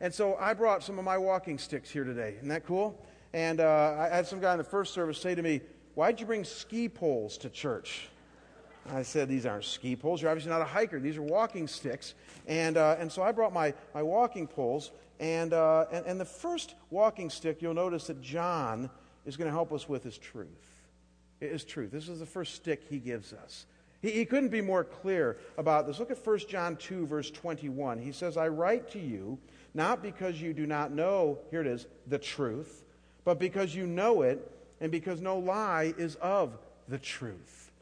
And 0.00 0.12
so 0.12 0.36
I 0.36 0.54
brought 0.54 0.82
some 0.82 0.98
of 0.98 1.04
my 1.04 1.18
walking 1.18 1.58
sticks 1.58 1.90
here 1.90 2.04
today. 2.04 2.34
Isn't 2.36 2.48
that 2.48 2.66
cool? 2.66 3.00
And 3.32 3.60
uh, 3.60 3.96
I 3.98 4.14
had 4.14 4.26
some 4.26 4.40
guy 4.40 4.52
in 4.52 4.58
the 4.58 4.64
first 4.64 4.92
service 4.92 5.18
say 5.18 5.34
to 5.34 5.42
me, 5.42 5.60
Why'd 5.96 6.20
you 6.20 6.26
bring 6.26 6.44
ski 6.44 6.90
poles 6.90 7.38
to 7.38 7.48
church? 7.48 8.08
I 8.92 9.02
said, 9.02 9.30
These 9.30 9.46
aren't 9.46 9.64
ski 9.64 9.96
poles. 9.96 10.20
You're 10.20 10.30
obviously 10.30 10.50
not 10.50 10.60
a 10.60 10.66
hiker. 10.66 11.00
These 11.00 11.16
are 11.16 11.22
walking 11.22 11.66
sticks. 11.66 12.12
And, 12.46 12.76
uh, 12.76 12.96
and 12.98 13.10
so 13.10 13.22
I 13.22 13.32
brought 13.32 13.54
my, 13.54 13.72
my 13.94 14.02
walking 14.02 14.46
poles. 14.46 14.90
And, 15.20 15.54
uh, 15.54 15.86
and, 15.90 16.04
and 16.04 16.20
the 16.20 16.26
first 16.26 16.74
walking 16.90 17.30
stick 17.30 17.62
you'll 17.62 17.72
notice 17.72 18.08
that 18.08 18.20
John 18.20 18.90
is 19.24 19.38
going 19.38 19.46
to 19.46 19.52
help 19.52 19.72
us 19.72 19.88
with 19.88 20.04
is 20.04 20.18
truth. 20.18 20.50
It 21.40 21.50
is 21.50 21.64
truth. 21.64 21.92
This 21.92 22.10
is 22.10 22.20
the 22.20 22.26
first 22.26 22.54
stick 22.54 22.82
he 22.90 22.98
gives 22.98 23.32
us. 23.32 23.64
He, 24.02 24.10
he 24.10 24.26
couldn't 24.26 24.50
be 24.50 24.60
more 24.60 24.84
clear 24.84 25.38
about 25.56 25.86
this. 25.86 25.98
Look 25.98 26.10
at 26.10 26.26
1 26.26 26.38
John 26.40 26.76
2, 26.76 27.06
verse 27.06 27.30
21. 27.30 28.00
He 28.00 28.12
says, 28.12 28.36
I 28.36 28.48
write 28.48 28.90
to 28.90 28.98
you 28.98 29.38
not 29.72 30.02
because 30.02 30.42
you 30.42 30.52
do 30.52 30.66
not 30.66 30.92
know, 30.92 31.38
here 31.50 31.62
it 31.62 31.66
is, 31.66 31.86
the 32.06 32.18
truth, 32.18 32.84
but 33.24 33.38
because 33.38 33.74
you 33.74 33.86
know 33.86 34.20
it 34.20 34.52
and 34.80 34.92
because 34.92 35.20
no 35.20 35.38
lie 35.38 35.94
is 35.96 36.16
of 36.16 36.58
the 36.88 36.98
truth. 36.98 37.72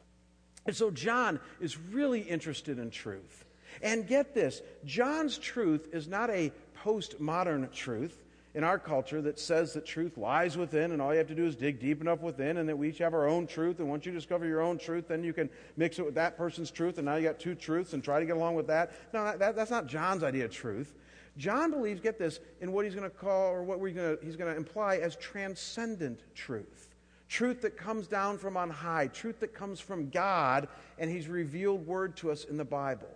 And 0.65 0.75
so 0.75 0.89
John 0.89 1.39
is 1.59 1.77
really 1.77 2.21
interested 2.21 2.79
in 2.79 2.89
truth. 2.89 3.45
And 3.81 4.07
get 4.07 4.33
this 4.33 4.61
John's 4.85 5.37
truth 5.37 5.89
is 5.93 6.07
not 6.07 6.29
a 6.29 6.51
postmodern 6.83 7.71
truth. 7.71 8.21
in 8.53 8.63
our 8.63 8.79
culture 8.79 9.21
that 9.21 9.37
says 9.37 9.73
that 9.73 9.85
truth 9.85 10.17
lies 10.17 10.55
within 10.55 10.93
and 10.93 11.01
all 11.01 11.11
you 11.11 11.17
have 11.17 11.27
to 11.27 11.35
do 11.35 11.45
is 11.45 11.57
dig 11.57 11.77
deep 11.77 11.99
enough 11.99 12.21
within 12.21 12.55
and 12.55 12.69
that 12.69 12.77
we 12.77 12.87
each 12.87 12.99
have 12.99 13.13
our 13.13 13.27
own 13.27 13.45
truth. 13.45 13.79
And 13.79 13.89
once 13.89 14.05
you 14.05 14.13
discover 14.13 14.45
your 14.45 14.61
own 14.61 14.77
truth, 14.77 15.09
then 15.09 15.25
you 15.25 15.33
can 15.33 15.49
mix 15.75 15.99
it 15.99 16.05
with 16.05 16.15
that 16.15 16.37
person's 16.37 16.71
truth 16.71 16.97
and 16.97 17.05
now 17.05 17.17
you 17.17 17.27
got 17.27 17.37
two 17.37 17.53
truths 17.53 17.91
and 17.91 18.01
try 18.01 18.17
to 18.17 18.25
get 18.25 18.37
along 18.37 18.55
with 18.55 18.67
that. 18.67 18.93
No, 19.13 19.37
that, 19.37 19.57
that's 19.57 19.71
not 19.71 19.87
John's 19.87 20.23
idea 20.23 20.45
of 20.45 20.51
truth. 20.51 20.95
John 21.37 21.71
believes, 21.71 21.99
get 21.99 22.17
this, 22.17 22.39
in 22.61 22.71
what 22.71 22.85
he's 22.85 22.95
going 22.95 23.09
to 23.09 23.15
call 23.15 23.51
or 23.51 23.63
what 23.63 23.79
we're 23.79 23.93
gonna, 23.93 24.17
he's 24.23 24.35
going 24.35 24.51
to 24.51 24.57
imply 24.57 24.97
as 24.97 25.15
transcendent 25.17 26.21
truth. 26.33 26.89
Truth 27.27 27.61
that 27.61 27.75
comes 27.75 28.07
down 28.07 28.37
from 28.37 28.55
on 28.55 28.69
high, 28.69 29.07
truth 29.07 29.39
that 29.39 29.53
comes 29.53 29.79
from 29.79 30.09
God, 30.09 30.67
and 30.97 31.09
he's 31.09 31.27
revealed 31.27 31.85
word 31.85 32.15
to 32.17 32.31
us 32.31 32.45
in 32.45 32.57
the 32.57 32.65
Bible. 32.65 33.09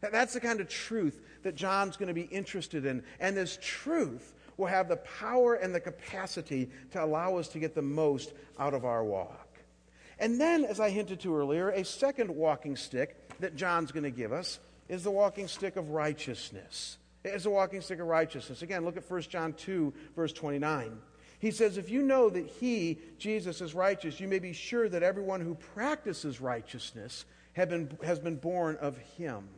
That's 0.00 0.34
the 0.34 0.40
kind 0.40 0.60
of 0.60 0.68
truth 0.68 1.20
that 1.42 1.54
John's 1.54 1.96
going 1.96 2.08
to 2.08 2.14
be 2.14 2.22
interested 2.22 2.86
in. 2.86 3.04
And 3.20 3.36
this 3.36 3.58
truth 3.60 4.34
will 4.56 4.66
have 4.66 4.88
the 4.88 4.96
power 4.96 5.54
and 5.54 5.74
the 5.74 5.80
capacity 5.80 6.70
to 6.92 7.04
allow 7.04 7.36
us 7.36 7.48
to 7.48 7.58
get 7.58 7.74
the 7.74 7.82
most 7.82 8.32
out 8.58 8.74
of 8.74 8.84
our 8.84 9.04
walk. 9.04 9.48
And 10.18 10.40
then, 10.40 10.64
as 10.64 10.80
I 10.80 10.90
hinted 10.90 11.20
to 11.20 11.36
earlier, 11.36 11.70
a 11.70 11.84
second 11.84 12.30
walking 12.30 12.76
stick 12.76 13.16
that 13.40 13.56
John's 13.56 13.92
going 13.92 14.04
to 14.04 14.10
give 14.10 14.32
us 14.32 14.60
is 14.88 15.02
the 15.02 15.10
walking 15.10 15.48
stick 15.48 15.76
of 15.76 15.90
righteousness. 15.90 16.98
It's 17.24 17.46
a 17.46 17.50
walking 17.50 17.80
stick 17.80 18.00
of 18.00 18.06
righteousness. 18.06 18.62
Again, 18.62 18.84
look 18.84 18.96
at 18.96 19.08
1 19.08 19.22
John 19.22 19.52
2, 19.52 19.92
verse 20.16 20.32
29. 20.32 20.98
He 21.38 21.50
says, 21.50 21.76
If 21.76 21.90
you 21.90 22.02
know 22.02 22.30
that 22.30 22.46
he, 22.46 22.98
Jesus, 23.18 23.60
is 23.60 23.74
righteous, 23.74 24.20
you 24.20 24.28
may 24.28 24.38
be 24.38 24.52
sure 24.52 24.88
that 24.88 25.02
everyone 25.02 25.40
who 25.40 25.54
practices 25.54 26.40
righteousness 26.40 27.24
been, 27.54 27.96
has 28.04 28.18
been 28.18 28.36
born 28.36 28.76
of 28.80 28.96
him. 28.98 29.48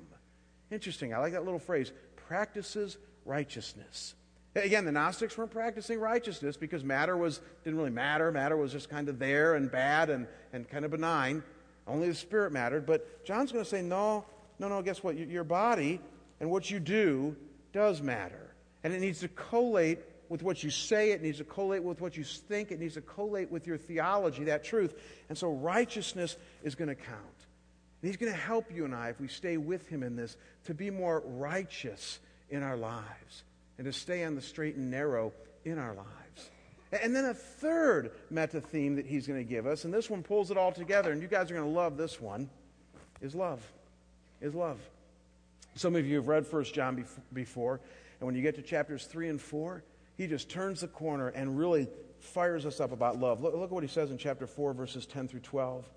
Interesting. 0.70 1.14
I 1.14 1.18
like 1.18 1.32
that 1.32 1.44
little 1.44 1.58
phrase 1.58 1.92
practices 2.16 2.96
righteousness. 3.24 4.14
Again, 4.56 4.84
the 4.84 4.92
Gnostics 4.92 5.36
weren't 5.36 5.50
practicing 5.50 5.98
righteousness 5.98 6.56
because 6.56 6.84
matter 6.84 7.16
was, 7.16 7.40
didn't 7.64 7.76
really 7.76 7.90
matter. 7.90 8.30
Matter 8.30 8.56
was 8.56 8.72
just 8.72 8.88
kind 8.88 9.08
of 9.08 9.18
there 9.18 9.54
and 9.54 9.70
bad 9.70 10.10
and, 10.10 10.26
and 10.52 10.68
kind 10.68 10.84
of 10.84 10.90
benign. 10.90 11.42
Only 11.86 12.08
the 12.08 12.14
Spirit 12.14 12.52
mattered. 12.52 12.86
But 12.86 13.24
John's 13.24 13.52
going 13.52 13.64
to 13.64 13.68
say, 13.68 13.82
no, 13.82 14.24
no, 14.58 14.68
no, 14.68 14.80
guess 14.80 15.02
what? 15.02 15.18
Your 15.18 15.44
body 15.44 16.00
and 16.40 16.50
what 16.50 16.70
you 16.70 16.78
do 16.78 17.36
does 17.74 18.00
matter. 18.00 18.54
And 18.82 18.94
it 18.94 19.00
needs 19.00 19.20
to 19.20 19.28
collate 19.28 19.98
with 20.30 20.42
what 20.42 20.62
you 20.64 20.70
say, 20.70 21.10
it 21.10 21.22
needs 21.22 21.38
to 21.38 21.44
collate 21.44 21.82
with 21.82 22.00
what 22.00 22.16
you 22.16 22.24
think, 22.24 22.72
it 22.72 22.80
needs 22.80 22.94
to 22.94 23.02
collate 23.02 23.50
with 23.50 23.66
your 23.66 23.76
theology, 23.76 24.44
that 24.44 24.64
truth. 24.64 24.94
And 25.28 25.36
so 25.36 25.50
righteousness 25.50 26.36
is 26.62 26.74
going 26.74 26.88
to 26.88 26.94
count. 26.94 27.20
And 28.00 28.08
he's 28.08 28.16
going 28.16 28.32
to 28.32 28.38
help 28.38 28.72
you 28.74 28.86
and 28.86 28.94
I, 28.94 29.10
if 29.10 29.20
we 29.20 29.28
stay 29.28 29.58
with 29.58 29.86
him 29.88 30.02
in 30.02 30.16
this, 30.16 30.36
to 30.64 30.74
be 30.74 30.90
more 30.90 31.22
righteous 31.26 32.20
in 32.48 32.62
our 32.62 32.76
lives 32.76 33.44
and 33.76 33.84
to 33.84 33.92
stay 33.92 34.24
on 34.24 34.34
the 34.34 34.40
straight 34.40 34.76
and 34.76 34.90
narrow 34.90 35.32
in 35.64 35.78
our 35.78 35.94
lives. 35.94 36.50
And 37.02 37.14
then 37.14 37.24
a 37.24 37.34
third 37.34 38.12
meta 38.30 38.60
theme 38.60 38.96
that 38.96 39.06
he's 39.06 39.26
going 39.26 39.40
to 39.40 39.48
give 39.48 39.66
us, 39.66 39.84
and 39.84 39.92
this 39.92 40.08
one 40.08 40.22
pulls 40.22 40.50
it 40.50 40.56
all 40.56 40.72
together, 40.72 41.10
and 41.10 41.20
you 41.20 41.28
guys 41.28 41.50
are 41.50 41.54
going 41.54 41.66
to 41.66 41.74
love 41.74 41.96
this 41.96 42.20
one, 42.20 42.48
is 43.20 43.34
love. 43.34 43.60
Is 44.40 44.54
love. 44.54 44.78
Some 45.74 45.96
of 45.96 46.06
you 46.06 46.16
have 46.16 46.28
read 46.28 46.50
1 46.50 46.64
John 46.64 47.04
before, 47.32 47.80
and 48.20 48.26
when 48.26 48.34
you 48.34 48.42
get 48.42 48.54
to 48.56 48.62
chapters 48.62 49.06
3 49.06 49.28
and 49.28 49.40
4, 49.40 49.82
he 50.16 50.26
just 50.26 50.48
turns 50.48 50.80
the 50.80 50.88
corner 50.88 51.28
and 51.28 51.58
really 51.58 51.88
fires 52.20 52.64
us 52.64 52.80
up 52.80 52.92
about 52.92 53.18
love. 53.18 53.42
Look, 53.42 53.54
look 53.54 53.64
at 53.64 53.70
what 53.70 53.82
he 53.82 53.88
says 53.88 54.10
in 54.10 54.18
chapter 54.18 54.46
4, 54.46 54.72
verses 54.72 55.06
10 55.06 55.28
through 55.28 55.40
12. 55.40 55.88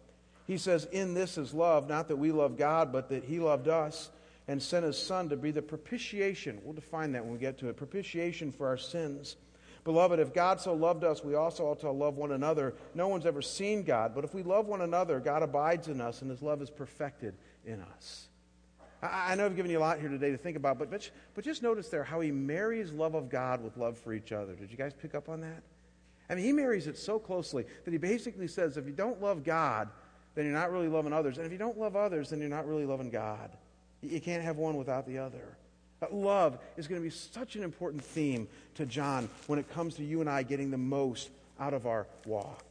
He 0.46 0.58
says, 0.58 0.86
In 0.92 1.14
this 1.14 1.38
is 1.38 1.54
love, 1.54 1.88
not 1.88 2.08
that 2.08 2.16
we 2.16 2.32
love 2.32 2.58
God, 2.58 2.92
but 2.92 3.10
that 3.10 3.24
he 3.24 3.40
loved 3.40 3.68
us 3.68 4.10
and 4.48 4.62
sent 4.62 4.86
his 4.86 4.98
son 4.98 5.30
to 5.30 5.38
be 5.38 5.52
the 5.52 5.62
propitiation. 5.62 6.60
We'll 6.64 6.74
define 6.74 7.12
that 7.12 7.24
when 7.24 7.34
we 7.34 7.40
get 7.40 7.58
to 7.60 7.70
it 7.70 7.78
propitiation 7.78 8.52
for 8.52 8.68
our 8.68 8.78
sins. 8.78 9.36
Beloved, 9.84 10.20
if 10.20 10.34
God 10.34 10.60
so 10.60 10.74
loved 10.74 11.04
us, 11.04 11.24
we 11.24 11.36
also 11.36 11.66
ought 11.66 11.80
to 11.82 11.92
love 11.92 12.18
one 12.18 12.32
another. 12.32 12.74
No 12.94 13.08
one's 13.08 13.26
ever 13.26 13.42
seen 13.42 13.84
God, 13.84 14.14
but 14.16 14.26
if 14.26 14.34
we 14.34 14.44
love 14.44 14.66
one 14.68 14.82
another, 14.82 15.20
God 15.20 15.44
abides 15.44 15.88
in 15.88 16.02
us, 16.02 16.22
and 16.22 16.32
his 16.32 16.42
love 16.42 16.62
is 16.62 16.70
perfected 16.70 17.36
in 17.66 17.82
us. 17.82 18.27
I, 19.02 19.32
I 19.32 19.36
know 19.36 19.46
I've 19.46 19.56
given 19.56 19.72
you 19.72 19.80
a 19.80 19.82
lot 19.82 20.00
here 20.00 20.10
today 20.10 20.32
to 20.32 20.38
think 20.38 20.58
about, 20.58 20.80
but, 20.80 20.90
but, 20.90 21.10
but 21.36 21.44
just 21.44 21.64
notice 21.64 21.90
there 21.90 22.04
how 22.04 22.20
he 22.20 22.32
marries 22.32 22.92
love 22.92 23.16
of 23.16 23.30
God 23.30 23.64
with 23.64 23.78
love 23.78 23.98
for 23.98 24.14
each 24.14 24.32
other. 24.32 24.54
Did 24.54 24.72
you 24.72 24.78
guys 24.78 24.94
pick 24.94 25.16
up 25.16 25.30
on 25.30 25.42
that? 25.42 25.64
I 26.30 26.36
mean, 26.36 26.44
he 26.44 26.52
marries 26.52 26.88
it 26.88 26.98
so 26.98 27.20
closely 27.20 27.66
that 27.86 27.92
he 27.92 27.98
basically 27.98 28.48
says 28.48 28.78
if 28.78 28.86
you 28.86 28.92
don't 28.92 29.22
love 29.22 29.44
God, 29.44 29.90
then 30.36 30.46
you're 30.46 30.54
not 30.54 30.72
really 30.72 30.88
loving 30.88 31.14
others. 31.14 31.38
And 31.38 31.46
if 31.46 31.52
you 31.52 31.58
don't 31.58 31.80
love 31.80 31.96
others, 31.96 32.30
then 32.30 32.40
you're 32.40 32.50
not 32.50 32.68
really 32.68 32.86
loving 32.86 33.10
God. 33.10 33.50
You 34.02 34.22
can't 34.22 34.44
have 34.44 34.58
one 34.58 34.76
without 34.78 35.08
the 35.08 35.18
other. 35.18 35.58
But 36.00 36.14
love 36.14 36.60
is 36.76 36.88
going 36.88 37.02
to 37.02 37.04
be 37.04 37.10
such 37.10 37.56
an 37.56 37.64
important 37.64 38.04
theme 38.04 38.48
to 38.76 38.86
John 38.86 39.30
when 39.48 39.58
it 39.58 39.70
comes 39.72 39.96
to 39.96 40.04
you 40.04 40.22
and 40.22 40.30
I 40.30 40.44
getting 40.44 40.70
the 40.70 40.78
most 40.78 41.30
out 41.60 41.74
of 41.74 41.88
our 41.88 42.06
walk. 42.26 42.66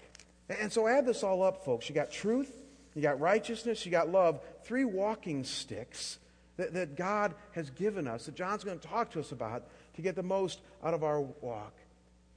And 0.49 0.73
so 0.73 0.87
add 0.87 1.07
this 1.07 1.25
all 1.25 1.43
up, 1.43 1.65
folks. 1.65 1.89
You 1.89 1.95
got 1.95 2.13
truth, 2.13 2.63
you 2.95 3.03
got 3.03 3.19
righteousness, 3.19 3.85
you 3.85 3.91
got 3.91 4.11
love, 4.11 4.41
three 4.67 4.85
walking 4.85 5.45
sticks 5.45 6.19
that, 6.57 6.75
that 6.75 6.97
God 6.97 7.35
has 7.53 7.71
given 7.71 8.07
us, 8.09 8.27
that 8.27 8.35
John's 8.35 8.65
going 8.65 8.79
to 8.79 8.89
talk 8.89 9.11
to 9.13 9.21
us 9.21 9.33
about 9.33 9.65
to 9.95 10.03
get 10.03 10.17
the 10.17 10.23
most 10.23 10.61
out 10.83 10.95
of 10.95 11.05
our 11.05 11.21
walk. 11.21 11.75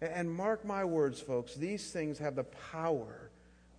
And 0.02 0.32
mark 0.32 0.64
my 0.64 0.86
words, 0.86 1.20
folks, 1.20 1.56
these 1.56 1.92
things 1.92 2.20
have 2.20 2.36
the 2.36 2.46
power 2.72 3.30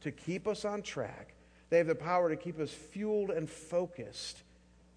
to 0.02 0.10
keep 0.10 0.46
us 0.46 0.64
on 0.64 0.82
track. 0.82 1.34
They 1.70 1.78
have 1.78 1.86
the 1.86 1.94
power 1.94 2.28
to 2.28 2.36
keep 2.36 2.58
us 2.58 2.70
fueled 2.70 3.30
and 3.30 3.48
focused 3.48 4.42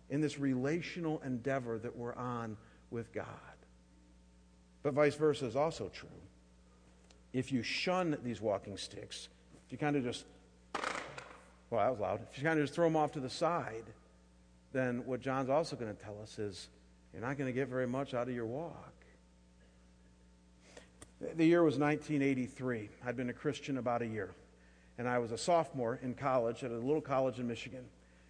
in 0.10 0.22
this 0.22 0.39
relational 0.39 1.22
endeavor 1.24 1.78
that 1.80 1.96
we're 1.96 2.16
on 2.16 2.58
with 2.92 3.13
God. 3.13 3.28
But 4.82 4.94
vice 4.94 5.16
versa 5.16 5.46
is 5.46 5.56
also 5.56 5.89
true. 5.89 6.10
If 7.32 7.52
you 7.52 7.63
shun 7.63 8.18
these 8.24 8.42
walking 8.42 8.78
sticks, 8.78 9.30
if 9.66 9.72
you 9.72 9.78
kind 9.78 9.96
of 9.96 10.04
just, 10.04 10.26
well, 11.74 11.84
that 11.84 11.92
was 11.92 12.00
loud, 12.00 12.20
if 12.32 12.38
you 12.38 12.44
kind 12.44 12.60
of 12.60 12.64
just 12.64 12.76
throw 12.76 12.86
them 12.86 12.96
off 12.96 13.14
to 13.14 13.20
the 13.20 13.30
side, 13.30 13.86
then 14.74 15.04
what 15.06 15.22
John's 15.22 15.50
also 15.50 15.76
going 15.76 15.94
to 15.94 16.04
tell 16.04 16.16
us 16.22 16.38
is 16.38 16.68
you're 17.12 17.22
not 17.22 17.38
going 17.38 17.48
to 17.48 17.54
get 17.54 17.68
very 17.68 17.88
much 17.88 18.14
out 18.14 18.28
of 18.28 18.36
your 18.36 18.46
walk. 18.46 18.94
The 21.36 21.46
year 21.46 21.64
was 21.64 21.78
1983. 21.80 22.90
I'd 23.06 23.16
been 23.16 23.30
a 23.30 23.34
Christian 23.34 23.78
about 23.78 24.02
a 24.02 24.08
year. 24.08 24.36
And 25.00 25.08
I 25.08 25.18
was 25.18 25.32
a 25.32 25.38
sophomore 25.38 26.00
in 26.04 26.14
college 26.14 26.64
at 26.64 26.70
a 26.70 26.76
little 26.76 27.02
college 27.02 27.40
in 27.40 27.48
Michigan. 27.48 27.86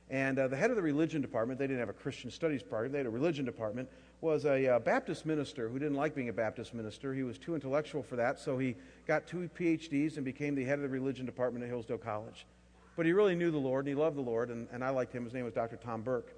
And 0.09 0.39
uh, 0.39 0.47
the 0.47 0.55
head 0.55 0.69
of 0.69 0.77
the 0.77 0.81
religion 0.81 1.21
department, 1.21 1.59
they 1.59 1.67
didn't 1.67 1.79
have 1.79 1.89
a 1.89 1.93
Christian 1.93 2.31
studies 2.31 2.61
department, 2.61 2.93
they 2.93 2.99
had 2.99 3.07
a 3.07 3.09
religion 3.09 3.43
department, 3.43 3.89
was 4.21 4.45
a 4.45 4.75
uh, 4.75 4.79
Baptist 4.79 5.25
minister 5.25 5.67
who 5.67 5.79
didn't 5.79 5.97
like 5.97 6.15
being 6.15 6.29
a 6.29 6.33
Baptist 6.33 6.73
minister. 6.73 7.13
He 7.13 7.23
was 7.23 7.37
too 7.37 7.55
intellectual 7.55 8.03
for 8.03 8.15
that, 8.15 8.39
so 8.39 8.57
he 8.57 8.75
got 9.05 9.27
two 9.27 9.49
PhDs 9.57 10.15
and 10.15 10.23
became 10.23 10.55
the 10.55 10.63
head 10.63 10.77
of 10.79 10.83
the 10.83 10.89
religion 10.89 11.25
department 11.25 11.63
at 11.65 11.69
Hillsdale 11.69 11.97
College. 11.97 12.45
But 12.95 13.05
he 13.05 13.13
really 13.13 13.35
knew 13.35 13.49
the 13.49 13.57
Lord, 13.57 13.85
and 13.85 13.95
he 13.95 13.99
loved 13.99 14.17
the 14.17 14.21
Lord, 14.21 14.49
and, 14.49 14.67
and 14.71 14.83
I 14.83 14.89
liked 14.89 15.13
him. 15.13 15.23
His 15.23 15.33
name 15.33 15.45
was 15.45 15.53
Dr. 15.53 15.77
Tom 15.77 16.01
Burke. 16.01 16.33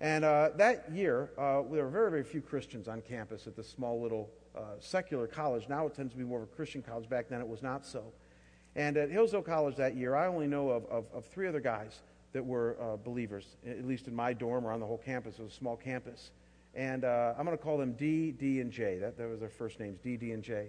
And 0.00 0.24
uh, 0.24 0.50
that 0.56 0.90
year, 0.92 1.30
uh, 1.36 1.62
there 1.70 1.84
were 1.84 1.90
very, 1.90 2.10
very 2.10 2.24
few 2.24 2.40
Christians 2.40 2.88
on 2.88 3.02
campus 3.02 3.46
at 3.46 3.54
this 3.54 3.68
small 3.68 4.00
little 4.00 4.30
uh, 4.56 4.62
secular 4.78 5.26
college. 5.26 5.68
Now 5.68 5.86
it 5.86 5.94
tends 5.94 6.12
to 6.12 6.18
be 6.18 6.24
more 6.24 6.38
of 6.38 6.44
a 6.44 6.54
Christian 6.56 6.80
college. 6.82 7.08
Back 7.08 7.28
then 7.28 7.40
it 7.40 7.48
was 7.48 7.62
not 7.62 7.84
so. 7.84 8.04
And 8.76 8.96
at 8.96 9.10
Hillsdale 9.10 9.42
College 9.42 9.76
that 9.76 9.96
year, 9.96 10.14
I 10.14 10.26
only 10.26 10.46
know 10.46 10.70
of, 10.70 10.86
of, 10.86 11.04
of 11.12 11.26
three 11.26 11.46
other 11.46 11.60
guys 11.60 12.00
that 12.32 12.44
were 12.44 12.76
uh, 12.80 12.96
believers, 12.96 13.56
at 13.66 13.86
least 13.86 14.06
in 14.06 14.14
my 14.14 14.32
dorm 14.32 14.64
or 14.64 14.72
on 14.72 14.80
the 14.80 14.86
whole 14.86 14.98
campus. 15.04 15.38
It 15.38 15.42
was 15.42 15.52
a 15.52 15.56
small 15.56 15.76
campus. 15.76 16.30
And 16.74 17.04
uh, 17.04 17.34
I'm 17.36 17.44
going 17.44 17.56
to 17.56 17.62
call 17.62 17.76
them 17.76 17.92
D, 17.92 18.30
D, 18.30 18.60
and 18.60 18.70
J. 18.70 18.98
That, 18.98 19.18
that 19.18 19.28
was 19.28 19.40
their 19.40 19.48
first 19.48 19.80
names, 19.80 19.98
D, 19.98 20.16
D, 20.16 20.32
and 20.32 20.42
J. 20.42 20.68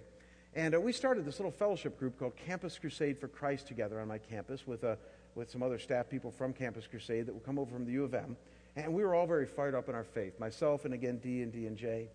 And 0.54 0.74
uh, 0.74 0.80
we 0.80 0.92
started 0.92 1.24
this 1.24 1.38
little 1.38 1.52
fellowship 1.52 1.98
group 1.98 2.18
called 2.18 2.36
Campus 2.36 2.76
Crusade 2.78 3.18
for 3.18 3.28
Christ 3.28 3.68
together 3.68 4.00
on 4.00 4.08
my 4.08 4.18
campus 4.18 4.66
with, 4.66 4.82
uh, 4.84 4.96
with 5.34 5.50
some 5.50 5.62
other 5.62 5.78
staff 5.78 6.08
people 6.08 6.30
from 6.30 6.52
Campus 6.52 6.86
Crusade 6.86 7.26
that 7.26 7.32
would 7.34 7.44
come 7.44 7.58
over 7.58 7.72
from 7.72 7.84
the 7.84 7.92
U 7.92 8.04
of 8.04 8.14
M. 8.14 8.36
And 8.76 8.92
we 8.92 9.04
were 9.04 9.14
all 9.14 9.26
very 9.26 9.46
fired 9.46 9.74
up 9.74 9.88
in 9.88 9.94
our 9.94 10.04
faith, 10.04 10.38
myself 10.38 10.84
and 10.84 10.94
again 10.94 11.18
D 11.18 11.42
and 11.42 11.52
D 11.52 11.66
and 11.66 11.76
J. 11.76 12.08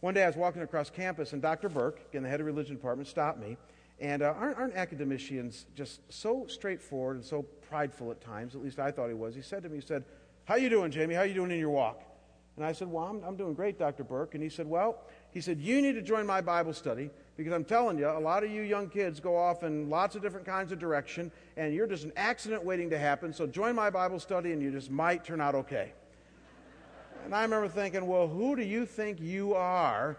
One 0.00 0.14
day 0.14 0.24
I 0.24 0.26
was 0.26 0.36
walking 0.36 0.62
across 0.62 0.90
campus 0.90 1.32
and 1.32 1.42
Dr. 1.42 1.68
Burke, 1.68 2.00
again 2.08 2.22
the 2.22 2.28
head 2.28 2.40
of 2.40 2.46
religion 2.46 2.74
department, 2.74 3.08
stopped 3.08 3.38
me 3.38 3.56
and 4.00 4.22
uh, 4.22 4.34
aren't, 4.36 4.56
aren't, 4.56 4.74
academicians 4.74 5.66
just 5.74 6.00
so 6.10 6.46
straightforward 6.48 7.16
and 7.16 7.24
so 7.24 7.42
prideful 7.42 8.10
at 8.10 8.20
times? 8.20 8.54
At 8.54 8.62
least 8.62 8.78
I 8.78 8.90
thought 8.90 9.08
he 9.08 9.14
was. 9.14 9.34
He 9.34 9.42
said 9.42 9.62
to 9.62 9.68
me, 9.68 9.76
he 9.76 9.86
said, 9.86 10.04
how 10.46 10.54
you 10.54 10.70
doing, 10.70 10.90
Jamie? 10.90 11.14
How 11.14 11.22
you 11.22 11.34
doing 11.34 11.50
in 11.50 11.58
your 11.58 11.70
walk? 11.70 12.02
And 12.56 12.64
I 12.64 12.72
said, 12.72 12.88
well, 12.88 13.04
I'm, 13.04 13.22
I'm 13.22 13.36
doing 13.36 13.54
great, 13.54 13.78
Dr. 13.78 14.02
Burke. 14.02 14.34
And 14.34 14.42
he 14.42 14.48
said, 14.48 14.66
well, 14.66 15.02
he 15.32 15.40
said, 15.40 15.60
you 15.60 15.80
need 15.82 15.94
to 15.94 16.02
join 16.02 16.26
my 16.26 16.40
Bible 16.40 16.72
study 16.72 17.10
because 17.40 17.54
I'm 17.54 17.64
telling 17.64 17.98
you, 17.98 18.06
a 18.06 18.20
lot 18.20 18.44
of 18.44 18.50
you 18.50 18.60
young 18.60 18.90
kids 18.90 19.18
go 19.18 19.34
off 19.34 19.62
in 19.62 19.88
lots 19.88 20.14
of 20.14 20.20
different 20.20 20.44
kinds 20.44 20.72
of 20.72 20.78
direction, 20.78 21.32
and 21.56 21.74
you're 21.74 21.86
just 21.86 22.04
an 22.04 22.12
accident 22.16 22.62
waiting 22.62 22.90
to 22.90 22.98
happen. 22.98 23.32
So 23.32 23.46
join 23.46 23.74
my 23.74 23.88
Bible 23.88 24.20
study, 24.20 24.52
and 24.52 24.60
you 24.60 24.70
just 24.70 24.90
might 24.90 25.24
turn 25.24 25.40
out 25.40 25.54
okay. 25.54 25.92
and 27.24 27.34
I 27.34 27.42
remember 27.42 27.68
thinking, 27.68 28.06
well, 28.06 28.28
who 28.28 28.56
do 28.56 28.62
you 28.62 28.84
think 28.84 29.20
you 29.20 29.54
are, 29.54 30.18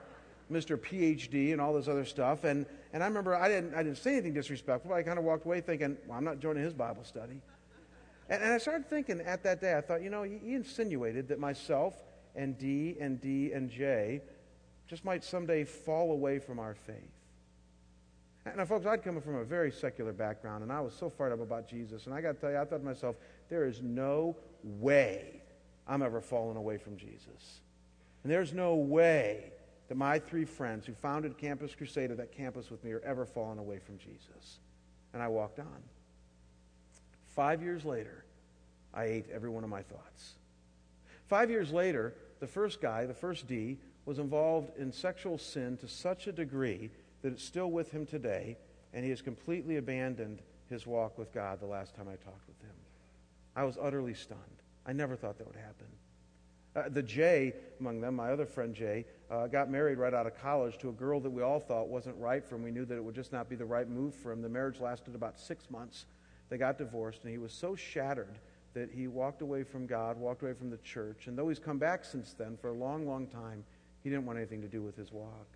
Mr. 0.51 0.77
PhD, 0.77 1.51
and 1.51 1.61
all 1.61 1.73
this 1.73 1.87
other 1.87 2.05
stuff? 2.05 2.43
And 2.43 2.65
and 2.93 3.03
I 3.03 3.07
remember 3.07 3.35
I 3.35 3.47
didn't, 3.47 3.73
I 3.73 3.83
didn't 3.83 3.97
say 3.97 4.13
anything 4.13 4.33
disrespectful, 4.33 4.89
but 4.89 4.95
I 4.95 5.03
kind 5.03 5.17
of 5.17 5.23
walked 5.23 5.45
away 5.45 5.61
thinking, 5.61 5.97
well, 6.07 6.17
I'm 6.17 6.23
not 6.23 6.39
joining 6.39 6.63
his 6.63 6.73
Bible 6.73 7.03
study. 7.03 7.39
And, 8.29 8.43
and 8.43 8.53
I 8.53 8.57
started 8.57 8.89
thinking 8.89 9.21
at 9.21 9.43
that 9.43 9.61
day, 9.61 9.77
I 9.77 9.81
thought, 9.81 10.01
you 10.01 10.09
know, 10.09 10.23
he, 10.23 10.39
he 10.43 10.55
insinuated 10.55 11.27
that 11.29 11.39
myself 11.39 11.95
and 12.35 12.57
D 12.57 12.97
and 12.99 13.21
D 13.21 13.51
and 13.53 13.69
J 13.69 14.21
just 14.91 15.05
might 15.05 15.23
someday 15.23 15.63
fall 15.63 16.11
away 16.11 16.37
from 16.37 16.59
our 16.59 16.75
faith. 16.75 16.97
Now, 18.45 18.63
uh, 18.63 18.65
folks, 18.65 18.85
I'd 18.85 19.01
come 19.01 19.21
from 19.21 19.35
a 19.35 19.43
very 19.45 19.71
secular 19.71 20.11
background, 20.11 20.63
and 20.63 20.71
I 20.71 20.81
was 20.81 20.93
so 20.93 21.09
fired 21.09 21.31
up 21.31 21.39
about 21.39 21.65
Jesus. 21.65 22.07
And 22.07 22.13
I 22.13 22.19
got 22.19 22.33
to 22.33 22.41
tell 22.41 22.51
you, 22.51 22.57
I 22.57 22.65
thought 22.65 22.79
to 22.79 22.83
myself, 22.83 23.15
there 23.47 23.65
is 23.65 23.81
no 23.81 24.35
way 24.63 25.43
I'm 25.87 26.01
ever 26.01 26.19
falling 26.19 26.57
away 26.57 26.77
from 26.77 26.97
Jesus. 26.97 27.61
And 28.23 28.31
there's 28.33 28.51
no 28.51 28.75
way 28.75 29.53
that 29.87 29.95
my 29.95 30.19
three 30.19 30.43
friends 30.43 30.85
who 30.85 30.93
founded 30.93 31.37
Campus 31.37 31.73
Crusade 31.73 32.11
at 32.11 32.17
that 32.17 32.33
campus 32.33 32.69
with 32.69 32.83
me 32.83 32.91
are 32.91 33.01
ever 33.05 33.25
falling 33.25 33.59
away 33.59 33.79
from 33.79 33.97
Jesus. 33.97 34.59
And 35.13 35.23
I 35.23 35.29
walked 35.29 35.59
on. 35.59 35.83
Five 37.27 37.63
years 37.63 37.85
later, 37.85 38.25
I 38.93 39.05
ate 39.05 39.27
every 39.33 39.49
one 39.49 39.63
of 39.63 39.69
my 39.69 39.83
thoughts. 39.83 40.33
Five 41.29 41.49
years 41.49 41.71
later, 41.71 42.13
the 42.41 42.47
first 42.47 42.81
guy, 42.81 43.05
the 43.05 43.13
first 43.13 43.47
D, 43.47 43.77
was 44.05 44.19
involved 44.19 44.77
in 44.77 44.91
sexual 44.91 45.37
sin 45.37 45.77
to 45.77 45.87
such 45.87 46.27
a 46.27 46.31
degree 46.31 46.89
that 47.21 47.31
it's 47.31 47.43
still 47.43 47.71
with 47.71 47.91
him 47.91 48.05
today, 48.05 48.57
and 48.93 49.05
he 49.05 49.11
has 49.11 49.21
completely 49.21 49.77
abandoned 49.77 50.41
his 50.69 50.85
walk 50.85 51.17
with 51.17 51.31
God 51.31 51.61
the 51.61 51.67
last 51.67 51.95
time 51.95 52.07
I 52.07 52.15
talked 52.15 52.47
with 52.47 52.59
him. 52.61 52.75
I 53.55 53.63
was 53.63 53.77
utterly 53.79 54.15
stunned. 54.15 54.39
I 54.85 54.91
never 54.91 55.15
thought 55.15 55.37
that 55.37 55.47
would 55.47 55.55
happen. 55.55 55.85
Uh, 56.75 56.89
the 56.89 57.03
J 57.03 57.53
among 57.79 58.01
them, 58.01 58.15
my 58.15 58.31
other 58.31 58.45
friend 58.45 58.73
Jay, 58.73 59.05
uh, 59.29 59.47
got 59.47 59.69
married 59.69 59.97
right 59.97 60.13
out 60.13 60.25
of 60.25 60.41
college 60.41 60.77
to 60.79 60.89
a 60.89 60.93
girl 60.93 61.19
that 61.19 61.29
we 61.29 61.43
all 61.43 61.59
thought 61.59 61.89
wasn't 61.89 62.17
right 62.17 62.43
for 62.43 62.55
him. 62.55 62.63
We 62.63 62.71
knew 62.71 62.85
that 62.85 62.95
it 62.95 63.03
would 63.03 63.15
just 63.15 63.31
not 63.31 63.49
be 63.49 63.55
the 63.55 63.65
right 63.65 63.87
move 63.87 64.15
for 64.15 64.31
him. 64.31 64.41
The 64.41 64.49
marriage 64.49 64.79
lasted 64.79 65.13
about 65.13 65.39
six 65.39 65.69
months. 65.69 66.05
They 66.49 66.57
got 66.57 66.77
divorced, 66.77 67.23
and 67.23 67.31
he 67.31 67.37
was 67.37 67.53
so 67.53 67.75
shattered 67.75 68.39
that 68.73 68.89
he 68.91 69.07
walked 69.07 69.41
away 69.41 69.63
from 69.63 69.85
God, 69.85 70.17
walked 70.17 70.43
away 70.43 70.53
from 70.53 70.69
the 70.69 70.77
church. 70.77 71.27
And 71.27 71.37
though 71.37 71.49
he's 71.49 71.59
come 71.59 71.77
back 71.77 72.05
since 72.05 72.33
then 72.33 72.57
for 72.61 72.69
a 72.69 72.73
long, 72.73 73.07
long 73.07 73.27
time, 73.27 73.63
he 74.03 74.09
didn't 74.09 74.25
want 74.25 74.37
anything 74.37 74.61
to 74.61 74.67
do 74.67 74.81
with 74.81 74.95
his 74.95 75.11
walk. 75.11 75.47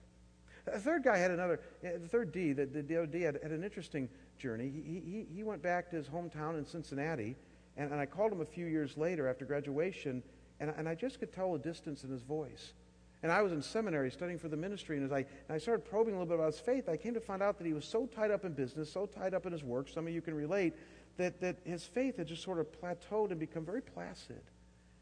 The 0.65 0.79
third 0.79 1.03
guy 1.03 1.17
had 1.17 1.31
another, 1.31 1.59
eh, 1.83 1.91
the 2.01 2.07
third 2.07 2.31
D, 2.31 2.53
the, 2.53 2.65
the 2.65 2.97
other 2.97 3.05
D 3.05 3.21
had, 3.21 3.39
had 3.41 3.51
an 3.51 3.63
interesting 3.63 4.09
journey. 4.37 4.69
He, 4.69 4.99
he, 4.99 5.27
he 5.35 5.43
went 5.43 5.61
back 5.61 5.89
to 5.91 5.95
his 5.95 6.07
hometown 6.07 6.57
in 6.57 6.65
Cincinnati, 6.65 7.35
and, 7.77 7.91
and 7.91 7.99
I 7.99 8.05
called 8.05 8.31
him 8.31 8.41
a 8.41 8.45
few 8.45 8.65
years 8.65 8.97
later 8.97 9.27
after 9.27 9.45
graduation, 9.45 10.23
and, 10.59 10.73
and 10.75 10.89
I 10.89 10.95
just 10.95 11.19
could 11.19 11.31
tell 11.31 11.53
the 11.53 11.59
distance 11.59 12.03
in 12.03 12.09
his 12.09 12.23
voice. 12.23 12.73
And 13.21 13.31
I 13.31 13.41
was 13.41 13.53
in 13.53 13.61
seminary 13.61 14.11
studying 14.11 14.37
for 14.37 14.49
the 14.49 14.57
ministry, 14.57 14.97
and 14.97 15.05
as 15.05 15.11
I, 15.11 15.19
and 15.19 15.51
I 15.51 15.57
started 15.57 15.85
probing 15.85 16.13
a 16.13 16.17
little 16.17 16.27
bit 16.27 16.35
about 16.35 16.53
his 16.53 16.59
faith, 16.59 16.89
I 16.89 16.97
came 16.97 17.13
to 17.13 17.19
find 17.19 17.41
out 17.41 17.57
that 17.57 17.65
he 17.65 17.73
was 17.73 17.85
so 17.85 18.07
tied 18.07 18.31
up 18.31 18.45
in 18.45 18.53
business, 18.53 18.91
so 18.91 19.05
tied 19.05 19.33
up 19.33 19.45
in 19.45 19.51
his 19.51 19.63
work, 19.63 19.87
some 19.89 20.07
of 20.07 20.13
you 20.13 20.21
can 20.21 20.33
relate, 20.33 20.73
that, 21.17 21.39
that 21.41 21.57
his 21.63 21.83
faith 21.83 22.17
had 22.17 22.27
just 22.27 22.43
sort 22.43 22.59
of 22.59 22.67
plateaued 22.71 23.31
and 23.31 23.39
become 23.39 23.65
very 23.65 23.81
placid. 23.81 24.41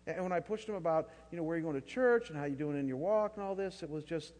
And 0.06 0.22
when 0.22 0.32
I 0.32 0.40
pushed 0.40 0.68
him 0.68 0.76
about, 0.76 1.10
you 1.32 1.38
know, 1.38 1.44
where 1.44 1.58
you're 1.58 1.64
going 1.70 1.82
to 1.82 1.88
church 1.88 2.30
and 2.30 2.38
how 2.38 2.46
you're 2.46 2.58
doing 2.58 2.78
in 2.78 2.88
your 2.88 2.98
walk 2.98 3.34
and 3.36 3.44
all 3.44 3.56
this, 3.56 3.84
it 3.84 3.90
was 3.90 4.04
just 4.04 4.34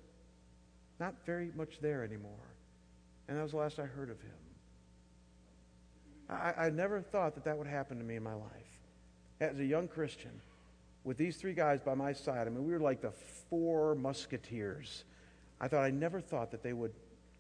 not 1.00 1.16
very 1.26 1.52
much 1.56 1.80
there 1.82 2.04
anymore. 2.04 2.32
And 3.28 3.38
that 3.38 3.44
was 3.44 3.52
the 3.52 3.58
last 3.58 3.80
I 3.80 3.86
heard 3.86 4.10
of 4.10 4.20
him. 4.22 4.32
I, 6.30 6.66
I 6.66 6.70
never 6.70 7.02
thought 7.02 7.36
that 7.36 7.46
that 7.46 7.58
would 7.58 7.68
happen 7.68 7.98
to 7.98 8.04
me 8.04 8.16
in 8.16 8.24
my 8.24 8.34
life. 8.34 8.50
As 9.40 9.60
a 9.60 9.66
young 9.66 9.88
Christian, 9.88 10.32
with 11.04 11.18
these 11.18 11.38
three 11.38 11.54
guys 11.54 11.82
by 11.82 11.96
my 11.96 12.14
side, 12.14 12.48
I 12.48 12.50
mean, 12.50 12.66
we 12.66 12.72
were 12.72 12.80
like 12.80 13.02
the 13.02 13.12
four 13.50 13.96
musketeers. 13.96 15.04
I 15.60 15.68
thought 15.68 15.84
I 15.84 15.92
never 15.92 16.22
thought 16.22 16.52
that 16.52 16.64
they 16.64 16.74
would 16.74 16.94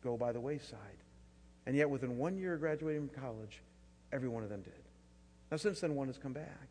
go 0.03 0.17
by 0.17 0.31
the 0.31 0.39
wayside. 0.39 0.79
And 1.65 1.75
yet, 1.75 1.89
within 1.89 2.17
one 2.17 2.37
year 2.37 2.55
of 2.55 2.59
graduating 2.59 3.07
from 3.07 3.21
college, 3.21 3.61
every 4.13 4.29
one 4.29 4.43
of 4.43 4.49
them 4.49 4.61
did. 4.61 4.73
Now, 5.51 5.57
since 5.57 5.81
then, 5.81 5.95
one 5.95 6.07
has 6.07 6.17
come 6.17 6.33
back. 6.33 6.69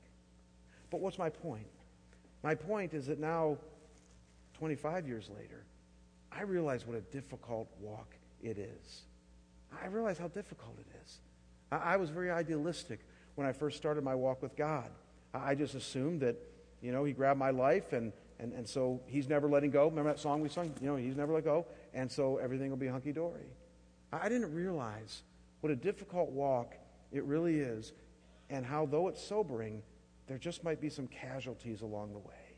But 0.90 1.00
what's 1.00 1.18
my 1.18 1.30
point? 1.30 1.66
My 2.42 2.54
point 2.54 2.94
is 2.94 3.06
that 3.06 3.18
now, 3.18 3.58
25 4.54 5.06
years 5.06 5.30
later, 5.36 5.64
I 6.30 6.42
realize 6.42 6.86
what 6.86 6.96
a 6.96 7.00
difficult 7.00 7.68
walk 7.80 8.14
it 8.42 8.58
is. 8.58 9.02
I 9.82 9.86
realize 9.86 10.18
how 10.18 10.28
difficult 10.28 10.76
it 10.78 10.86
is. 11.04 11.18
I, 11.70 11.94
I 11.94 11.96
was 11.96 12.10
very 12.10 12.30
idealistic 12.30 13.00
when 13.34 13.46
I 13.46 13.52
first 13.52 13.76
started 13.76 14.04
my 14.04 14.14
walk 14.14 14.42
with 14.42 14.56
God. 14.56 14.90
I, 15.32 15.50
I 15.50 15.54
just 15.54 15.74
assumed 15.74 16.20
that, 16.20 16.36
you 16.80 16.92
know, 16.92 17.04
He 17.04 17.12
grabbed 17.12 17.38
my 17.38 17.50
life 17.50 17.92
and, 17.92 18.12
and, 18.38 18.52
and 18.52 18.68
so 18.68 19.00
He's 19.06 19.28
never 19.28 19.48
letting 19.48 19.70
go. 19.70 19.88
Remember 19.88 20.10
that 20.10 20.20
song 20.20 20.40
we 20.40 20.48
sung? 20.48 20.74
You 20.80 20.88
know, 20.88 20.96
He's 20.96 21.16
never 21.16 21.32
let 21.32 21.44
go. 21.44 21.66
And 21.94 22.10
so 22.10 22.38
everything 22.38 22.70
will 22.70 22.76
be 22.76 22.88
hunky 22.88 23.12
dory. 23.12 23.46
I, 24.12 24.26
I 24.26 24.28
didn't 24.28 24.54
realize 24.54 25.22
what 25.60 25.70
a 25.70 25.76
difficult 25.76 26.30
walk 26.30 26.74
it 27.12 27.24
really 27.24 27.60
is 27.60 27.92
and 28.50 28.66
how, 28.66 28.86
though 28.86 29.08
it's 29.08 29.22
sobering, 29.22 29.82
there 30.26 30.38
just 30.38 30.64
might 30.64 30.80
be 30.80 30.88
some 30.88 31.06
casualties 31.08 31.82
along 31.82 32.12
the 32.12 32.18
way. 32.18 32.56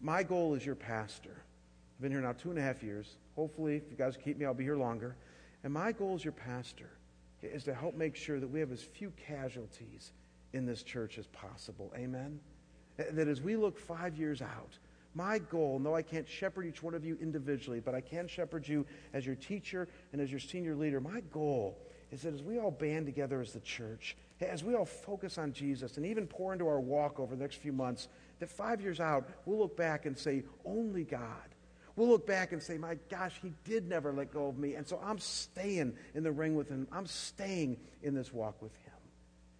My 0.00 0.22
goal 0.22 0.54
as 0.54 0.64
your 0.64 0.74
pastor 0.74 1.42
I've 2.02 2.10
been 2.10 2.18
here 2.18 2.20
now 2.20 2.32
two 2.32 2.50
and 2.50 2.58
a 2.58 2.62
half 2.62 2.82
years. 2.82 3.14
Hopefully, 3.36 3.76
if 3.76 3.88
you 3.88 3.96
guys 3.96 4.16
keep 4.16 4.36
me, 4.36 4.44
I'll 4.44 4.52
be 4.52 4.64
here 4.64 4.76
longer. 4.76 5.14
And 5.62 5.72
my 5.72 5.92
goal 5.92 6.16
as 6.16 6.24
your 6.24 6.32
pastor 6.32 6.90
is 7.42 7.62
to 7.62 7.74
help 7.74 7.94
make 7.94 8.16
sure 8.16 8.40
that 8.40 8.48
we 8.48 8.58
have 8.58 8.72
as 8.72 8.82
few 8.82 9.12
casualties 9.12 10.10
in 10.52 10.66
this 10.66 10.82
church 10.82 11.16
as 11.16 11.28
possible. 11.28 11.92
Amen? 11.96 12.40
That 12.96 13.28
as 13.28 13.40
we 13.40 13.54
look 13.54 13.78
five 13.78 14.16
years 14.16 14.42
out, 14.42 14.78
my 15.14 15.38
goal, 15.38 15.78
no, 15.78 15.94
I 15.94 16.02
can't 16.02 16.28
shepherd 16.28 16.66
each 16.66 16.82
one 16.82 16.94
of 16.94 17.04
you 17.04 17.16
individually, 17.22 17.78
but 17.78 17.94
I 17.94 18.00
can 18.00 18.26
shepherd 18.26 18.66
you 18.66 18.84
as 19.12 19.24
your 19.24 19.36
teacher 19.36 19.86
and 20.12 20.20
as 20.20 20.28
your 20.28 20.40
senior 20.40 20.74
leader. 20.74 21.00
My 21.00 21.20
goal 21.32 21.78
is 22.12 22.22
that 22.22 22.34
as 22.34 22.42
we 22.42 22.58
all 22.58 22.70
band 22.70 23.06
together 23.06 23.40
as 23.40 23.52
the 23.52 23.60
church, 23.60 24.16
as 24.40 24.62
we 24.62 24.74
all 24.74 24.84
focus 24.84 25.38
on 25.38 25.52
Jesus 25.52 25.96
and 25.96 26.06
even 26.06 26.26
pour 26.26 26.52
into 26.52 26.68
our 26.68 26.80
walk 26.80 27.18
over 27.18 27.34
the 27.34 27.42
next 27.42 27.56
few 27.56 27.72
months, 27.72 28.08
that 28.38 28.48
five 28.48 28.80
years 28.80 29.00
out, 29.00 29.28
we'll 29.46 29.58
look 29.58 29.76
back 29.76 30.06
and 30.06 30.16
say, 30.16 30.44
only 30.64 31.04
God 31.04 31.48
We'll 31.96 32.08
look 32.08 32.26
back 32.26 32.52
and 32.52 32.62
say, 32.62 32.78
my 32.78 32.96
gosh, 33.10 33.38
he 33.42 33.52
did 33.64 33.88
never 33.88 34.12
let 34.12 34.32
go 34.32 34.46
of 34.46 34.58
me. 34.58 34.74
And 34.74 34.86
so 34.86 34.98
I'm 35.04 35.18
staying 35.18 35.94
in 36.14 36.22
the 36.22 36.32
ring 36.32 36.56
with 36.56 36.68
him. 36.68 36.86
I'm 36.90 37.06
staying 37.06 37.78
in 38.02 38.14
this 38.14 38.32
walk 38.32 38.62
with 38.62 38.74
him. 38.76 38.92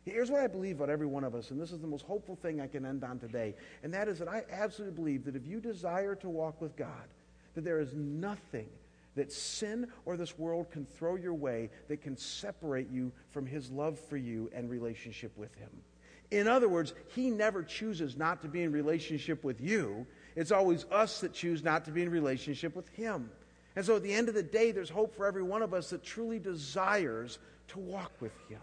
Here's 0.05 0.31
what 0.31 0.41
I 0.41 0.47
believe 0.47 0.77
about 0.77 0.91
every 0.91 1.07
one 1.07 1.23
of 1.23 1.35
us, 1.35 1.53
and 1.53 1.61
this 1.61 1.71
is 1.71 1.81
the 1.81 1.87
most 1.87 2.05
hopeful 2.05 2.35
thing 2.35 2.61
I 2.61 2.67
can 2.67 2.85
end 2.85 3.05
on 3.05 3.21
today. 3.21 3.55
And 3.85 3.95
that 3.95 4.09
is 4.09 4.19
that 4.19 4.29
I 4.29 4.43
absolutely 4.51 4.97
believe 4.97 5.25
that 5.27 5.37
if 5.37 5.47
you 5.47 5.61
desire 5.61 6.17
to 6.17 6.29
walk 6.29 6.61
with 6.61 6.75
God, 6.75 6.89
that 7.55 7.63
there 7.63 7.79
is 7.79 7.95
nothing 7.95 8.69
that 9.15 9.33
sin 9.33 9.89
or 10.05 10.17
this 10.17 10.39
world 10.39 10.71
can 10.71 10.87
throw 10.87 11.17
your 11.17 11.35
way 11.35 11.71
that 11.89 12.01
can 12.01 12.17
separate 12.17 12.91
you 12.91 13.13
from 13.31 13.47
his 13.47 13.71
love 13.71 13.99
for 13.99 14.17
you 14.17 14.51
and 14.55 14.71
relationship 14.71 15.37
with 15.37 15.55
him. 15.55 15.71
In 16.31 16.49
other 16.49 16.69
words, 16.69 16.95
he 17.09 17.29
never 17.29 17.63
chooses 17.63 18.17
not 18.17 18.41
to 18.41 18.49
be 18.49 18.63
in 18.63 18.73
relationship 18.73 19.45
with 19.45 19.61
you. 19.61 20.07
It's 20.35 20.51
always 20.51 20.87
us 20.91 21.21
that 21.21 21.35
choose 21.35 21.63
not 21.63 21.85
to 21.85 21.91
be 21.91 22.03
in 22.03 22.11
relationship 22.11 22.75
with 22.75 22.89
Him. 22.89 23.31
And 23.77 23.85
so 23.85 23.97
at 23.97 24.03
the 24.03 24.13
end 24.13 24.29
of 24.29 24.35
the 24.35 24.43
day, 24.43 24.73
there's 24.73 24.91
hope 24.91 25.15
for 25.15 25.27
every 25.27 25.43
one 25.43 25.63
of 25.63 25.75
us 25.75 25.91
that 25.91 26.03
truly 26.03 26.39
desires 26.39 27.39
to 27.69 27.79
walk 27.79 28.13
with 28.21 28.33
Him. 28.49 28.61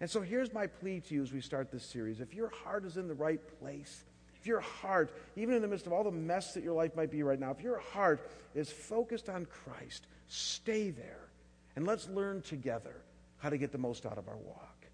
And 0.00 0.10
so 0.10 0.20
here's 0.20 0.52
my 0.52 0.66
plea 0.66 1.00
to 1.00 1.14
you 1.14 1.22
as 1.22 1.32
we 1.32 1.40
start 1.40 1.70
this 1.70 1.84
series. 1.84 2.20
If 2.20 2.34
your 2.34 2.48
heart 2.48 2.84
is 2.84 2.96
in 2.96 3.06
the 3.06 3.14
right 3.14 3.40
place, 3.60 4.04
if 4.40 4.46
your 4.46 4.60
heart, 4.60 5.12
even 5.36 5.54
in 5.54 5.60
the 5.60 5.68
midst 5.68 5.86
of 5.86 5.92
all 5.92 6.02
the 6.02 6.10
mess 6.10 6.54
that 6.54 6.64
your 6.64 6.72
life 6.72 6.96
might 6.96 7.10
be 7.10 7.22
right 7.22 7.38
now, 7.38 7.50
if 7.50 7.60
your 7.60 7.78
heart 7.78 8.30
is 8.54 8.70
focused 8.70 9.28
on 9.28 9.46
Christ, 9.46 10.06
stay 10.28 10.90
there. 10.90 11.28
And 11.76 11.86
let's 11.86 12.08
learn 12.08 12.40
together 12.40 12.96
how 13.38 13.50
to 13.50 13.58
get 13.58 13.70
the 13.70 13.78
most 13.78 14.06
out 14.06 14.16
of 14.16 14.28
our 14.28 14.36
walk. 14.36 14.86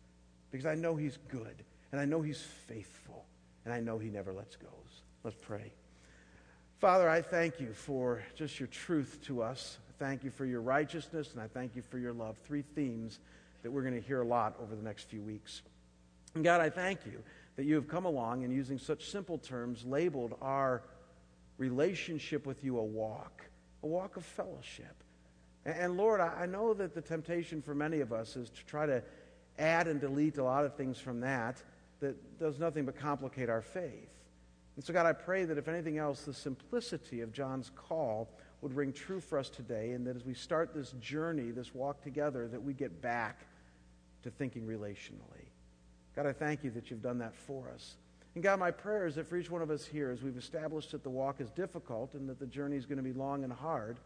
Because 0.50 0.66
I 0.66 0.74
know 0.74 0.96
He's 0.96 1.18
good, 1.28 1.64
and 1.92 2.00
I 2.00 2.04
know 2.04 2.22
He's 2.22 2.40
faithful, 2.40 3.24
and 3.64 3.72
I 3.72 3.80
know 3.80 3.98
He 3.98 4.10
never 4.10 4.32
lets 4.32 4.56
go. 4.56 4.68
Let's 5.22 5.36
pray. 5.40 5.72
Father, 6.78 7.08
I 7.08 7.22
thank 7.22 7.60
you 7.60 7.72
for 7.72 8.22
just 8.34 8.58
your 8.58 8.68
truth 8.68 9.20
to 9.26 9.42
us. 9.42 9.78
I 9.88 10.04
thank 10.04 10.24
you 10.24 10.30
for 10.30 10.44
your 10.44 10.60
righteousness, 10.60 11.32
and 11.32 11.40
I 11.40 11.46
thank 11.46 11.74
you 11.76 11.82
for 11.82 11.98
your 11.98 12.12
love. 12.12 12.36
Three 12.44 12.62
themes 12.62 13.20
that 13.62 13.70
we're 13.70 13.82
going 13.82 13.94
to 13.94 14.06
hear 14.06 14.22
a 14.22 14.26
lot 14.26 14.56
over 14.60 14.74
the 14.74 14.82
next 14.82 15.08
few 15.08 15.22
weeks. 15.22 15.62
And 16.34 16.44
God, 16.44 16.60
I 16.60 16.68
thank 16.68 17.06
you 17.06 17.22
that 17.56 17.64
you 17.64 17.74
have 17.74 17.88
come 17.88 18.04
along 18.04 18.44
and 18.44 18.52
using 18.52 18.78
such 18.78 19.10
simple 19.10 19.38
terms 19.38 19.84
labeled 19.84 20.34
our 20.40 20.82
relationship 21.58 22.46
with 22.46 22.62
you 22.62 22.78
a 22.78 22.84
walk, 22.84 23.42
a 23.82 23.86
walk 23.86 24.16
of 24.16 24.24
fellowship. 24.24 25.02
And, 25.64 25.96
Lord, 25.96 26.20
I 26.20 26.46
know 26.46 26.74
that 26.74 26.94
the 26.94 27.00
temptation 27.00 27.60
for 27.60 27.74
many 27.74 28.00
of 28.00 28.12
us 28.12 28.36
is 28.36 28.50
to 28.50 28.64
try 28.66 28.86
to 28.86 29.02
add 29.58 29.88
and 29.88 30.00
delete 30.00 30.38
a 30.38 30.44
lot 30.44 30.64
of 30.64 30.76
things 30.76 30.98
from 30.98 31.20
that 31.20 31.62
that 32.00 32.38
does 32.38 32.58
nothing 32.58 32.84
but 32.84 32.96
complicate 32.96 33.48
our 33.48 33.62
faith. 33.62 34.10
And 34.76 34.84
so, 34.84 34.92
God, 34.92 35.06
I 35.06 35.12
pray 35.14 35.44
that 35.44 35.58
if 35.58 35.66
anything 35.66 35.98
else, 35.98 36.22
the 36.22 36.34
simplicity 36.34 37.22
of 37.22 37.32
John's 37.32 37.70
call 37.74 38.28
would 38.60 38.74
ring 38.74 38.92
true 38.92 39.20
for 39.20 39.38
us 39.38 39.48
today, 39.48 39.92
and 39.92 40.06
that 40.06 40.14
as 40.14 40.24
we 40.24 40.34
start 40.34 40.74
this 40.74 40.92
journey, 41.00 41.50
this 41.50 41.74
walk 41.74 42.02
together, 42.02 42.46
that 42.48 42.62
we 42.62 42.74
get 42.74 43.00
back 43.00 43.46
to 44.22 44.30
thinking 44.30 44.66
relationally. 44.66 45.45
God, 46.16 46.26
I 46.26 46.32
thank 46.32 46.64
you 46.64 46.70
that 46.70 46.90
you've 46.90 47.02
done 47.02 47.18
that 47.18 47.34
for 47.34 47.70
us. 47.72 47.96
And 48.34 48.42
God, 48.42 48.58
my 48.58 48.70
prayer 48.70 49.06
is 49.06 49.14
that 49.14 49.26
for 49.26 49.36
each 49.36 49.50
one 49.50 49.62
of 49.62 49.70
us 49.70 49.84
here, 49.84 50.10
as 50.10 50.22
we've 50.22 50.36
established 50.36 50.92
that 50.92 51.02
the 51.02 51.10
walk 51.10 51.40
is 51.40 51.50
difficult 51.50 52.14
and 52.14 52.28
that 52.28 52.38
the 52.38 52.46
journey 52.46 52.76
is 52.76 52.86
going 52.86 52.98
to 52.98 53.04
be 53.04 53.12
long 53.12 53.44
and 53.44 53.52
hard, 53.52 53.98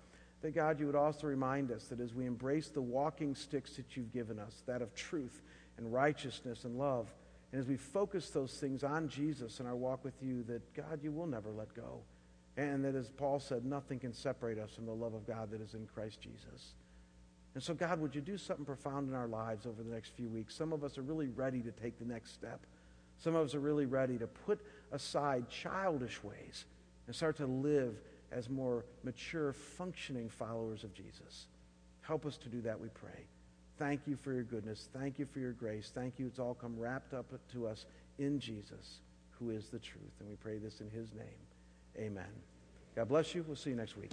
that 0.43 0.55
God, 0.55 0.81
you 0.81 0.87
would 0.87 0.97
also 0.97 1.27
remind 1.27 1.71
us 1.71 1.85
that 1.85 2.01
as 2.01 2.15
we 2.15 2.27
embrace 2.27 2.69
the 2.69 2.83
walking 2.83 3.35
sticks 3.35 3.77
that 3.77 3.97
you've 3.97 4.13
given 4.13 4.39
us, 4.39 4.63
that 4.67 4.83
of 4.83 4.95
truth 4.95 5.43
and 5.79 5.93
righteousness 5.93 6.65
and 6.65 6.79
love, 6.79 7.09
and 7.53 7.61
as 7.61 7.67
we 7.67 7.77
focus 7.77 8.31
those 8.31 8.53
things 8.55 8.85
on 8.85 9.09
Jesus 9.09 9.61
in 9.61 9.67
our 9.67 9.77
walk 9.77 10.05
with 10.05 10.15
you, 10.23 10.43
that 10.45 10.75
God, 10.75 11.01
you 11.03 11.11
will 11.11 11.27
never 11.27 11.51
let 11.51 11.75
go. 11.75 12.01
And 12.57 12.85
that, 12.85 12.95
as 12.95 13.11
Paul 13.11 13.41
said, 13.41 13.65
nothing 13.65 13.99
can 13.99 14.13
separate 14.13 14.59
us 14.59 14.71
from 14.75 14.87
the 14.87 14.93
love 14.93 15.15
of 15.15 15.27
God 15.27 15.51
that 15.51 15.61
is 15.61 15.75
in 15.75 15.87
Christ 15.93 16.21
Jesus. 16.21 16.75
And 17.55 17.63
so, 17.63 17.75
God, 17.75 18.01
would 18.01 18.15
you 18.15 18.21
do 18.21 18.39
something 18.39 18.65
profound 18.65 19.09
in 19.09 19.15
our 19.15 19.27
lives 19.27 19.67
over 19.67 19.83
the 19.83 19.93
next 19.93 20.15
few 20.15 20.29
weeks? 20.29 20.55
Some 20.55 20.73
of 20.73 20.85
us 20.85 20.99
are 20.99 21.03
really 21.03 21.29
ready 21.29 21.61
to 21.63 21.73
take 21.73 21.99
the 21.99 22.05
next 22.05 22.33
step. 22.33 22.61
Some 23.19 23.35
of 23.35 23.45
us 23.45 23.55
are 23.55 23.61
really 23.61 23.87
ready 23.87 24.19
to 24.19 24.27
put 24.27 24.61
aside 24.93 25.49
childish 25.49 26.23
ways 26.23 26.65
and 27.07 27.15
start 27.15 27.37
to 27.39 27.47
live 27.47 27.97
as 28.33 28.49
more 28.49 28.85
mature, 29.03 29.53
functioning 29.53 30.29
followers 30.29 30.85
of 30.85 30.95
Jesus. 30.95 31.47
Help 32.03 32.25
us 32.25 32.37
to 32.39 32.49
do 32.49 32.61
that, 32.63 32.79
we 32.79 32.89
pray. 32.89 33.27
Thank 33.79 34.03
you 34.07 34.17
for 34.17 34.33
your 34.33 34.43
goodness. 34.43 34.89
Thank 34.93 35.19
you 35.19 35.27
for 35.27 35.41
your 35.41 35.53
grace. 35.53 35.91
Thank 35.95 36.19
you. 36.19 36.27
It's 36.27 36.39
all 36.39 36.55
come 36.55 36.79
wrapped 36.79 37.15
up 37.15 37.27
to 37.53 37.67
us 37.67 37.87
in 38.19 38.39
Jesus, 38.39 39.01
who 39.39 39.51
is 39.51 39.69
the 39.69 39.79
truth. 39.79 40.13
And 40.21 40.29
we 40.29 40.37
pray 40.37 40.59
this 40.59 40.81
in 40.81 40.91
his 40.91 41.13
name. 41.13 41.25
Amen. 41.99 42.31
God 42.95 43.09
bless 43.09 43.35
you. 43.35 43.45
We'll 43.47 43.57
see 43.57 43.71
you 43.71 43.77
next 43.77 43.97
week. 43.97 44.13